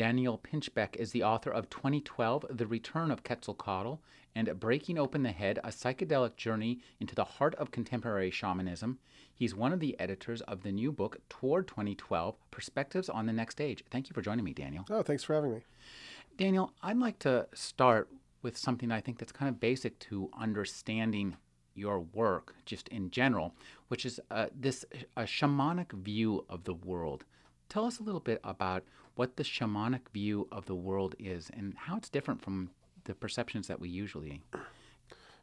Daniel 0.00 0.38
Pinchbeck 0.38 0.96
is 0.96 1.12
the 1.12 1.22
author 1.22 1.50
of 1.50 1.68
2012 1.68 2.46
The 2.48 2.66
Return 2.66 3.10
of 3.10 3.22
Quetzalcoatl 3.22 3.96
and 4.34 4.58
Breaking 4.58 4.96
Open 4.96 5.24
the 5.24 5.30
Head, 5.30 5.58
a 5.62 5.68
psychedelic 5.68 6.36
journey 6.36 6.80
into 7.00 7.14
the 7.14 7.22
heart 7.24 7.54
of 7.56 7.70
contemporary 7.70 8.30
shamanism. 8.30 8.98
He's 9.34 9.54
one 9.54 9.74
of 9.74 9.80
the 9.80 10.00
editors 10.00 10.40
of 10.40 10.62
the 10.62 10.72
new 10.72 10.90
book, 10.90 11.18
Toward 11.28 11.68
2012 11.68 12.34
Perspectives 12.50 13.10
on 13.10 13.26
the 13.26 13.34
Next 13.34 13.60
Age. 13.60 13.84
Thank 13.90 14.08
you 14.08 14.14
for 14.14 14.22
joining 14.22 14.46
me, 14.46 14.54
Daniel. 14.54 14.86
Oh, 14.88 15.02
thanks 15.02 15.22
for 15.22 15.34
having 15.34 15.52
me. 15.52 15.60
Daniel, 16.38 16.72
I'd 16.82 16.96
like 16.96 17.18
to 17.18 17.46
start 17.52 18.08
with 18.40 18.56
something 18.56 18.90
I 18.90 19.02
think 19.02 19.18
that's 19.18 19.32
kind 19.32 19.50
of 19.50 19.60
basic 19.60 19.98
to 19.98 20.30
understanding 20.32 21.36
your 21.74 22.00
work 22.00 22.54
just 22.64 22.88
in 22.88 23.10
general, 23.10 23.54
which 23.88 24.06
is 24.06 24.18
uh, 24.30 24.46
this 24.58 24.86
a 25.18 25.24
shamanic 25.24 25.92
view 25.92 26.46
of 26.48 26.64
the 26.64 26.72
world. 26.72 27.26
Tell 27.68 27.84
us 27.84 28.00
a 28.00 28.02
little 28.02 28.20
bit 28.20 28.40
about 28.42 28.82
what 29.20 29.36
the 29.36 29.42
shamanic 29.42 30.08
view 30.14 30.48
of 30.50 30.64
the 30.64 30.74
world 30.74 31.14
is 31.18 31.50
and 31.52 31.74
how 31.76 31.94
it's 31.94 32.08
different 32.08 32.40
from 32.40 32.70
the 33.04 33.14
perceptions 33.14 33.68
that 33.68 33.78
we 33.78 33.86
usually. 33.86 34.40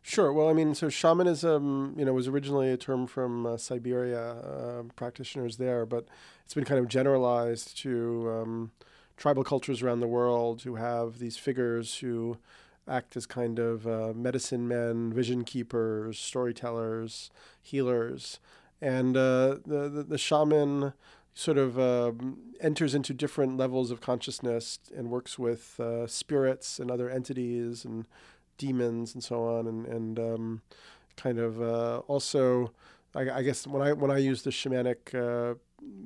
Sure. 0.01 0.33
Well, 0.33 0.49
I 0.49 0.53
mean, 0.53 0.73
so 0.73 0.89
shamanism, 0.89 1.93
you 1.95 2.03
know, 2.03 2.11
was 2.11 2.27
originally 2.27 2.71
a 2.71 2.77
term 2.77 3.05
from 3.05 3.45
uh, 3.45 3.55
Siberia, 3.57 4.31
uh, 4.31 4.83
practitioners 4.95 5.57
there, 5.57 5.85
but 5.85 6.07
it's 6.43 6.55
been 6.55 6.65
kind 6.65 6.79
of 6.79 6.87
generalized 6.87 7.77
to 7.83 8.27
um, 8.31 8.71
tribal 9.15 9.43
cultures 9.43 9.83
around 9.83 9.99
the 9.99 10.07
world 10.07 10.63
who 10.63 10.73
have 10.73 11.19
these 11.19 11.37
figures 11.37 11.99
who 11.99 12.39
act 12.87 13.15
as 13.15 13.27
kind 13.27 13.59
of 13.59 13.85
uh, 13.85 14.11
medicine 14.15 14.67
men, 14.67 15.13
vision 15.13 15.43
keepers, 15.43 16.17
storytellers, 16.17 17.29
healers, 17.61 18.39
and 18.81 19.15
uh, 19.15 19.57
the, 19.67 19.87
the 19.87 20.03
the 20.03 20.17
shaman 20.17 20.93
sort 21.37 21.59
of 21.59 21.77
uh, 21.77 22.11
enters 22.59 22.95
into 22.95 23.13
different 23.13 23.57
levels 23.57 23.91
of 23.91 24.01
consciousness 24.01 24.79
and 24.95 25.11
works 25.11 25.37
with 25.37 25.79
uh, 25.79 26.07
spirits 26.07 26.79
and 26.79 26.89
other 26.89 27.11
entities 27.11 27.85
and 27.85 28.07
demons 28.57 29.13
and 29.13 29.23
so 29.23 29.45
on, 29.45 29.67
and 29.67 29.85
and 29.85 30.19
um, 30.19 30.61
kind 31.15 31.37
of 31.37 31.61
uh, 31.61 31.99
also, 32.07 32.71
I, 33.13 33.29
I, 33.29 33.43
guess 33.43 33.67
when 33.67 33.83
I 33.83 33.93
when 33.93 34.09
I 34.09 34.17
use 34.17 34.41
the 34.41 34.49
shamanic, 34.49 35.13
uh, 35.13 35.53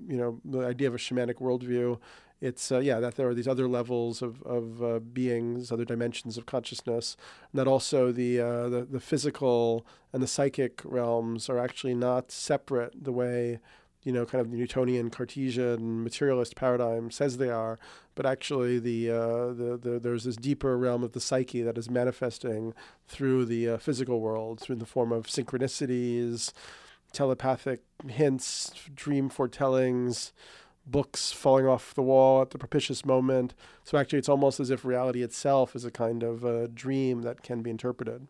you 0.06 0.18
know, 0.18 0.42
the 0.44 0.66
idea 0.66 0.90
of 0.90 0.96
a 0.96 0.98
shamanic 0.98 1.36
worldview. 1.36 1.98
It's 2.42 2.72
uh, 2.72 2.80
yeah 2.80 3.00
that 3.00 3.18
there 3.18 3.30
are 3.30 3.36
these 3.36 3.48
other 3.48 3.68
levels 3.68 4.22
of 4.22 4.42
of 4.42 4.84
uh, 4.84 5.00
beings, 5.00 5.72
other 5.72 5.86
dimensions 5.86 6.38
of 6.38 6.46
consciousness, 6.46 7.16
and 7.52 7.60
that 7.60 7.68
also 7.68 8.12
the, 8.12 8.38
the 8.38 8.88
the 8.90 9.00
physical 9.00 9.86
and 10.12 10.22
the 10.24 10.28
psychic 10.28 10.82
realms 10.84 11.50
are 11.50 11.60
actually 11.60 11.94
not 11.94 12.32
separate 12.32 13.02
the 13.02 13.12
way 13.14 13.60
you 14.04 14.12
know, 14.12 14.26
kind 14.26 14.42
of 14.42 14.52
Newtonian 14.52 15.10
Cartesian 15.10 16.04
materialist 16.04 16.56
paradigm 16.56 17.12
says 17.12 17.38
they 17.38 17.50
are, 17.50 17.78
but 18.16 18.26
actually 18.26 18.80
the, 18.80 19.12
uh, 19.12 19.48
the, 19.54 19.80
the 19.82 20.00
there's 20.00 20.24
this 20.24 20.36
deeper 20.36 20.78
realm 20.78 21.04
of 21.04 21.12
the 21.12 21.20
psyche 21.20 21.62
that 21.62 21.78
is 21.78 21.90
manifesting 21.90 22.74
through 23.08 23.46
the 23.46 23.70
uh, 23.70 23.78
physical 23.78 24.20
world, 24.20 24.60
through 24.60 24.78
the 24.78 24.86
form 24.86 25.12
of 25.12 25.28
synchronicities, 25.28 26.52
telepathic 27.14 27.82
hints, 28.08 28.72
dream 28.96 29.30
foretellings, 29.30 30.32
books 30.86 31.32
falling 31.32 31.68
off 31.68 31.94
the 31.94 32.02
wall 32.02 32.42
at 32.42 32.50
the 32.50 32.58
propitious 32.58 33.06
moment. 33.06 33.54
So 33.84 33.98
actually, 33.98 34.20
it's 34.20 34.30
almost 34.30 34.60
as 34.60 34.70
if 34.70 34.84
reality 34.84 35.22
itself 35.22 35.76
is 35.76 35.86
a 35.86 35.92
kind 35.92 36.24
of 36.24 36.44
uh, 36.44 36.68
dream 36.74 37.22
that 37.22 37.44
can 37.44 37.62
be 37.62 37.70
interpreted. 37.70 38.28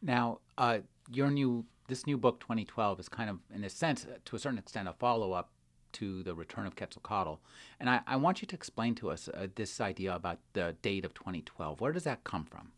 Now, 0.00 0.40
uh, 0.58 0.78
your 1.10 1.30
new 1.30 1.66
this 1.92 2.06
new 2.06 2.16
book, 2.16 2.40
2012, 2.40 3.00
is 3.00 3.08
kind 3.10 3.28
of, 3.28 3.38
in 3.54 3.62
a 3.64 3.68
sense, 3.68 4.06
to 4.24 4.36
a 4.36 4.38
certain 4.38 4.58
extent, 4.58 4.88
a 4.88 4.94
follow 4.94 5.32
up 5.32 5.50
to 5.92 6.22
the 6.22 6.34
return 6.34 6.66
of 6.66 6.74
Quetzalcoatl. 6.74 7.34
And 7.78 7.90
I, 7.90 8.00
I 8.06 8.16
want 8.16 8.40
you 8.40 8.48
to 8.48 8.56
explain 8.56 8.94
to 8.94 9.10
us 9.10 9.28
uh, 9.28 9.48
this 9.54 9.78
idea 9.78 10.14
about 10.14 10.38
the 10.54 10.74
date 10.80 11.04
of 11.04 11.12
2012. 11.12 11.82
Where 11.82 11.92
does 11.92 12.04
that 12.04 12.24
come 12.24 12.46
from? 12.46 12.72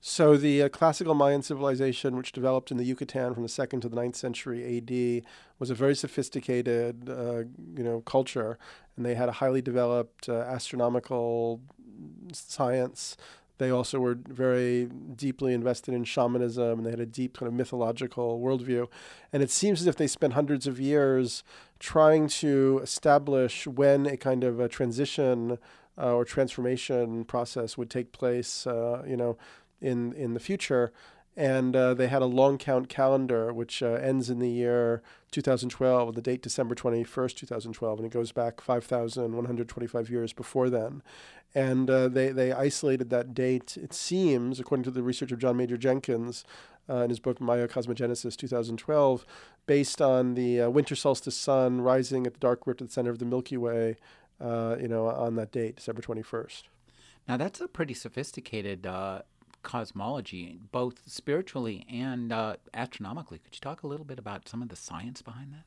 So 0.00 0.38
the 0.38 0.62
uh, 0.62 0.68
classical 0.70 1.14
Mayan 1.14 1.42
civilization, 1.42 2.16
which 2.16 2.32
developed 2.32 2.70
in 2.70 2.78
the 2.78 2.84
Yucatan 2.84 3.34
from 3.34 3.42
the 3.42 3.48
second 3.48 3.82
to 3.82 3.90
the 3.90 3.96
ninth 3.96 4.16
century 4.16 4.64
A.D., 4.64 5.22
was 5.58 5.68
a 5.68 5.74
very 5.74 5.94
sophisticated, 5.94 7.10
uh, 7.10 7.44
you 7.76 7.84
know, 7.84 8.00
culture, 8.06 8.58
and 8.96 9.04
they 9.04 9.16
had 9.16 9.28
a 9.28 9.32
highly 9.32 9.60
developed 9.60 10.30
uh, 10.30 10.38
astronomical 10.38 11.60
science 12.32 13.18
they 13.58 13.70
also 13.70 13.98
were 13.98 14.14
very 14.14 14.86
deeply 14.86 15.54
invested 15.54 15.94
in 15.94 16.04
shamanism 16.04 16.78
and 16.78 16.86
they 16.86 16.90
had 16.90 17.00
a 17.00 17.06
deep 17.06 17.38
kind 17.38 17.48
of 17.48 17.54
mythological 17.54 18.40
worldview. 18.40 18.88
And 19.32 19.42
it 19.42 19.50
seems 19.50 19.80
as 19.80 19.86
if 19.86 19.96
they 19.96 20.06
spent 20.06 20.34
hundreds 20.34 20.66
of 20.66 20.78
years 20.78 21.42
trying 21.78 22.28
to 22.28 22.80
establish 22.82 23.66
when 23.66 24.06
a 24.06 24.16
kind 24.16 24.44
of 24.44 24.60
a 24.60 24.68
transition 24.68 25.58
uh, 25.98 26.14
or 26.14 26.24
transformation 26.24 27.24
process 27.24 27.78
would 27.78 27.88
take 27.88 28.12
place, 28.12 28.66
uh, 28.66 29.02
you 29.06 29.16
know, 29.16 29.38
in, 29.80 30.12
in 30.12 30.34
the 30.34 30.40
future. 30.40 30.92
And 31.38 31.76
uh, 31.76 31.92
they 31.92 32.08
had 32.08 32.22
a 32.22 32.26
long 32.26 32.56
count 32.56 32.88
calendar, 32.88 33.52
which 33.52 33.82
uh, 33.82 33.88
ends 33.88 34.30
in 34.30 34.38
the 34.38 34.48
year 34.48 35.02
2012, 35.32 36.14
the 36.14 36.22
date 36.22 36.40
December 36.40 36.74
21st, 36.74 37.36
2012, 37.36 37.98
and 37.98 38.06
it 38.06 38.12
goes 38.12 38.32
back 38.32 38.62
5,125 38.62 40.08
years 40.08 40.32
before 40.32 40.70
then 40.70 41.02
and 41.56 41.88
uh, 41.88 42.06
they 42.06 42.28
they 42.28 42.52
isolated 42.52 43.08
that 43.08 43.32
date. 43.32 43.78
It 43.78 43.94
seems, 43.94 44.60
according 44.60 44.84
to 44.84 44.90
the 44.90 45.02
research 45.02 45.32
of 45.32 45.38
John 45.38 45.56
Major 45.56 45.78
Jenkins 45.78 46.44
uh, 46.88 46.96
in 46.96 47.08
his 47.08 47.18
book 47.18 47.40
Maya 47.40 47.66
Cosmogenesis 47.66 48.36
2012, 48.36 49.24
based 49.64 50.02
on 50.02 50.34
the 50.34 50.60
uh, 50.60 50.70
winter 50.70 50.94
solstice 50.94 51.34
sun 51.34 51.80
rising 51.80 52.26
at 52.26 52.34
the 52.34 52.40
dark 52.40 52.66
rift 52.66 52.82
at 52.82 52.88
the 52.88 52.92
center 52.92 53.10
of 53.10 53.18
the 53.18 53.24
Milky 53.24 53.56
Way, 53.56 53.96
uh, 54.38 54.76
you 54.78 54.86
know, 54.86 55.06
on 55.06 55.36
that 55.36 55.50
date, 55.50 55.76
December 55.76 56.02
21st. 56.02 56.64
Now 57.26 57.38
that's 57.38 57.60
a 57.60 57.68
pretty 57.68 57.94
sophisticated 57.94 58.86
cosmology, 59.66 60.60
both 60.70 61.00
spiritually 61.06 61.84
and 61.90 62.32
uh, 62.32 62.56
astronomically. 62.72 63.38
Could 63.38 63.54
you 63.54 63.60
talk 63.60 63.82
a 63.82 63.86
little 63.88 64.06
bit 64.06 64.18
about 64.18 64.48
some 64.48 64.62
of 64.62 64.68
the 64.68 64.76
science 64.76 65.20
behind 65.20 65.52
that? 65.52 65.64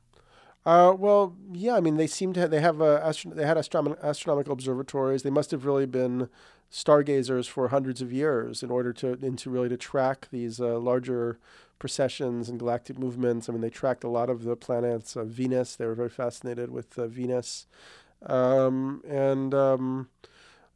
Uh, 0.65 0.93
well, 0.93 1.35
yeah. 1.51 1.75
I 1.75 1.81
mean, 1.81 1.97
they 1.97 2.07
seem 2.07 2.33
to 2.33 2.39
have, 2.39 2.49
they 2.49 2.61
have 2.61 2.79
a 2.81 3.13
they 3.25 3.45
had 3.45 3.57
astronomical 3.57 4.53
observatories. 4.53 5.23
They 5.23 5.29
must 5.29 5.51
have 5.51 5.65
really 5.65 5.85
been 5.85 6.29
stargazers 6.69 7.47
for 7.47 7.67
hundreds 7.67 8.01
of 8.01 8.13
years 8.13 8.63
in 8.63 8.71
order 8.71 8.93
to 8.93 9.17
into 9.21 9.49
really 9.49 9.69
to 9.69 9.77
track 9.77 10.27
these 10.31 10.61
uh, 10.61 10.79
larger 10.79 11.37
precessions 11.77 12.47
and 12.47 12.57
galactic 12.59 12.97
movements. 12.97 13.49
I 13.49 13.51
mean, 13.51 13.61
they 13.61 13.69
tracked 13.69 14.03
a 14.03 14.09
lot 14.09 14.29
of 14.29 14.43
the 14.43 14.55
planets. 14.55 15.17
Uh, 15.17 15.25
Venus. 15.25 15.75
They 15.75 15.85
were 15.85 15.95
very 15.95 16.09
fascinated 16.09 16.71
with 16.71 16.97
uh, 16.97 17.07
Venus, 17.07 17.67
um, 18.25 19.01
and 19.07 19.53
um, 19.53 20.09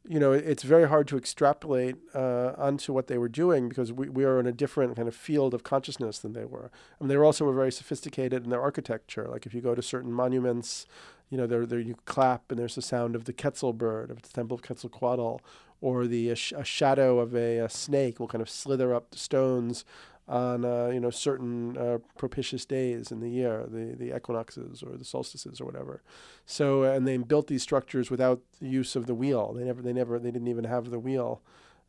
you 0.06 0.20
know, 0.20 0.32
it's 0.32 0.62
very 0.62 0.86
hard 0.86 1.08
to 1.08 1.16
extrapolate 1.16 1.96
uh, 2.14 2.52
onto 2.58 2.92
what 2.92 3.06
they 3.06 3.16
were 3.16 3.28
doing 3.28 3.70
because 3.70 3.90
we, 3.90 4.08
we 4.08 4.24
are 4.24 4.38
in 4.38 4.46
a 4.46 4.52
different 4.52 4.96
kind 4.96 5.08
of 5.08 5.14
field 5.14 5.54
of 5.54 5.62
consciousness 5.62 6.18
than 6.18 6.34
they 6.34 6.44
were. 6.44 6.70
I 7.00 7.04
mean, 7.04 7.08
they 7.08 7.16
were 7.16 7.24
also 7.24 7.50
very 7.52 7.72
sophisticated 7.72 8.44
in 8.44 8.50
their 8.50 8.60
architecture. 8.60 9.26
Like 9.30 9.46
if 9.46 9.54
you 9.54 9.62
go 9.62 9.74
to 9.74 9.80
certain 9.80 10.12
monuments, 10.12 10.86
you 11.30 11.38
know, 11.38 11.46
there, 11.46 11.64
there 11.64 11.80
you 11.80 11.96
clap 12.04 12.50
and 12.50 12.58
there's 12.58 12.74
the 12.74 12.82
sound 12.82 13.16
of 13.16 13.24
the 13.24 13.32
Quetzal 13.32 13.72
bird, 13.72 14.10
of 14.10 14.20
the 14.20 14.28
temple 14.28 14.56
of 14.56 14.62
Quetzalcoatl, 14.62 15.40
or 15.80 16.06
the 16.06 16.30
a, 16.30 16.36
sh- 16.36 16.52
a 16.56 16.64
shadow 16.64 17.18
of 17.18 17.34
a, 17.34 17.58
a, 17.58 17.68
snake 17.68 18.20
will 18.20 18.28
kind 18.28 18.42
of 18.42 18.48
slither 18.48 18.94
up 18.94 19.10
the 19.10 19.18
stones 19.18 19.84
on 20.26 20.64
uh, 20.64 20.90
you 20.92 21.00
know 21.00 21.10
certain 21.10 21.76
uh, 21.76 21.98
propitious 22.16 22.64
days 22.64 23.12
in 23.12 23.20
the 23.20 23.28
year, 23.28 23.66
the 23.68 23.94
the 23.96 24.16
equinoxes 24.16 24.82
or 24.82 24.96
the 24.96 25.04
solstices 25.04 25.60
or 25.60 25.64
whatever. 25.64 26.02
So 26.46 26.82
and 26.82 27.06
they 27.06 27.16
built 27.16 27.46
these 27.46 27.62
structures 27.62 28.10
without 28.10 28.40
the 28.60 28.68
use 28.68 28.96
of 28.96 29.06
the 29.06 29.14
wheel. 29.14 29.52
They 29.52 29.64
never 29.64 29.82
they 29.82 29.92
never 29.92 30.18
they 30.18 30.30
didn't 30.30 30.48
even 30.48 30.64
have 30.64 30.90
the 30.90 30.98
wheel. 30.98 31.42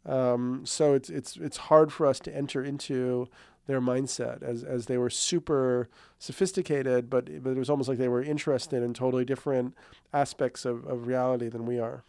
Um, 0.05 0.65
so 0.65 0.93
it's 0.93 1.09
it's 1.09 1.37
it's 1.37 1.57
hard 1.57 1.91
for 1.91 2.05
us 2.05 2.19
to 2.21 2.35
enter 2.35 2.63
into 2.63 3.27
their 3.67 3.81
mindset 3.81 4.43
as 4.43 4.63
as 4.63 4.85
they 4.85 4.97
were 4.97 5.09
super 5.09 5.89
sophisticated, 6.19 7.09
but 7.09 7.41
but 7.43 7.51
it 7.51 7.57
was 7.57 7.69
almost 7.69 7.89
like 7.89 7.97
they 7.97 8.07
were 8.07 8.21
interested 8.21 8.83
in 8.83 8.93
totally 8.93 9.25
different 9.25 9.75
aspects 10.13 10.65
of, 10.65 10.85
of 10.85 11.07
reality 11.07 11.47
than 11.47 11.65
we 11.65 11.79
are. 11.79 12.03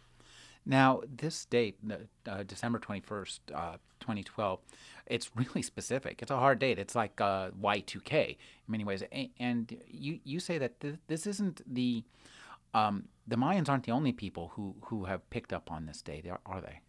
Now, 0.69 1.01
this 1.09 1.45
date, 1.45 1.77
uh, 2.27 2.43
December 2.43 2.77
21st, 2.77 3.39
uh, 3.55 3.77
2012, 4.01 4.59
it's 5.05 5.31
really 5.35 5.61
specific. 5.61 6.21
It's 6.21 6.29
a 6.29 6.37
hard 6.37 6.59
date. 6.59 6.77
It's 6.77 6.93
like 6.93 7.19
uh, 7.21 7.51
Y2K 7.51 8.29
in 8.31 8.35
many 8.67 8.83
ways. 8.83 9.01
And 9.39 9.81
you, 9.87 10.19
you 10.25 10.41
say 10.41 10.57
that 10.57 10.81
th- 10.81 10.95
this 11.07 11.25
isn't 11.25 11.61
the, 11.73 12.03
um, 12.73 13.05
the 13.25 13.37
Mayans 13.37 13.69
aren't 13.69 13.85
the 13.85 13.93
only 13.93 14.11
people 14.11 14.51
who, 14.55 14.75
who 14.87 15.05
have 15.05 15.27
picked 15.29 15.53
up 15.53 15.71
on 15.71 15.85
this 15.85 16.01
date, 16.01 16.27
are, 16.27 16.41
are 16.45 16.59
they? 16.59 16.81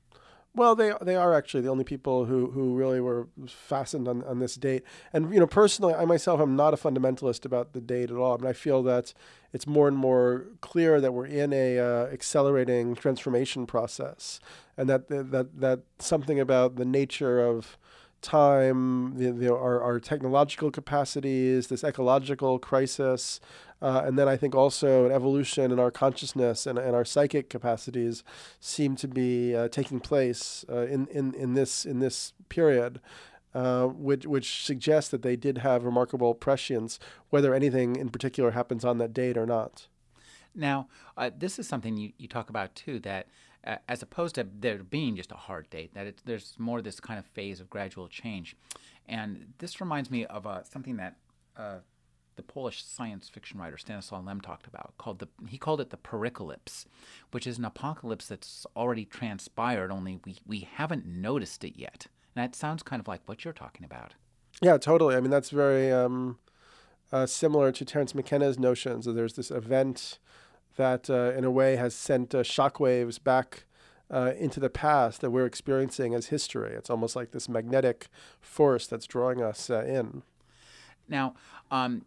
Well, 0.58 0.74
they 0.74 0.92
they 1.00 1.14
are 1.14 1.34
actually 1.34 1.60
the 1.60 1.68
only 1.68 1.84
people 1.84 2.24
who, 2.24 2.50
who 2.50 2.74
really 2.74 3.00
were 3.00 3.28
fastened 3.46 4.08
on, 4.08 4.24
on 4.24 4.40
this 4.40 4.56
date. 4.56 4.82
And 5.12 5.32
you 5.32 5.38
know, 5.38 5.46
personally, 5.46 5.94
I 5.94 6.04
myself 6.04 6.40
am 6.40 6.56
not 6.56 6.74
a 6.74 6.76
fundamentalist 6.76 7.44
about 7.44 7.74
the 7.74 7.80
date 7.80 8.10
at 8.10 8.16
all. 8.16 8.34
I 8.34 8.38
mean, 8.38 8.50
I 8.50 8.54
feel 8.54 8.82
that 8.82 9.14
it's 9.52 9.68
more 9.68 9.86
and 9.86 9.96
more 9.96 10.46
clear 10.60 11.00
that 11.00 11.12
we're 11.12 11.26
in 11.26 11.52
a 11.52 11.78
uh, 11.78 12.06
accelerating 12.06 12.96
transformation 12.96 13.66
process, 13.66 14.40
and 14.76 14.88
that 14.88 15.06
that 15.06 15.60
that 15.60 15.82
something 16.00 16.40
about 16.40 16.74
the 16.74 16.84
nature 16.84 17.38
of 17.38 17.78
time, 18.20 19.16
the, 19.16 19.30
the, 19.30 19.54
our, 19.54 19.80
our 19.80 20.00
technological 20.00 20.72
capacities, 20.72 21.68
this 21.68 21.84
ecological 21.84 22.58
crisis, 22.58 23.38
uh, 23.80 24.02
and 24.04 24.18
then 24.18 24.28
I 24.28 24.36
think 24.36 24.54
also 24.54 25.06
an 25.06 25.12
evolution 25.12 25.70
in 25.70 25.78
our 25.78 25.90
consciousness 25.90 26.66
and, 26.66 26.78
and 26.78 26.94
our 26.94 27.04
psychic 27.04 27.48
capacities 27.48 28.24
seem 28.60 28.96
to 28.96 29.08
be 29.08 29.54
uh, 29.54 29.68
taking 29.68 30.00
place 30.00 30.64
uh, 30.68 30.86
in, 30.86 31.06
in, 31.08 31.34
in, 31.34 31.54
this, 31.54 31.84
in 31.84 32.00
this 32.00 32.32
period. 32.48 33.00
Uh, 33.54 33.86
which 33.86 34.26
which 34.26 34.62
suggests 34.62 35.10
that 35.10 35.22
they 35.22 35.34
did 35.34 35.58
have 35.58 35.82
remarkable 35.82 36.34
prescience, 36.34 36.98
whether 37.30 37.54
anything 37.54 37.96
in 37.96 38.10
particular 38.10 38.50
happens 38.50 38.84
on 38.84 38.98
that 38.98 39.14
date 39.14 39.38
or 39.38 39.46
not. 39.46 39.88
Now, 40.54 40.88
uh, 41.16 41.30
this 41.36 41.58
is 41.58 41.66
something 41.66 41.96
you, 41.96 42.12
you 42.18 42.28
talk 42.28 42.50
about 42.50 42.74
too 42.74 43.00
that 43.00 43.26
uh, 43.66 43.76
as 43.88 44.02
opposed 44.02 44.34
to 44.36 44.46
there 44.60 44.78
being 44.82 45.16
just 45.16 45.32
a 45.32 45.36
hard 45.36 45.68
date, 45.70 45.92
that 45.94 46.14
there's 46.24 46.54
more 46.58 46.80
this 46.80 47.00
kind 47.00 47.18
of 47.18 47.26
phase 47.26 47.60
of 47.60 47.68
gradual 47.68 48.08
change. 48.08 48.56
And 49.06 49.54
this 49.58 49.80
reminds 49.80 50.10
me 50.10 50.26
of 50.26 50.46
uh, 50.46 50.62
something 50.62 50.96
that 50.96 51.16
uh, 51.56 51.78
the 52.38 52.42
Polish 52.42 52.82
science 52.82 53.28
fiction 53.28 53.60
writer 53.60 53.76
Stanislaw 53.76 54.22
Lem 54.22 54.40
talked 54.40 54.66
about. 54.66 54.94
Called 54.96 55.18
the 55.18 55.28
he 55.46 55.58
called 55.58 55.80
it 55.82 55.90
the 55.90 55.98
pericalypse, 55.98 56.86
which 57.32 57.46
is 57.46 57.58
an 57.58 57.66
apocalypse 57.66 58.26
that's 58.26 58.64
already 58.74 59.04
transpired, 59.04 59.90
only 59.90 60.20
we, 60.24 60.38
we 60.46 60.60
haven't 60.60 61.04
noticed 61.04 61.64
it 61.64 61.76
yet. 61.76 62.06
And 62.34 62.44
that 62.44 62.54
sounds 62.54 62.82
kind 62.82 63.00
of 63.00 63.08
like 63.08 63.20
what 63.26 63.44
you're 63.44 63.52
talking 63.52 63.84
about. 63.84 64.14
Yeah, 64.62 64.78
totally. 64.78 65.16
I 65.16 65.20
mean, 65.20 65.30
that's 65.30 65.50
very 65.50 65.92
um, 65.92 66.38
uh, 67.12 67.26
similar 67.26 67.72
to 67.72 67.84
Terence 67.84 68.14
McKenna's 68.14 68.58
notions. 68.58 69.04
So 69.04 69.12
there's 69.12 69.34
this 69.34 69.50
event 69.50 70.18
that, 70.76 71.10
uh, 71.10 71.32
in 71.36 71.44
a 71.44 71.50
way, 71.50 71.76
has 71.76 71.94
sent 71.94 72.34
uh, 72.34 72.42
shockwaves 72.42 73.22
back 73.22 73.64
uh, 74.10 74.32
into 74.38 74.60
the 74.60 74.70
past 74.70 75.20
that 75.20 75.30
we're 75.30 75.44
experiencing 75.44 76.14
as 76.14 76.26
history. 76.26 76.72
It's 76.72 76.88
almost 76.88 77.16
like 77.16 77.32
this 77.32 77.48
magnetic 77.48 78.06
force 78.40 78.86
that's 78.86 79.06
drawing 79.06 79.42
us 79.42 79.70
uh, 79.70 79.84
in. 79.84 80.22
Now, 81.08 81.34
um, 81.70 82.04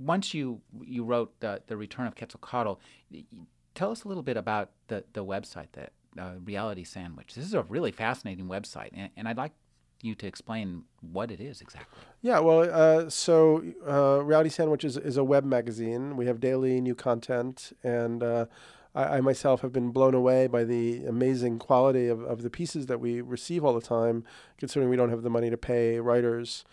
once 0.00 0.34
you 0.34 0.60
you 0.82 1.04
wrote 1.04 1.38
the 1.40 1.62
the 1.66 1.76
Return 1.76 2.06
of 2.06 2.14
Quetzalcoatl, 2.14 2.74
tell 3.74 3.90
us 3.90 4.04
a 4.04 4.08
little 4.08 4.22
bit 4.22 4.36
about 4.36 4.70
the 4.88 5.04
the 5.12 5.24
website 5.24 5.68
that 5.72 5.92
uh, 6.18 6.32
Reality 6.44 6.84
Sandwich. 6.84 7.34
This 7.34 7.44
is 7.44 7.54
a 7.54 7.62
really 7.62 7.92
fascinating 7.92 8.46
website, 8.46 8.90
and, 8.94 9.10
and 9.16 9.28
I'd 9.28 9.36
like 9.36 9.52
you 10.02 10.14
to 10.14 10.26
explain 10.26 10.84
what 11.00 11.30
it 11.30 11.40
is 11.40 11.60
exactly. 11.60 11.98
Yeah, 12.22 12.38
well, 12.40 12.68
uh, 12.72 13.10
so 13.10 13.62
uh, 13.86 14.22
Reality 14.24 14.50
Sandwich 14.50 14.84
is, 14.84 14.96
is 14.96 15.16
a 15.16 15.24
web 15.24 15.44
magazine. 15.44 16.16
We 16.16 16.26
have 16.26 16.40
daily 16.40 16.80
new 16.80 16.94
content, 16.94 17.72
and 17.82 18.22
uh, 18.22 18.46
I, 18.94 19.18
I, 19.18 19.20
myself 19.20 19.60
have 19.60 19.72
been 19.72 19.90
blown 19.90 20.14
away 20.14 20.46
by 20.46 20.64
the 20.64 21.04
amazing 21.04 21.58
quality 21.58 22.08
of, 22.08 22.22
of 22.22 22.42
the 22.42 22.50
pieces 22.50 22.86
that 22.86 22.98
we 22.98 23.20
receive 23.20 23.64
all 23.64 23.74
the 23.74 23.80
time, 23.80 24.24
considering 24.58 24.88
we 24.88 24.96
don't 24.96 25.10
have 25.10 25.22
the 25.22 25.30
money 25.30 25.50
to 25.50 25.58
pay 25.58 26.00
writers. 26.00 26.64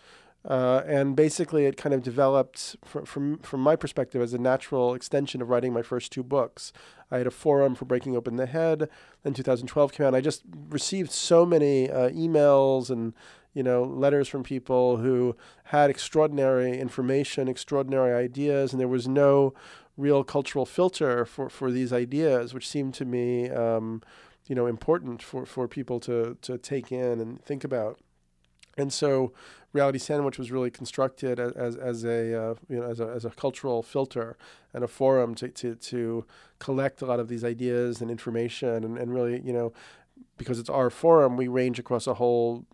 Uh, 0.44 0.82
and 0.86 1.16
basically, 1.16 1.66
it 1.66 1.76
kind 1.76 1.94
of 1.94 2.02
developed 2.02 2.76
from, 2.84 3.04
from 3.04 3.38
from 3.38 3.60
my 3.60 3.74
perspective 3.76 4.22
as 4.22 4.32
a 4.32 4.38
natural 4.38 4.94
extension 4.94 5.42
of 5.42 5.50
writing 5.50 5.72
my 5.72 5.82
first 5.82 6.12
two 6.12 6.22
books. 6.22 6.72
I 7.10 7.18
had 7.18 7.26
a 7.26 7.32
forum 7.32 7.74
for 7.74 7.84
Breaking 7.84 8.16
Open 8.16 8.36
the 8.36 8.46
Head. 8.46 8.88
Then 9.24 9.34
2012 9.34 9.92
came 9.92 10.06
out. 10.06 10.14
I 10.14 10.20
just 10.20 10.42
received 10.70 11.10
so 11.10 11.44
many 11.44 11.90
uh, 11.90 12.10
emails 12.10 12.88
and 12.88 13.14
you 13.52 13.62
know 13.62 13.82
letters 13.82 14.28
from 14.28 14.42
people 14.44 14.98
who 14.98 15.36
had 15.64 15.90
extraordinary 15.90 16.78
information, 16.78 17.48
extraordinary 17.48 18.14
ideas, 18.14 18.72
and 18.72 18.80
there 18.80 18.88
was 18.88 19.08
no 19.08 19.54
real 19.96 20.22
cultural 20.22 20.64
filter 20.64 21.24
for, 21.24 21.50
for 21.50 21.72
these 21.72 21.92
ideas, 21.92 22.54
which 22.54 22.68
seemed 22.68 22.94
to 22.94 23.04
me 23.04 23.50
um, 23.50 24.00
you 24.46 24.54
know 24.54 24.66
important 24.66 25.22
for, 25.22 25.44
for 25.44 25.66
people 25.66 25.98
to 26.00 26.36
to 26.42 26.58
take 26.58 26.92
in 26.92 27.20
and 27.20 27.42
think 27.44 27.64
about. 27.64 27.98
And 28.78 28.92
so 28.92 29.32
Reality 29.72 29.98
Sandwich 29.98 30.38
was 30.38 30.50
really 30.50 30.70
constructed 30.70 31.38
as, 31.38 31.76
as 31.76 32.04
a 32.04 32.42
uh, 32.42 32.54
you 32.70 32.80
know 32.80 32.84
as 32.84 33.00
a, 33.00 33.08
as 33.08 33.24
a 33.24 33.30
cultural 33.30 33.82
filter 33.82 34.36
and 34.72 34.82
a 34.82 34.88
forum 34.88 35.34
to, 35.34 35.48
to, 35.48 35.74
to 35.74 36.24
collect 36.58 37.02
a 37.02 37.06
lot 37.06 37.20
of 37.20 37.28
these 37.28 37.44
ideas 37.44 38.00
and 38.00 38.10
information 38.10 38.84
and, 38.84 38.96
and 38.96 39.12
really 39.12 39.40
you 39.40 39.52
know 39.52 39.72
because 40.38 40.58
it's 40.58 40.70
our 40.70 40.88
forum 40.88 41.36
we 41.36 41.48
range 41.48 41.78
across 41.78 42.06
a 42.06 42.14
whole 42.14 42.64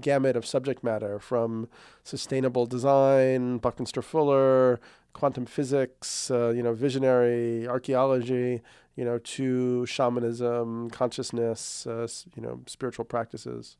gamut 0.00 0.36
of 0.36 0.46
subject 0.46 0.84
matter 0.84 1.18
from 1.18 1.68
sustainable 2.04 2.64
design 2.64 3.58
Buckminster 3.58 4.02
Fuller 4.02 4.78
quantum 5.12 5.46
physics 5.46 6.30
uh, 6.30 6.50
you 6.50 6.62
know 6.62 6.72
visionary 6.72 7.66
archaeology 7.66 8.62
you 8.94 9.04
know 9.04 9.18
to 9.18 9.84
shamanism 9.86 10.90
consciousness 10.90 11.88
uh, 11.88 12.06
you 12.36 12.42
know 12.42 12.60
spiritual 12.66 13.04
practices 13.04 13.76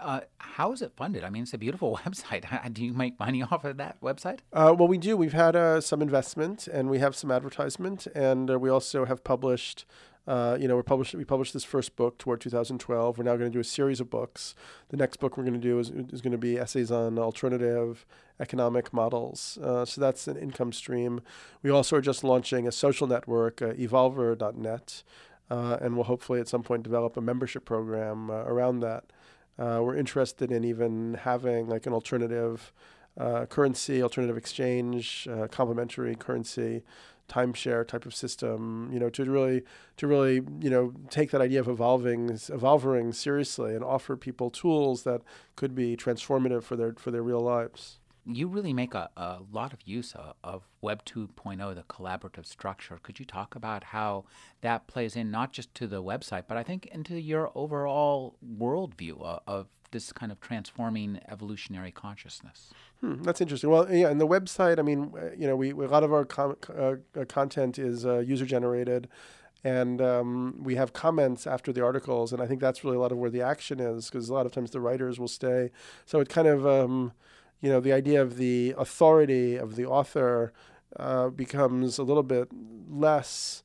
uh, 0.00 0.20
how 0.38 0.72
is 0.72 0.82
it 0.82 0.92
funded? 0.96 1.24
I 1.24 1.30
mean, 1.30 1.42
it's 1.42 1.54
a 1.54 1.58
beautiful 1.58 2.00
website. 2.04 2.72
do 2.72 2.84
you 2.84 2.92
make 2.92 3.18
money 3.18 3.42
off 3.42 3.64
of 3.64 3.76
that 3.76 4.00
website? 4.00 4.40
Uh, 4.52 4.74
well, 4.76 4.88
we 4.88 4.98
do. 4.98 5.16
We've 5.16 5.32
had 5.32 5.56
uh, 5.56 5.80
some 5.80 6.02
investment 6.02 6.66
and 6.66 6.90
we 6.90 6.98
have 6.98 7.14
some 7.14 7.30
advertisement, 7.30 8.06
and 8.14 8.50
uh, 8.50 8.58
we 8.58 8.70
also 8.70 9.04
have 9.04 9.24
published. 9.24 9.84
Uh, 10.26 10.56
you 10.60 10.68
know, 10.68 10.76
we 10.76 10.82
published 10.82 11.14
we 11.14 11.24
published 11.24 11.54
this 11.54 11.64
first 11.64 11.96
book 11.96 12.18
toward 12.18 12.40
2012. 12.40 13.18
We're 13.18 13.24
now 13.24 13.36
going 13.36 13.50
to 13.50 13.54
do 13.54 13.60
a 13.60 13.64
series 13.64 14.00
of 14.00 14.10
books. 14.10 14.54
The 14.90 14.96
next 14.96 15.16
book 15.16 15.36
we're 15.36 15.44
going 15.44 15.54
to 15.54 15.60
do 15.60 15.78
is, 15.78 15.90
is 15.90 16.20
going 16.20 16.32
to 16.32 16.38
be 16.38 16.58
essays 16.58 16.90
on 16.90 17.18
alternative 17.18 18.06
economic 18.38 18.92
models. 18.92 19.58
Uh, 19.62 19.84
so 19.84 20.00
that's 20.00 20.28
an 20.28 20.36
income 20.36 20.72
stream. 20.72 21.22
We 21.62 21.70
also 21.70 21.96
are 21.96 22.00
just 22.02 22.22
launching 22.22 22.68
a 22.68 22.72
social 22.72 23.06
network, 23.06 23.56
evolver.net, 23.56 25.02
and 25.48 25.94
we'll 25.94 26.04
hopefully 26.04 26.38
at 26.38 26.48
some 26.48 26.62
point 26.62 26.82
develop 26.82 27.16
a 27.16 27.22
membership 27.22 27.64
program 27.64 28.30
around 28.30 28.80
that. 28.80 29.04
Uh, 29.58 29.80
we're 29.82 29.96
interested 29.96 30.50
in 30.50 30.64
even 30.64 31.14
having 31.14 31.68
like 31.68 31.86
an 31.86 31.92
alternative 31.92 32.72
uh, 33.18 33.46
currency, 33.46 34.02
alternative 34.02 34.36
exchange, 34.36 35.28
uh, 35.30 35.46
complementary 35.48 36.14
currency, 36.14 36.82
timeshare 37.28 37.86
type 37.86 38.06
of 38.06 38.14
system. 38.14 38.90
You 38.92 38.98
know, 38.98 39.10
to 39.10 39.24
really 39.24 39.62
to 39.98 40.06
really 40.06 40.42
you 40.60 40.70
know 40.70 40.94
take 41.10 41.30
that 41.30 41.40
idea 41.40 41.60
of 41.60 41.68
evolving, 41.68 42.30
evolving 42.48 43.12
seriously, 43.12 43.74
and 43.74 43.84
offer 43.84 44.16
people 44.16 44.50
tools 44.50 45.02
that 45.04 45.22
could 45.56 45.74
be 45.74 45.96
transformative 45.96 46.62
for 46.62 46.76
their 46.76 46.94
for 46.94 47.10
their 47.10 47.22
real 47.22 47.40
lives 47.40 47.99
you 48.26 48.48
really 48.48 48.72
make 48.72 48.94
a, 48.94 49.10
a 49.16 49.38
lot 49.50 49.72
of 49.72 49.80
use 49.84 50.14
of, 50.14 50.34
of, 50.42 50.62
Web 50.82 51.04
2.0, 51.04 51.74
the 51.74 51.82
collaborative 51.82 52.46
structure. 52.46 52.98
Could 53.02 53.18
you 53.18 53.26
talk 53.26 53.54
about 53.54 53.84
how 53.84 54.24
that 54.62 54.86
plays 54.86 55.14
in 55.14 55.30
not 55.30 55.52
just 55.52 55.74
to 55.74 55.86
the 55.86 56.02
website, 56.02 56.44
but 56.48 56.56
I 56.56 56.62
think 56.62 56.86
into 56.86 57.20
your 57.20 57.50
overall 57.54 58.36
worldview 58.58 59.20
of, 59.20 59.40
of 59.46 59.66
this 59.90 60.12
kind 60.12 60.32
of 60.32 60.40
transforming 60.40 61.20
evolutionary 61.28 61.90
consciousness? 61.90 62.70
Hmm, 63.00 63.22
that's 63.22 63.40
interesting. 63.40 63.68
Well, 63.68 63.92
yeah, 63.92 64.08
and 64.08 64.20
the 64.20 64.26
website, 64.26 64.78
I 64.78 64.82
mean, 64.82 65.12
uh, 65.14 65.32
you 65.36 65.46
know, 65.46 65.56
we, 65.56 65.70
a 65.70 65.74
lot 65.74 66.02
of 66.02 66.12
our 66.12 66.24
com- 66.24 66.56
uh, 66.68 66.94
uh, 67.14 67.24
content 67.26 67.78
is 67.78 68.06
uh, 68.06 68.18
user 68.20 68.46
generated 68.46 69.08
and 69.62 70.00
um, 70.00 70.54
we 70.62 70.74
have 70.76 70.92
comments 70.92 71.46
after 71.46 71.72
the 71.72 71.84
articles 71.84 72.32
and 72.32 72.40
i 72.40 72.46
think 72.46 72.60
that's 72.60 72.82
really 72.82 72.96
a 72.96 73.00
lot 73.00 73.12
of 73.12 73.18
where 73.18 73.30
the 73.30 73.42
action 73.42 73.78
is 73.78 74.06
because 74.06 74.28
a 74.28 74.34
lot 74.34 74.46
of 74.46 74.52
times 74.52 74.70
the 74.70 74.80
writers 74.80 75.20
will 75.20 75.28
stay 75.28 75.70
so 76.06 76.20
it 76.20 76.28
kind 76.28 76.48
of 76.48 76.66
um, 76.66 77.12
you 77.60 77.70
know, 77.70 77.80
the 77.80 77.92
idea 77.92 78.22
of 78.22 78.36
the 78.36 78.74
authority 78.78 79.56
of 79.56 79.76
the 79.76 79.86
author 79.86 80.52
uh, 80.96 81.28
becomes 81.28 81.98
a 81.98 82.02
little 82.02 82.22
bit 82.22 82.48
less, 82.90 83.62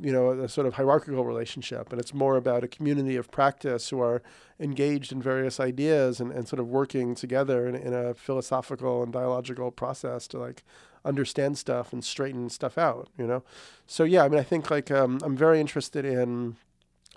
you 0.00 0.12
know, 0.12 0.30
a 0.30 0.48
sort 0.48 0.66
of 0.66 0.74
hierarchical 0.74 1.24
relationship. 1.24 1.90
And 1.90 2.00
it's 2.00 2.12
more 2.12 2.36
about 2.36 2.64
a 2.64 2.68
community 2.68 3.16
of 3.16 3.30
practice 3.30 3.88
who 3.90 4.00
are 4.00 4.22
engaged 4.60 5.12
in 5.12 5.22
various 5.22 5.58
ideas 5.60 6.20
and, 6.20 6.30
and 6.32 6.46
sort 6.46 6.60
of 6.60 6.68
working 6.68 7.14
together 7.14 7.66
in, 7.66 7.74
in 7.74 7.94
a 7.94 8.14
philosophical 8.14 9.02
and 9.02 9.12
dialogical 9.12 9.70
process 9.70 10.26
to 10.28 10.38
like 10.38 10.62
understand 11.04 11.56
stuff 11.58 11.92
and 11.92 12.04
straighten 12.04 12.48
stuff 12.50 12.76
out, 12.78 13.08
you 13.18 13.26
know? 13.26 13.42
So, 13.86 14.04
yeah, 14.04 14.24
I 14.24 14.28
mean, 14.28 14.40
I 14.40 14.44
think 14.44 14.70
like 14.70 14.90
um, 14.90 15.20
I'm 15.22 15.36
very 15.36 15.60
interested 15.60 16.04
in 16.04 16.56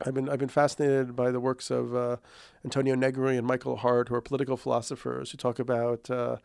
I've 0.06 0.14
been 0.14 0.30
I've 0.30 0.40
been 0.40 0.50
fascinated 0.50 1.16
by 1.16 1.32
the 1.32 1.40
works 1.40 1.72
of 1.72 1.96
uh, 1.96 2.18
Antonio 2.64 2.96
Negri 2.96 3.38
and 3.38 3.48
Michael 3.48 3.78
Hardt, 3.78 4.10
who 4.10 4.16
are 4.16 4.22
political 4.22 4.58
philosophers 4.58 5.32
who 5.32 5.38
talk 5.38 5.60
about 5.60 6.10
uh, 6.10 6.38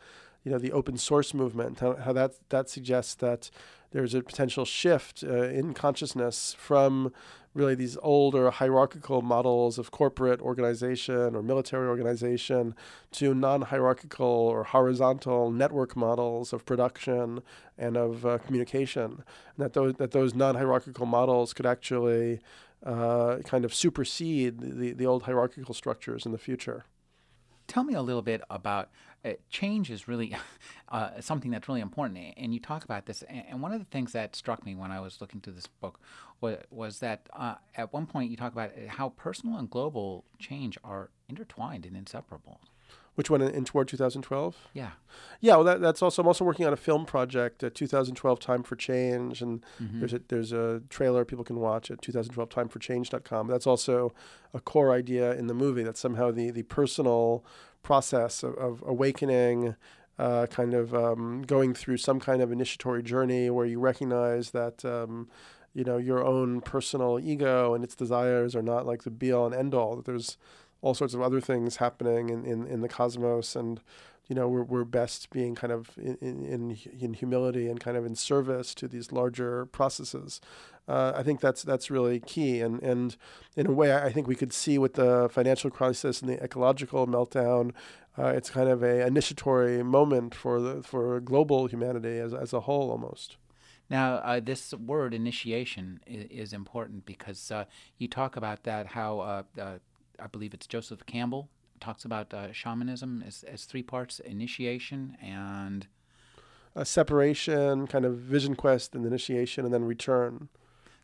you 0.45 0.51
know 0.51 0.59
the 0.59 0.73
open 0.73 0.97
source 0.97 1.35
movement, 1.35 1.81
how, 1.81 1.97
how, 1.97 2.13
that 2.13 2.33
that 2.49 2.69
suggests 2.69 3.15
that 3.17 3.51
there's 3.93 4.15
a 4.15 4.23
potential 4.23 4.65
shift 4.65 5.23
uh, 5.23 5.45
in 5.45 5.75
consciousness 5.75 6.57
from 6.59 7.13
really 7.55 7.75
these 7.75 7.99
older 8.03 8.51
hierarchical 8.51 9.21
models 9.21 9.79
of 9.79 9.91
corporate 9.91 10.41
organization 10.41 11.37
or 11.37 11.43
military 11.43 11.87
organization 11.87 12.75
to 13.11 13.35
non-hierarchical 13.35 14.27
or 14.27 14.65
horizontal 14.65 15.51
network 15.51 15.95
models 15.95 16.55
of 16.55 16.65
production 16.65 17.43
and 17.77 17.99
of 17.99 18.25
uh, 18.25 18.39
communication, 18.39 19.23
and 19.55 19.59
that 19.59 19.75
those 19.75 19.95
that 19.95 20.13
those 20.13 20.35
non-hierarchical 20.35 21.05
models 21.05 21.53
could 21.53 21.67
actually 21.67 22.41
uh, 22.85 23.39
kind 23.45 23.65
of 23.65 23.75
supersede 23.75 24.61
the, 24.61 24.93
the 24.93 25.07
old 25.07 25.25
hierarchical 25.25 25.75
structures 25.75 26.27
in 26.27 26.33
the 26.33 26.39
future. 26.39 26.85
Tell 27.69 27.85
me 27.85 27.95
a 27.95 28.03
little 28.03 28.23
bit 28.23 28.43
about 28.51 28.91
uh, 29.25 29.33
change 29.49 29.91
is 29.91 30.09
really 30.09 30.35
uh, 30.89 31.21
something 31.21 31.51
that's 31.51 31.69
really 31.69 31.81
important, 31.81 32.19
and 32.37 32.53
you 32.53 32.61
talk 32.61 32.85
about 32.85 33.07
this. 33.07 33.23
And 33.29 33.63
one 33.63 33.73
of 33.73 33.79
the 33.79 33.87
things 33.87 34.13
that 34.13 34.35
struck 34.35 34.65
me 34.67 34.75
when 34.75 34.91
I 34.91 35.01
was 35.01 35.21
looking 35.21 35.41
through 35.41 35.55
this 35.55 35.69
book 35.69 36.01
was, 36.41 36.59
was 36.71 36.99
that 36.99 37.29
uh, 37.33 37.55
at 37.77 37.93
one 37.93 38.07
point 38.07 38.31
you 38.31 38.37
talk 38.37 38.53
about 38.53 38.73
how 38.89 39.11
personal 39.11 39.59
and 39.59 39.71
global 39.71 40.25
change 40.39 40.77
are 40.83 41.11
intertwined 41.29 41.87
and 41.87 41.97
inseparable. 41.97 42.61
Which 43.15 43.29
one 43.29 43.43
in, 43.43 43.51
in 43.51 43.65
toward 43.65 43.89
2012? 43.89 44.57
Yeah. 44.73 44.91
Yeah, 45.41 45.57
well, 45.57 45.65
that, 45.65 45.81
that's 45.81 46.01
also. 46.01 46.23
I'm 46.23 46.29
also 46.29 46.45
working 46.45 46.67
on 46.67 46.73
a 46.73 46.77
film 46.77 47.05
project, 47.05 47.63
2012 47.75 48.41
Time 48.41 48.63
for 48.63 48.75
Change, 48.77 49.43
and 49.43 49.65
mm-hmm. 49.83 49.99
there's 49.99 50.15
a 50.15 50.21
there's 50.29 50.53
a 50.53 50.83
trailer 50.89 51.25
people 51.25 51.45
can 51.45 51.57
watch 51.57 51.91
at 51.91 52.01
2012timeforchange.com. 52.01 53.49
That's 53.49 53.67
also 53.67 54.15
a 54.55 54.61
core 54.61 54.93
idea 54.93 55.35
in 55.35 55.47
the 55.47 55.55
movie. 55.55 55.83
That 55.83 55.99
somehow 55.99 56.31
the 56.31 56.51
the 56.51 56.63
personal 56.63 57.45
process 57.83 58.43
of, 58.43 58.55
of 58.55 58.83
awakening, 58.87 59.75
uh, 60.19 60.47
kind 60.47 60.73
of 60.73 60.95
um, 60.95 61.43
going 61.43 61.75
through 61.75 61.99
some 61.99 62.19
kind 62.19 62.41
of 62.41 62.51
initiatory 62.51 63.03
journey 63.03 63.51
where 63.51 63.67
you 63.67 63.79
recognize 63.79 64.51
that. 64.53 64.85
Um, 64.85 65.29
you 65.75 65.85
know 65.85 65.97
your 65.97 66.23
own 66.23 66.61
personal 66.61 67.19
ego 67.19 67.73
and 67.73 67.83
its 67.83 67.95
desires 67.95 68.55
are 68.55 68.61
not 68.61 68.85
like 68.85 69.05
the 69.05 69.11
be 69.11 69.33
all 69.33 69.47
and 69.47 69.55
end 69.55 69.75
all. 69.75 69.97
That 69.97 70.05
there's 70.05 70.37
all 70.83 70.95
sorts 70.95 71.15
of 71.15 71.23
other 71.23 71.41
things 71.41 71.77
happening 71.77 72.29
in, 72.29 72.45
in, 72.45 72.67
in 72.67 72.81
the 72.83 72.89
cosmos. 72.89 73.57
And 73.57 73.81
you 74.29 74.37
know 74.37 74.49
we're, 74.49 74.63
we're 74.63 74.85
best 74.85 75.31
being 75.31 75.55
kind 75.55 75.73
of 75.73 75.91
in, 75.97 76.17
in, 76.21 76.79
in 77.01 77.15
humility 77.15 77.69
and 77.69 77.81
kind 77.81 77.97
of 77.97 78.07
in 78.07 78.15
service 78.15 78.75
to 78.75 78.87
these 78.87 79.11
larger 79.11 79.67
processes. 79.67 80.41
Uh, 80.87 81.13
I 81.15 81.23
think 81.23 81.41
that's 81.41 81.63
that's 81.63 81.91
really 81.91 82.21
key. 82.21 82.61
And 82.61 82.83
and 82.83 83.17
in 83.57 83.67
a 83.67 83.73
way 83.73 83.95
I 83.95 84.13
think 84.13 84.29
we 84.29 84.37
could 84.37 84.53
see 84.53 84.79
with 84.79 84.95
the 84.95 85.29
financial 85.33 85.71
crisis 85.71 86.21
and 86.21 86.31
the 86.31 86.43
ecological 86.43 87.07
meltdown 87.07 87.73
uh, 88.19 88.27
it's 88.27 88.51
kind 88.51 88.69
of 88.69 88.83
a 88.83 89.07
initiatory 89.07 89.83
moment 89.83 90.35
for 90.35 90.61
the 90.61 90.83
for 90.83 91.21
global 91.21 91.67
humanity 91.67 92.19
as, 92.19 92.35
as 92.35 92.53
a 92.53 92.61
whole 92.61 92.91
almost. 92.91 93.37
Now, 93.89 94.17
uh, 94.17 94.41
this 94.41 94.73
word 94.73 95.13
initiation 95.13 96.01
is, 96.07 96.53
important 96.55 97.05
because 97.05 97.51
uh, 97.51 97.65
you 97.99 98.09
talk 98.09 98.37
about 98.37 98.63
that 98.65 98.87
how 98.89 99.21
uh, 99.21 99.43
uh 99.61 99.79
I 100.23 100.27
believe 100.27 100.55
it's 100.55 100.67
Joseph 100.67 101.05
Campbell 101.07 101.49
talks 101.81 102.05
about 102.05 102.33
uh, 102.33 102.53
shamanism 102.53 103.23
as, 103.27 103.43
as 103.45 103.65
three 103.65 103.83
parts: 103.83 104.21
initiation 104.21 105.17
and 105.21 105.87
a 106.75 106.85
separation, 106.85 107.87
kind 107.87 108.05
of 108.05 108.17
vision 108.17 108.55
quest, 108.55 108.95
and 108.95 109.05
initiation, 109.05 109.65
and 109.65 109.75
then 109.75 109.85
return. 109.85 110.49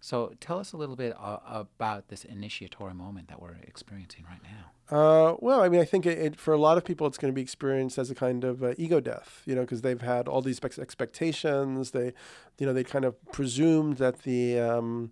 So, 0.01 0.33
tell 0.41 0.61
us 0.61 0.73
a 0.73 0.77
little 0.77 0.95
bit 0.95 1.15
uh, 1.19 1.65
about 1.69 2.09
this 2.09 2.25
initiatory 2.25 2.95
moment 2.95 3.29
that 3.29 3.43
we're 3.43 3.57
experiencing 3.65 4.25
right 4.31 4.41
now. 4.43 4.97
Uh, 4.97 5.37
well, 5.41 5.61
I 5.61 5.69
mean, 5.69 5.81
I 5.81 5.85
think 5.85 6.07
it, 6.07 6.19
it, 6.19 6.37
for 6.37 6.55
a 6.55 6.59
lot 6.59 6.79
of 6.79 6.85
people, 6.85 7.07
it's 7.07 7.19
going 7.19 7.33
to 7.33 7.35
be 7.35 7.43
experienced 7.43 7.99
as 7.99 8.11
a 8.11 8.15
kind 8.15 8.45
of 8.45 8.63
uh, 8.63 8.75
ego 8.79 9.01
death, 9.01 9.43
you 9.45 9.55
know, 9.55 9.63
because 9.63 9.83
they've 9.83 10.01
had 10.01 10.29
all 10.29 10.41
these 10.41 10.61
expectations. 10.79 11.91
They, 11.91 12.15
you 12.59 12.67
know, 12.67 12.73
they 12.73 12.85
kind 12.85 13.05
of 13.05 13.17
presumed 13.33 13.99
that 13.99 14.23
the 14.23 14.61
um, 14.61 15.11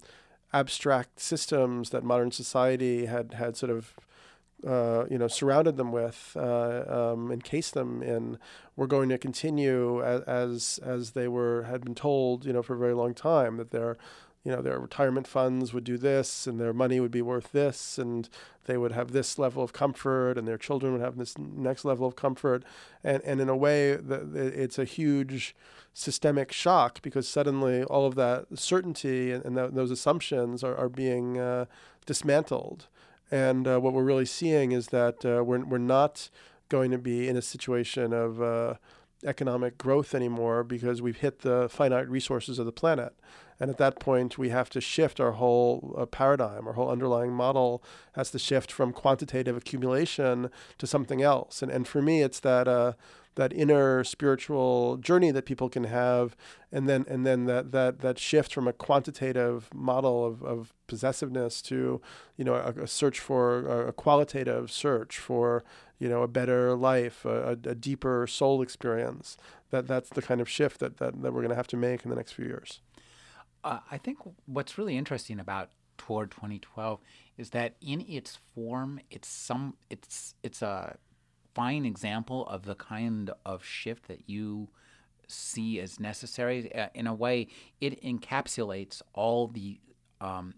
abstract 0.61 1.21
systems 1.21 1.91
that 1.91 2.03
modern 2.03 2.31
society 2.31 3.07
had 3.07 3.35
had 3.35 3.57
sort 3.57 3.71
of 3.71 3.95
uh, 4.67 5.05
you 5.11 5.19
know 5.19 5.29
surrounded 5.29 5.77
them 5.77 5.93
with, 5.93 6.37
uh, 6.37 6.85
um, 6.89 7.31
encased 7.31 7.75
them 7.75 8.03
in, 8.03 8.39
were 8.75 8.87
going 8.87 9.09
to 9.09 9.19
continue 9.19 10.03
as, 10.03 10.81
as 10.83 11.11
they 11.11 11.29
were 11.29 11.65
had 11.65 11.85
been 11.85 11.95
told, 11.95 12.45
you 12.47 12.53
know, 12.53 12.63
for 12.63 12.75
a 12.75 12.79
very 12.79 12.95
long 12.95 13.15
time 13.15 13.59
that 13.59 13.71
their 13.71 13.97
you 14.47 14.53
know 14.53 14.63
their 14.63 14.79
retirement 14.79 15.27
funds 15.27 15.75
would 15.75 15.83
do 15.83 15.99
this 15.99 16.47
and 16.47 16.61
their 16.61 16.73
money 16.73 17.01
would 17.01 17.11
be 17.11 17.21
worth 17.21 17.51
this 17.51 17.99
and 17.99 18.29
they 18.67 18.77
would 18.77 18.93
have 18.93 19.11
this 19.11 19.41
level 19.41 19.61
of 19.61 19.73
comfort 19.73 20.39
and 20.39 20.47
their 20.47 20.57
children 20.57 20.93
would 20.93 21.03
have 21.03 21.17
this 21.17 21.37
next 21.37 21.85
level 21.85 22.07
of 22.07 22.15
comfort. 22.15 22.63
And 23.03 23.21
and 23.25 23.41
in 23.41 23.49
a 23.49 23.57
way 23.57 23.97
that 23.97 24.37
it's 24.37 24.79
a 24.79 24.85
huge 24.85 25.57
systemic 25.95 26.53
shock 26.53 27.03
because 27.03 27.29
suddenly 27.29 27.83
all 27.83 28.07
of 28.07 28.15
that 28.15 28.47
certainty 28.55 29.33
and, 29.33 29.45
and 29.45 29.57
those 29.57 29.91
assumptions 29.91 30.63
are, 30.63 30.77
are 30.77 30.89
being 30.89 31.39
uh, 31.39 31.65
dismantled. 32.07 32.87
And 33.33 33.67
uh, 33.67 33.81
what 33.81 33.95
we're 33.95 34.05
really 34.05 34.27
seeing 34.27 34.71
is 34.71 34.89
that 34.89 35.25
uh, 35.25 35.43
we're, 35.43 35.65
we're 35.65 35.79
not 35.79 36.31
going 36.69 36.93
to 36.93 36.99
be 36.99 37.29
in 37.29 37.37
a 37.37 37.43
situation 37.43 38.13
of 38.13 38.41
uh, 38.41 38.75
economic 39.27 39.77
growth 39.79 40.15
anymore 40.15 40.65
because 40.65 41.03
we've 41.03 41.19
hit 41.19 41.41
the 41.41 41.69
finite 41.69 42.09
resources 42.09 42.59
of 42.59 42.67
the 42.67 42.73
planet. 42.73 43.15
And 43.59 43.71
at 43.71 43.79
that 43.79 43.99
point, 43.99 44.37
we 44.37 44.51
have 44.51 44.69
to 44.71 44.81
shift 44.81 45.19
our 45.19 45.33
whole 45.33 45.95
uh, 45.97 46.07
paradigm, 46.07 46.67
our 46.67 46.75
whole 46.75 46.91
underlying 46.91 47.33
model 47.33 47.83
has 48.13 48.31
to 48.33 48.39
shift 48.39 48.71
from 48.71 48.93
quantitative 48.93 49.57
accumulation 49.57 50.51
to 50.79 50.87
something 50.87 51.23
else. 51.23 51.63
And, 51.63 51.73
and 51.73 51.89
for 51.89 52.03
me, 52.03 52.23
it's 52.23 52.41
that 52.41 52.69
uh, 52.69 52.93
that 53.37 53.53
inner 53.53 54.03
spiritual 54.03 54.97
journey 54.97 55.31
that 55.31 55.45
people 55.45 55.69
can 55.69 55.85
have 55.85 56.37
and 56.73 56.89
then 56.89 57.05
and 57.09 57.25
then 57.25 57.45
that 57.45 57.71
that 57.71 58.01
that 58.01 58.19
shift 58.19 58.53
from 58.53 58.67
a 58.67 58.73
quantitative 58.73 59.69
model 59.73 60.25
of, 60.25 60.43
of 60.43 60.75
possessiveness 60.87 61.63
to 61.63 62.01
you 62.37 62.45
know 62.45 62.55
a, 62.55 62.83
a 62.83 62.87
search 62.87 63.21
for 63.21 63.67
a, 63.67 63.89
a, 63.89 63.93
qualitative 63.93 64.71
search 64.71 65.19
for 65.19 65.65
you 65.99 66.09
know 66.09 66.23
a 66.23 66.29
better 66.29 66.75
life 66.75 67.25
a, 67.25 67.59
a, 67.65 67.75
deeper 67.75 68.27
soul 68.27 68.63
experience 68.63 69.37
that 69.71 69.87
that's 69.87 70.11
the 70.11 70.23
kind 70.23 70.41
of 70.41 70.49
shift 70.49 70.81
that 70.81 70.99
that, 70.99 71.23
that 71.23 71.33
we're 71.33 71.41
going 71.41 71.51
to 71.51 71.57
have 71.57 71.67
to 71.67 71.77
make 71.77 72.05
in 72.05 72.11
the 72.11 72.17
next 72.17 72.33
few 72.33 72.45
years 72.45 72.81
uh, 73.65 73.79
i 73.91 73.99
think 73.99 74.19
what's 74.47 74.79
really 74.79 74.97
interesting 74.97 75.41
about 75.41 75.71
toward 75.99 76.31
2012 76.31 77.01
is 77.39 77.51
that 77.51 77.75
in 77.81 78.03
its 78.03 78.39
form 78.55 79.01
it's 79.11 79.29
some 79.29 79.75
it's 79.91 80.35
it's 80.43 80.63
a 80.63 80.97
fine 81.55 81.87
example 81.87 82.47
of 82.49 82.65
the 82.65 82.75
kind 82.75 83.31
of 83.47 83.65
shift 83.65 84.09
that 84.09 84.29
you 84.29 84.69
see 85.27 85.81
as 85.81 85.99
necessary. 85.99 86.73
Uh, 86.75 86.89
in 86.95 87.07
a 87.07 87.15
way, 87.15 87.49
it 87.81 88.03
encapsulates 88.03 89.03
all 89.15 89.49
the 89.49 89.81
um, 90.21 90.55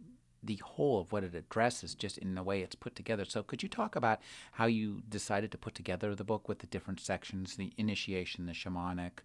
the 0.49 0.61
whole 0.65 0.99
of 1.01 1.13
what 1.13 1.23
it 1.23 1.35
addresses 1.35 1.95
just 1.95 2.17
in 2.17 2.35
the 2.35 2.43
way 2.43 2.63
it's 2.63 2.75
put 2.75 2.97
together. 2.97 3.27
So, 3.27 3.43
could 3.43 3.63
you 3.63 3.69
talk 3.69 3.95
about 3.95 4.19
how 4.53 4.65
you 4.65 5.03
decided 5.09 5.53
to 5.53 5.59
put 5.59 5.75
together 5.75 6.15
the 6.15 6.25
book 6.25 6.49
with 6.49 6.61
the 6.61 6.67
different 6.67 7.01
sections, 7.01 7.57
the 7.57 7.71
initiation, 7.77 8.47
the 8.47 8.53
shamanic, 8.53 9.21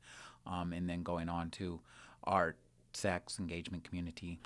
um, 0.46 0.74
and 0.74 0.88
then 0.90 1.02
going 1.02 1.30
on 1.30 1.50
to 1.52 1.80
art, 2.26 2.58
sex, 2.92 3.40
engagement, 3.40 3.86
community? 3.86 4.38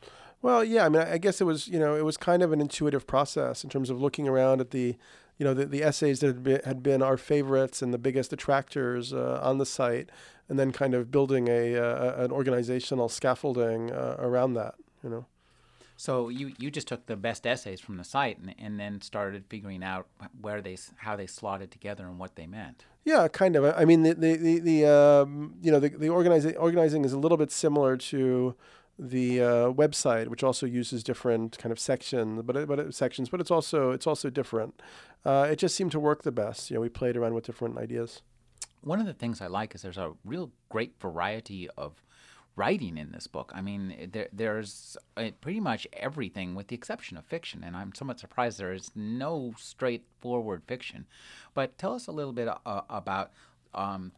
Well, 0.44 0.64
yeah. 0.64 0.86
I 0.86 0.90
mean, 0.90 1.02
I 1.02 1.18
guess 1.18 1.42
it 1.42 1.46
was 1.46 1.68
you 1.68 1.80
know 1.80 1.96
it 1.96 2.06
was 2.06 2.16
kind 2.16 2.44
of 2.44 2.54
an 2.54 2.62
intuitive 2.62 3.08
process 3.08 3.64
in 3.64 3.72
terms 3.72 3.90
of 3.90 4.00
looking 4.00 4.28
around 4.28 4.62
at 4.62 4.70
the 4.70 4.96
you 5.40 5.46
know 5.46 5.56
the, 5.56 5.66
the 5.66 5.84
essays 5.84 6.20
that 6.20 6.28
had 6.28 6.44
been, 6.44 6.62
had 6.64 6.84
been 6.84 7.02
our 7.02 7.18
favorites 7.18 7.82
and 7.82 7.92
the 7.92 7.98
biggest 7.98 8.32
attractors 8.32 9.14
uh, 9.14 9.40
on 9.42 9.58
the 9.58 9.66
site, 9.66 10.12
and 10.48 10.60
then 10.60 10.72
kind 10.72 10.94
of 10.94 11.10
building 11.10 11.48
a, 11.48 11.76
uh, 11.76 12.24
an 12.24 12.32
organizational 12.32 13.10
scaffolding 13.10 13.92
uh, 13.92 14.18
around 14.20 14.54
that. 14.54 14.76
You 15.04 15.10
know. 15.10 15.26
So 15.98 16.30
you, 16.30 16.54
you 16.60 16.70
just 16.70 16.88
took 16.88 17.08
the 17.08 17.16
best 17.16 17.48
essays 17.48 17.82
from 17.82 17.98
the 17.98 18.04
site 18.04 18.38
and, 18.38 18.54
and 18.60 18.80
then 18.80 19.02
started 19.02 19.46
figuring 19.50 19.84
out 19.84 20.08
where 20.40 20.62
they 20.62 20.78
how 20.98 21.16
they 21.16 21.26
slotted 21.26 21.72
together 21.72 22.06
and 22.06 22.20
what 22.20 22.36
they 22.36 22.46
meant. 22.46 22.86
Yeah, 23.04 23.28
kind 23.28 23.56
of. 23.56 23.66
I 23.66 23.84
mean, 23.84 24.04
the 24.04 24.14
the 24.14 24.36
the, 24.36 24.60
the 24.60 24.86
um, 24.86 25.56
you 25.62 25.72
know 25.72 25.80
the 25.80 25.90
the 25.90 26.10
organizing 26.10 26.56
organizing 26.56 27.04
is 27.04 27.14
a 27.14 27.18
little 27.18 27.38
bit 27.38 27.52
similar 27.52 27.98
to 27.98 28.56
the 29.00 29.42
uh, 29.42 29.46
website, 29.72 30.28
which 30.28 30.44
also 30.44 30.66
uses 30.66 31.04
different 31.04 31.58
kind 31.58 31.72
of 31.72 31.80
sections, 31.80 32.42
but 32.44 32.56
it, 32.56 32.68
but 32.68 32.80
it, 32.80 32.94
sections, 32.94 33.30
but 33.30 33.40
it's 33.40 33.52
also 33.52 33.92
it's 33.92 34.06
also 34.06 34.30
different. 34.30 34.80
Uh, 35.26 35.48
it 35.50 35.58
just 35.58 35.76
seemed 35.76 35.92
to 35.92 36.00
work 36.00 36.24
the 36.24 36.32
best. 36.32 36.70
You 36.70 36.76
know, 36.76 36.82
we 36.82 36.90
played 36.90 37.18
around 37.18 37.34
with 37.34 37.46
different 37.46 37.78
ideas. 37.78 38.22
One 38.82 39.00
of 39.00 39.08
the 39.08 39.14
things 39.14 39.42
I 39.42 39.48
like 39.48 39.74
is 39.74 39.82
there's 39.82 39.98
a 39.98 40.14
real 40.24 40.52
great 40.70 41.00
variety 41.00 41.68
of 41.76 41.96
writing 42.58 42.98
in 42.98 43.12
this 43.12 43.28
book. 43.28 43.52
I 43.56 43.62
mean, 43.62 44.10
there, 44.12 44.28
there's 44.34 44.98
uh, 45.16 45.30
pretty 45.40 45.60
much 45.60 45.88
everything 45.94 46.56
with 46.56 46.68
the 46.68 46.76
exception 46.76 47.16
of 47.16 47.26
fiction, 47.26 47.64
and 47.64 47.78
I'm 47.78 47.94
somewhat 47.94 48.20
surprised 48.20 48.58
there 48.58 48.74
is 48.74 48.92
no 48.96 49.54
straightforward 49.58 50.64
fiction. 50.68 51.06
But 51.54 51.78
tell 51.78 51.94
us 51.94 52.08
a 52.08 52.12
little 52.12 52.34
bit 52.34 52.50
uh, 52.50 52.82
about 52.90 53.32
um, 53.74 54.12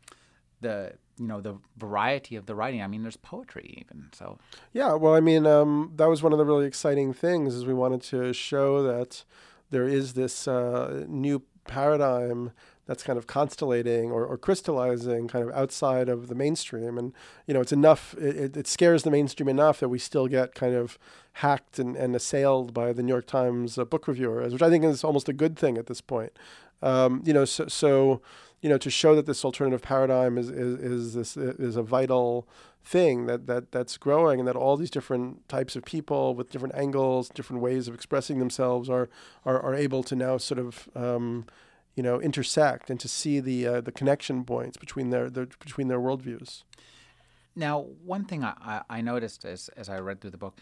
the 0.62 0.94
you 1.18 1.28
know 1.28 1.42
the 1.42 1.58
variety 1.78 2.36
of 2.38 2.46
the 2.46 2.56
writing. 2.56 2.82
I 2.82 2.88
mean, 2.88 3.04
there's 3.04 3.18
poetry 3.18 3.76
even. 3.78 4.08
So 4.14 4.40
yeah, 4.74 4.94
well, 4.94 5.14
I 5.14 5.20
mean, 5.20 5.46
um, 5.46 5.92
that 5.98 6.08
was 6.08 6.24
one 6.24 6.32
of 6.32 6.40
the 6.40 6.46
really 6.46 6.66
exciting 6.66 7.14
things 7.14 7.54
is 7.54 7.66
we 7.66 7.74
wanted 7.74 8.02
to 8.04 8.34
show 8.34 8.82
that 8.84 9.24
there 9.70 9.88
is 9.88 10.14
this 10.14 10.48
uh, 10.48 11.06
new 11.08 11.44
paradigm 11.66 12.52
that's 12.90 13.04
kind 13.04 13.20
of 13.20 13.28
constellating 13.28 14.10
or, 14.10 14.26
or, 14.26 14.36
crystallizing 14.36 15.28
kind 15.28 15.48
of 15.48 15.56
outside 15.56 16.10
of 16.10 16.28
the 16.28 16.34
mainstream. 16.34 16.98
And, 16.98 17.14
you 17.46 17.54
know, 17.54 17.62
it's 17.62 17.72
enough, 17.72 18.16
it, 18.18 18.58
it, 18.58 18.66
scares 18.66 19.04
the 19.04 19.12
mainstream 19.12 19.48
enough 19.48 19.80
that 19.80 19.90
we 19.90 20.00
still 20.00 20.26
get 20.26 20.56
kind 20.56 20.74
of 20.74 20.98
hacked 21.34 21.78
and, 21.78 21.96
and 21.96 22.16
assailed 22.16 22.74
by 22.74 22.92
the 22.92 23.04
New 23.04 23.14
York 23.14 23.28
Times 23.28 23.78
uh, 23.78 23.86
book 23.86 24.08
reviewers, 24.08 24.54
which 24.54 24.64
I 24.64 24.72
think 24.72 24.84
is 24.84 25.04
almost 25.04 25.30
a 25.30 25.34
good 25.34 25.56
thing 25.56 25.78
at 25.78 25.86
this 25.86 26.02
point. 26.02 26.32
Um, 26.82 27.22
you 27.24 27.32
know, 27.32 27.46
so, 27.46 27.68
so 27.68 28.24
you 28.60 28.70
know, 28.70 28.80
to 28.80 28.90
show 28.90 29.16
that 29.16 29.28
this 29.28 29.46
alternative 29.46 29.84
paradigm 29.84 30.40
is 30.40 30.50
is, 30.50 30.80
is 30.80 31.14
this 31.14 31.38
is 31.38 31.76
a 31.76 31.84
vital 31.84 32.48
thing 32.84 33.28
that, 33.28 33.46
that 33.46 33.72
that's 33.72 33.98
growing 33.98 34.40
and 34.40 34.48
that 34.48 34.56
all 34.56 34.78
these 34.78 34.90
different 34.90 35.48
types 35.48 35.76
of 35.76 35.86
people 35.86 36.34
with 36.34 36.50
different 36.50 36.74
angles, 36.74 37.30
different 37.30 37.62
ways 37.62 37.88
of 37.88 37.94
expressing 37.94 38.40
themselves 38.40 38.90
are 38.90 39.10
are, 39.46 39.62
are 39.62 39.76
able 39.76 40.02
to 40.04 40.16
now 40.16 40.38
sort 40.38 40.60
of 40.60 40.90
um, 40.96 41.46
you 42.00 42.04
know 42.04 42.22
intersect 42.22 42.90
and 42.90 42.98
to 42.98 43.10
see 43.10 43.42
the 43.42 43.68
uh, 43.68 43.82
the 43.82 43.92
connection 43.92 44.46
points 44.46 44.78
between 44.78 45.10
their, 45.10 45.30
their 45.30 45.48
between 45.48 45.90
their 45.90 46.00
worldviews. 46.00 46.64
Now, 47.58 47.88
one 48.06 48.24
thing 48.24 48.42
I, 48.42 48.84
I 48.90 49.02
noticed 49.02 49.44
as 49.44 49.70
as 49.76 49.90
I 49.90 50.00
read 50.00 50.22
through 50.22 50.30
the 50.30 50.38
book, 50.38 50.58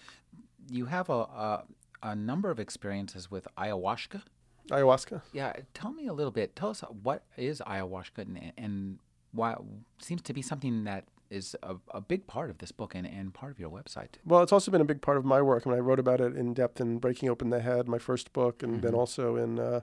you 0.67 0.87
have 0.87 1.11
a, 1.11 1.21
a, 1.47 1.63
a 2.01 2.15
number 2.15 2.49
of 2.49 2.59
experiences 2.59 3.29
with 3.29 3.47
ayahuasca. 3.55 4.23
Ayahuasca. 4.71 5.21
Yeah, 5.31 5.53
tell 5.75 5.93
me 5.93 6.07
a 6.07 6.13
little 6.13 6.31
bit. 6.31 6.55
Tell 6.55 6.71
us 6.71 6.81
what 7.03 7.21
is 7.37 7.61
ayahuasca 7.67 8.17
and, 8.17 8.51
and 8.57 8.97
why 9.31 9.57
seems 9.99 10.23
to 10.23 10.33
be 10.33 10.41
something 10.41 10.85
that 10.85 11.03
is 11.29 11.55
a, 11.61 11.75
a, 11.93 12.01
big 12.01 12.25
part 12.25 12.49
of 12.49 12.57
this 12.59 12.71
book 12.71 12.95
and, 12.95 13.05
and 13.05 13.33
part 13.33 13.51
of 13.51 13.59
your 13.59 13.69
website. 13.69 14.15
Well, 14.25 14.41
it's 14.41 14.53
also 14.53 14.71
been 14.71 14.81
a 14.81 14.85
big 14.85 15.01
part 15.01 15.17
of 15.17 15.25
my 15.25 15.41
work. 15.41 15.63
I 15.65 15.69
mean, 15.69 15.77
I 15.77 15.81
wrote 15.81 15.99
about 15.99 16.21
it 16.21 16.35
in 16.37 16.53
depth 16.53 16.79
in 16.79 16.99
Breaking 16.99 17.29
Open 17.29 17.49
the 17.49 17.59
Head, 17.59 17.87
my 17.87 17.99
first 17.99 18.31
book, 18.33 18.63
and 18.63 18.75
mm-hmm. 18.75 18.81
then 18.81 18.93
also 18.93 19.35
in 19.35 19.59
uh, 19.59 19.81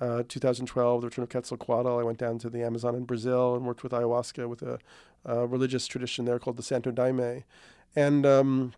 uh, 0.00 0.22
2012, 0.28 1.00
The 1.00 1.06
Return 1.06 1.22
of 1.24 1.28
Quetzalcoatl. 1.28 2.00
I 2.00 2.02
went 2.02 2.18
down 2.18 2.38
to 2.38 2.50
the 2.50 2.62
Amazon 2.62 2.94
in 2.94 3.04
Brazil 3.04 3.54
and 3.54 3.64
worked 3.66 3.82
with 3.82 3.92
ayahuasca 3.92 4.48
with 4.48 4.62
a, 4.62 4.78
a 5.24 5.46
religious 5.46 5.86
tradition 5.86 6.24
there 6.24 6.38
called 6.38 6.56
the 6.56 6.62
Santo 6.62 6.90
Daime. 6.90 7.44
And 7.96 8.24
um, 8.24 8.74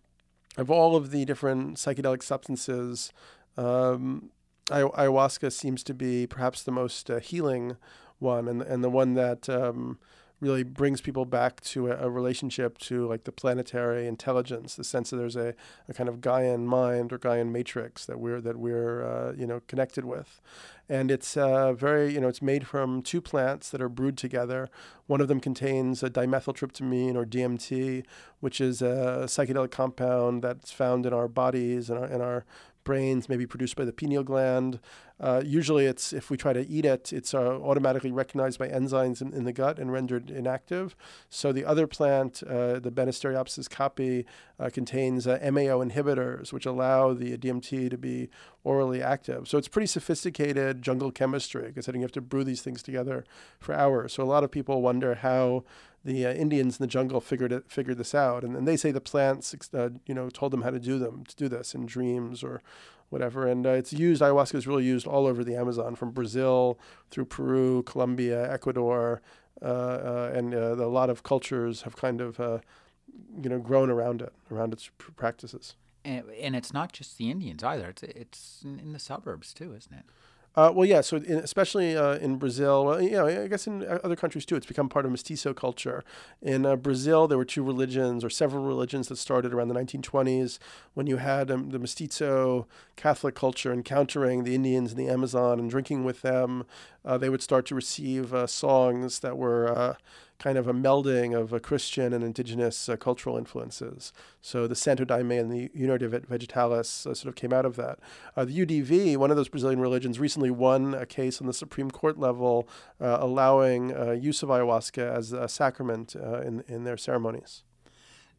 of 0.57 0.71
all 0.71 0.95
of 0.95 1.11
the 1.11 1.25
different 1.25 1.77
psychedelic 1.77 2.23
substances, 2.23 3.11
um, 3.57 4.31
ayahuasca 4.67 5.51
seems 5.51 5.83
to 5.83 5.93
be 5.93 6.25
perhaps 6.27 6.63
the 6.63 6.71
most 6.71 7.09
uh, 7.09 7.19
healing 7.19 7.77
one 8.19 8.47
and, 8.47 8.61
and 8.61 8.83
the 8.83 8.89
one 8.89 9.15
that 9.15 9.49
um, 9.49 9.97
really 10.41 10.63
brings 10.63 10.99
people 11.01 11.23
back 11.23 11.61
to 11.61 11.91
a, 11.91 12.07
a, 12.07 12.09
relationship 12.09 12.79
to 12.79 13.07
like 13.07 13.23
the 13.25 13.31
planetary 13.31 14.07
intelligence, 14.07 14.75
the 14.75 14.83
sense 14.83 15.11
that 15.11 15.17
there's 15.17 15.35
a, 15.35 15.53
a 15.87 15.93
kind 15.93 16.09
of 16.09 16.19
Gaian 16.19 16.65
mind 16.65 17.13
or 17.13 17.19
Gaian 17.19 17.51
matrix 17.51 18.05
that 18.07 18.19
we're 18.19 18.41
that 18.41 18.57
we're 18.57 19.05
uh, 19.05 19.33
you 19.37 19.45
know 19.45 19.61
connected 19.67 20.03
with, 20.03 20.41
and 20.89 21.11
it's 21.11 21.37
uh, 21.37 21.73
very 21.73 22.13
you 22.13 22.19
know 22.19 22.27
it's 22.27 22.41
made 22.41 22.65
from 22.67 23.03
two 23.03 23.21
plants 23.21 23.69
that 23.69 23.81
are 23.81 23.89
brewed 23.89 24.17
together. 24.17 24.67
One 25.05 25.21
of 25.21 25.27
them 25.27 25.39
contains 25.39 26.01
a 26.01 26.09
dimethyltryptamine 26.09 27.15
or 27.15 27.25
DMT, 27.25 28.03
which 28.39 28.59
is 28.59 28.81
a 28.81 29.25
psychedelic 29.25 29.71
compound 29.71 30.41
that's 30.41 30.71
found 30.71 31.05
in 31.05 31.13
our 31.13 31.27
bodies 31.27 31.89
and 31.89 31.99
our 31.99 32.05
in 32.07 32.21
our 32.21 32.45
brains, 32.83 33.29
maybe 33.29 33.45
produced 33.45 33.75
by 33.75 33.85
the 33.85 33.93
pineal 33.93 34.23
gland. 34.23 34.79
Uh, 35.19 35.41
usually, 35.45 35.85
it's 35.85 36.13
if 36.13 36.31
we 36.31 36.37
try 36.37 36.51
to 36.51 36.67
eat 36.67 36.83
it, 36.83 37.13
it's 37.13 37.33
uh, 37.33 37.59
automatically 37.61 38.11
recognized 38.11 38.57
by 38.57 38.67
enzymes 38.67 39.21
in, 39.21 39.31
in, 39.33 39.43
the 39.43 39.53
gut 39.53 39.77
and 39.77 39.91
rendered 39.91 40.31
inactive. 40.31 40.95
So 41.29 41.51
the 41.51 41.63
other 41.63 41.85
plant, 41.85 42.41
uh, 42.41 42.79
the 42.79 42.91
Banisteriopsis 42.91 43.69
caapi, 43.69 44.25
uh, 44.59 44.71
contains 44.73 45.27
uh, 45.27 45.37
MAO 45.43 45.83
inhibitors, 45.83 46.51
which 46.51 46.65
allow 46.65 47.13
the 47.13 47.37
DMT 47.37 47.91
to 47.91 47.97
be 47.97 48.29
orally 48.63 49.01
active. 49.03 49.47
So 49.47 49.59
it's 49.59 49.67
pretty 49.67 49.87
sophisticated 49.87 50.81
jungle 50.81 51.11
chemistry, 51.11 51.67
because 51.67 51.87
I 51.87 51.91
think 51.91 52.01
you 52.01 52.05
have 52.05 52.11
to 52.13 52.21
brew 52.21 52.43
these 52.43 52.63
things 52.63 52.81
together 52.81 53.23
for 53.59 53.75
hours. 53.75 54.13
So 54.13 54.23
a 54.23 54.25
lot 54.25 54.43
of 54.43 54.49
people 54.49 54.81
wonder 54.81 55.15
how 55.15 55.65
the 56.03 56.25
uh, 56.25 56.33
Indians 56.33 56.79
in 56.79 56.83
the 56.83 56.87
jungle 56.87 57.21
figured 57.21 57.51
it, 57.51 57.63
figured 57.69 57.97
this 57.97 58.15
out, 58.15 58.43
and, 58.43 58.55
and 58.55 58.67
they 58.67 58.77
say 58.77 58.91
the 58.91 59.01
plants, 59.01 59.55
uh, 59.73 59.89
you 60.05 60.13
know, 60.13 60.29
told 60.29 60.51
them 60.51 60.63
how 60.63 60.71
to 60.71 60.79
do 60.79 60.97
them 60.97 61.23
to 61.25 61.35
do 61.35 61.47
this 61.47 61.75
in 61.75 61.85
dreams 61.85 62.43
or 62.43 62.61
whatever. 63.09 63.45
And 63.45 63.65
uh, 63.65 63.71
it's 63.71 63.93
used. 63.93 64.21
Ayahuasca 64.21 64.55
is 64.55 64.67
really 64.67 64.85
used 64.85 65.05
all 65.05 65.27
over 65.27 65.43
the 65.43 65.55
Amazon, 65.55 65.95
from 65.95 66.11
Brazil 66.11 66.79
through 67.09 67.25
Peru, 67.25 67.83
Colombia, 67.83 68.51
Ecuador, 68.51 69.21
uh, 69.61 69.65
uh, 69.65 70.31
and 70.33 70.55
uh, 70.55 70.75
a 70.75 70.87
lot 70.87 71.09
of 71.09 71.21
cultures 71.21 71.83
have 71.83 71.95
kind 71.95 72.21
of, 72.21 72.39
you 72.39 73.49
know, 73.49 73.59
grown 73.59 73.89
around 73.91 74.21
it, 74.21 74.33
around 74.51 74.73
its 74.73 74.89
practices. 75.15 75.75
And, 76.03 76.23
and 76.41 76.55
it's 76.55 76.73
not 76.73 76.93
just 76.93 77.19
the 77.19 77.29
Indians 77.29 77.63
either. 77.63 77.89
It's 77.89 78.01
it's 78.01 78.63
in 78.63 78.91
the 78.91 78.99
suburbs 78.99 79.53
too, 79.53 79.75
isn't 79.75 79.93
it? 79.93 80.05
Uh, 80.53 80.69
well, 80.75 80.85
yeah. 80.85 80.99
So, 80.99 81.15
in, 81.17 81.37
especially 81.37 81.95
uh, 81.95 82.15
in 82.17 82.35
Brazil, 82.35 82.85
well, 82.85 83.01
you 83.01 83.11
know, 83.11 83.25
I 83.25 83.47
guess 83.47 83.67
in 83.67 83.87
other 84.03 84.17
countries 84.17 84.45
too, 84.45 84.57
it's 84.57 84.65
become 84.65 84.89
part 84.89 85.05
of 85.05 85.11
mestizo 85.11 85.53
culture. 85.53 86.03
In 86.41 86.65
uh, 86.65 86.75
Brazil, 86.75 87.25
there 87.27 87.37
were 87.37 87.45
two 87.45 87.63
religions 87.63 88.23
or 88.23 88.29
several 88.29 88.65
religions 88.65 89.07
that 89.07 89.15
started 89.15 89.53
around 89.53 89.69
the 89.69 89.75
1920s 89.75 90.59
when 90.93 91.07
you 91.07 91.17
had 91.17 91.49
um, 91.49 91.69
the 91.69 91.79
mestizo 91.79 92.67
Catholic 92.97 93.33
culture 93.33 93.71
encountering 93.71 94.43
the 94.43 94.53
Indians 94.53 94.91
in 94.91 94.97
the 94.97 95.07
Amazon 95.07 95.57
and 95.57 95.69
drinking 95.69 96.03
with 96.03 96.21
them. 96.21 96.65
Uh, 97.05 97.17
they 97.17 97.29
would 97.29 97.41
start 97.41 97.65
to 97.67 97.75
receive 97.75 98.33
uh, 98.33 98.45
songs 98.45 99.19
that 99.19 99.37
were 99.37 99.69
uh, 99.69 99.93
kind 100.41 100.57
of 100.57 100.67
a 100.67 100.73
melding 100.73 101.37
of 101.37 101.53
a 101.53 101.59
Christian 101.59 102.13
and 102.13 102.23
indigenous 102.23 102.89
uh, 102.89 102.97
cultural 102.97 103.37
influences. 103.37 104.11
So 104.41 104.65
the 104.65 104.75
Santo 104.75 105.05
Daime 105.05 105.39
and 105.39 105.51
the 105.51 105.69
União 105.69 105.99
Vegetalis 105.99 107.05
uh, 107.05 107.13
sort 107.13 107.27
of 107.27 107.35
came 107.35 107.53
out 107.53 107.63
of 107.63 107.75
that. 107.75 107.99
Uh, 108.35 108.45
the 108.45 108.65
UDV, 108.65 109.17
one 109.17 109.29
of 109.29 109.37
those 109.37 109.49
Brazilian 109.49 109.79
religions, 109.79 110.19
recently 110.19 110.49
won 110.49 110.95
a 110.95 111.05
case 111.05 111.41
on 111.41 111.47
the 111.47 111.53
Supreme 111.53 111.91
Court 111.91 112.17
level 112.17 112.67
uh, 112.99 113.17
allowing 113.19 113.95
uh, 113.95 114.11
use 114.11 114.41
of 114.41 114.49
ayahuasca 114.49 115.15
as 115.15 115.31
a 115.31 115.47
sacrament 115.47 116.15
uh, 116.15 116.41
in, 116.41 116.63
in 116.67 116.85
their 116.85 116.97
ceremonies. 116.97 117.63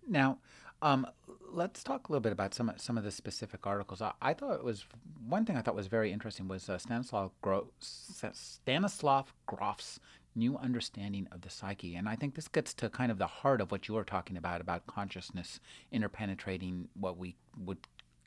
Now, 0.09 0.39
um, 0.83 1.07
let's 1.53 1.85
talk 1.85 2.09
a 2.09 2.13
little 2.13 2.21
bit 2.21 2.33
about 2.33 2.53
some 2.53 2.73
some 2.77 2.99
of 2.99 3.05
the 3.05 3.13
specific 3.13 3.67
articles. 3.67 4.03
I, 4.03 4.13
I 4.21 4.35
thought 4.35 4.55
it 4.55 4.65
was 4.65 4.87
one 5.29 5.45
thing 5.45 5.57
I 5.57 5.63
thought 5.63 5.77
was 5.77 5.87
very 5.87 6.11
interesting 6.11 6.49
was 6.49 6.69
uh, 6.69 6.79
Stanislav 6.79 7.31
Gro- 7.41 7.69
Stanislav 7.81 9.33
Grof's 9.47 10.01
new 10.35 10.57
understanding 10.57 11.29
of 11.31 11.43
the 11.43 11.51
psyche. 11.51 11.95
And 11.95 12.09
I 12.09 12.17
think 12.17 12.35
this 12.35 12.49
gets 12.49 12.75
to 12.75 12.89
kind 12.89 13.11
of 13.11 13.19
the 13.19 13.27
heart 13.27 13.61
of 13.61 13.71
what 13.71 13.89
you 13.89 13.95
were 13.95 14.05
talking 14.05 14.37
about 14.37 14.61
about 14.61 14.87
consciousness 14.87 15.61
interpenetrating 15.93 16.87
what 16.95 17.17
we 17.17 17.37
would 17.57 17.79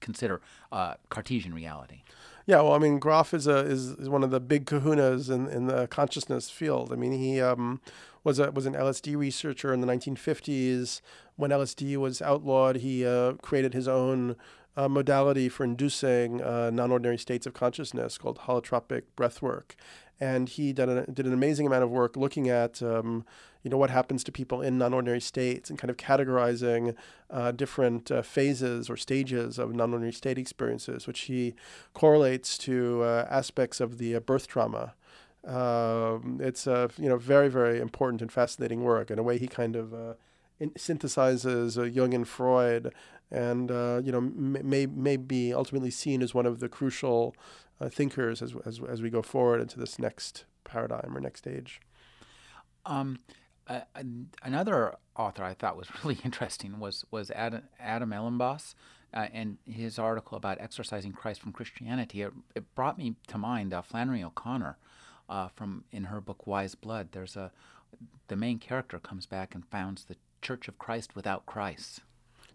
consider 0.01 0.41
uh, 0.71 0.95
Cartesian 1.09 1.53
reality. 1.53 2.03
Yeah, 2.45 2.57
well, 2.57 2.73
I 2.73 2.77
mean, 2.77 2.99
Grof 2.99 3.33
is 3.33 3.47
a 3.47 3.57
is, 3.57 3.89
is 3.91 4.07
one 4.07 4.23
of 4.23 4.29
the 4.29 4.39
big 4.39 4.65
kahunas 4.65 5.31
in, 5.31 5.47
in 5.47 5.65
the 5.65 5.87
consciousness 5.87 6.49
field. 6.49 6.93
I 6.93 6.95
mean, 6.95 7.11
he 7.11 7.41
um, 7.41 7.81
was 8.23 8.37
a 8.37 8.51
was 8.51 8.65
an 8.67 8.73
LSD 8.73 9.17
researcher 9.17 9.73
in 9.73 9.81
the 9.81 9.87
1950s. 9.87 11.01
When 11.37 11.51
LSD 11.51 11.97
was 11.97 12.21
outlawed, 12.21 12.77
he 12.77 13.05
uh, 13.05 13.33
created 13.41 13.73
his 13.73 13.87
own 13.87 14.35
uh, 14.77 14.87
modality 14.87 15.49
for 15.49 15.63
inducing 15.63 16.41
uh, 16.41 16.69
non-ordinary 16.69 17.17
states 17.17 17.47
of 17.47 17.53
consciousness 17.53 18.17
called 18.17 18.39
holotropic 18.39 19.03
breathwork 19.17 19.71
and 20.19 20.49
he 20.49 20.71
did 20.73 20.89
an, 20.89 21.13
did 21.13 21.25
an 21.25 21.34
amazing 21.34 21.67
amount 21.67 21.84
of 21.84 21.89
work 21.89 22.15
looking 22.15 22.49
at 22.49 22.82
um, 22.82 23.25
you 23.65 23.71
know 23.71 23.78
what 23.78 23.89
happens 23.89 24.23
to 24.23 24.32
people 24.32 24.62
in 24.62 24.78
non-ordinary 24.78 25.19
states 25.19 25.69
and 25.69 25.80
kind 25.80 25.89
of 25.89 25.97
categorizing 25.97 26.95
uh, 27.32 27.51
different 27.51 28.12
uh, 28.12 28.21
phases 28.21 28.89
or 28.89 28.95
stages 28.95 29.58
of 29.58 29.73
non-ordinary 29.73 30.13
state 30.13 30.38
experiences, 30.38 31.08
which 31.08 31.21
he 31.21 31.56
correlates 31.93 32.60
to 32.60 33.01
uh, 33.01 33.28
aspects 33.30 33.82
of 33.82 33.97
the 33.97 34.15
uh, 34.15 34.19
birth 34.19 34.47
trauma. 34.47 34.93
Um, 35.43 36.39
it's 36.41 36.67
a 36.67 36.89
you 36.97 37.10
know 37.10 37.17
very 37.17 37.49
very 37.49 37.80
important 37.80 38.21
and 38.21 38.32
fascinating 38.32 38.84
work. 38.84 39.10
In 39.10 39.17
a 39.17 39.23
way, 39.23 39.39
he 39.39 39.47
kind 39.47 39.75
of 39.75 39.93
uh, 39.93 40.13
in, 40.60 40.69
synthesizes 40.71 41.78
uh, 41.78 41.84
Jung 41.84 42.13
and 42.13 42.28
Freud, 42.28 42.93
and 43.32 43.69
you 44.06 44.12
know 44.12 44.21
may 44.21 44.86
may 44.86 45.17
be 45.17 45.54
ultimately 45.54 45.91
seen 45.91 46.21
as 46.21 46.36
one 46.36 46.45
of 46.45 46.60
the 46.60 46.69
crucial 46.69 47.36
uh, 47.79 47.89
thinkers 47.89 48.41
as, 48.41 48.55
as 48.65 48.79
as 48.88 49.01
we 49.01 49.09
go 49.09 49.21
forward 49.21 49.61
into 49.61 49.79
this 49.79 49.99
next 49.99 50.45
paradigm 50.63 51.15
or 51.15 51.19
next 51.19 51.39
stage. 51.39 51.81
Um, 52.85 53.19
uh, 53.67 53.81
another 54.43 54.95
author 55.15 55.43
I 55.43 55.53
thought 55.53 55.77
was 55.77 55.88
really 56.03 56.19
interesting 56.23 56.79
was 56.79 57.05
was 57.11 57.31
Adam, 57.31 57.63
Adam 57.79 58.11
Elenbaas, 58.11 58.75
uh, 59.13 59.27
and 59.33 59.57
his 59.65 59.97
article 59.97 60.38
about 60.38 60.59
exorcising 60.59 61.13
Christ 61.13 61.41
from 61.41 61.51
Christianity. 61.51 62.21
It, 62.21 62.33
it 62.55 62.75
brought 62.75 62.97
me 62.97 63.15
to 63.27 63.38
mind 63.38 63.73
uh, 63.73 63.81
Flannery 63.81 64.23
O'Connor 64.23 64.77
uh, 65.29 65.47
from 65.49 65.85
in 65.91 66.05
her 66.05 66.21
book 66.21 66.45
Wise 66.45 66.75
Blood. 66.75 67.09
There's 67.11 67.35
a 67.35 67.51
the 68.27 68.35
main 68.35 68.59
character 68.59 68.99
comes 68.99 69.25
back 69.25 69.55
and 69.55 69.65
founds 69.65 70.05
the 70.05 70.17
Church 70.41 70.67
of 70.67 70.77
Christ 70.77 71.15
without 71.15 71.45
Christ. 71.45 72.01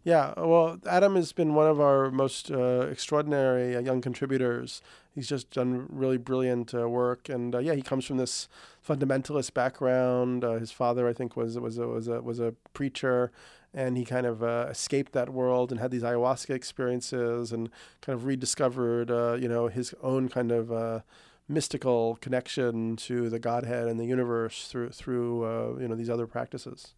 Yeah, 0.03 0.33
well, 0.39 0.79
Adam 0.89 1.15
has 1.17 1.33
been 1.33 1.55
one 1.55 1.67
of 1.67 1.79
our 1.79 2.11
most 2.11 2.51
uh, 2.51 2.87
extraordinary 2.91 3.77
uh, 3.77 3.81
young 3.81 4.01
contributors. 4.01 4.81
He's 5.15 5.29
just 5.29 5.51
done 5.51 5.87
really 5.91 6.17
brilliant 6.17 6.73
uh, 6.75 6.89
work, 6.89 7.29
and 7.29 7.55
uh, 7.55 7.59
yeah, 7.59 7.75
he 7.75 7.83
comes 7.83 8.07
from 8.07 8.17
this 8.17 8.49
fundamentalist 8.87 9.53
background. 9.53 10.43
Uh, 10.43 10.53
his 10.55 10.73
father, 10.73 11.07
I 11.07 11.13
think, 11.13 11.37
was 11.37 11.59
was 11.59 11.77
a, 11.77 11.87
was 11.87 12.09
a 12.09 12.23
was 12.23 12.41
a 12.41 12.55
preacher, 12.73 13.31
and 13.75 13.99
he 13.99 14.07
kind 14.07 14.25
of 14.25 14.43
uh, 14.43 14.69
escaped 14.71 15.13
that 15.13 15.29
world 15.31 15.71
and 15.71 15.79
had 15.81 15.91
these 15.91 16.03
ayahuasca 16.03 16.55
experiences, 16.55 17.53
and 17.53 17.69
kind 18.01 18.15
of 18.17 18.25
rediscovered, 18.25 19.11
you 19.43 19.49
know, 19.49 19.69
his 19.69 19.95
own 20.03 20.31
kind 20.31 20.51
of 20.51 21.03
mystical 21.47 22.17
connection 22.23 22.97
to 22.97 23.29
the 23.29 23.39
Godhead 23.39 23.87
and 23.87 24.01
the 24.01 24.07
universe 24.07 24.67
through 24.69 24.91
through 24.91 25.79
you 25.79 25.89
know 25.89 25.95
these 25.95 26.11
other 26.11 26.27
practices. 26.27 26.95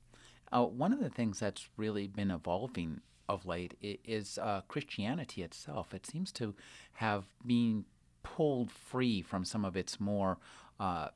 Uh, 0.52 0.64
one 0.64 0.92
of 0.92 1.00
the 1.00 1.08
things 1.08 1.40
that's 1.40 1.68
really 1.76 2.06
been 2.06 2.30
evolving 2.30 3.00
of 3.28 3.46
late 3.46 3.74
is 3.80 4.38
uh, 4.38 4.60
Christianity 4.68 5.42
itself. 5.42 5.94
It 5.94 6.06
seems 6.06 6.30
to 6.32 6.54
have 6.94 7.24
been 7.46 7.86
pulled 8.22 8.70
free 8.70 9.22
from 9.22 9.44
some 9.44 9.64
of 9.64 9.76
its 9.76 9.98
more 9.98 10.38
uh, 10.78 11.08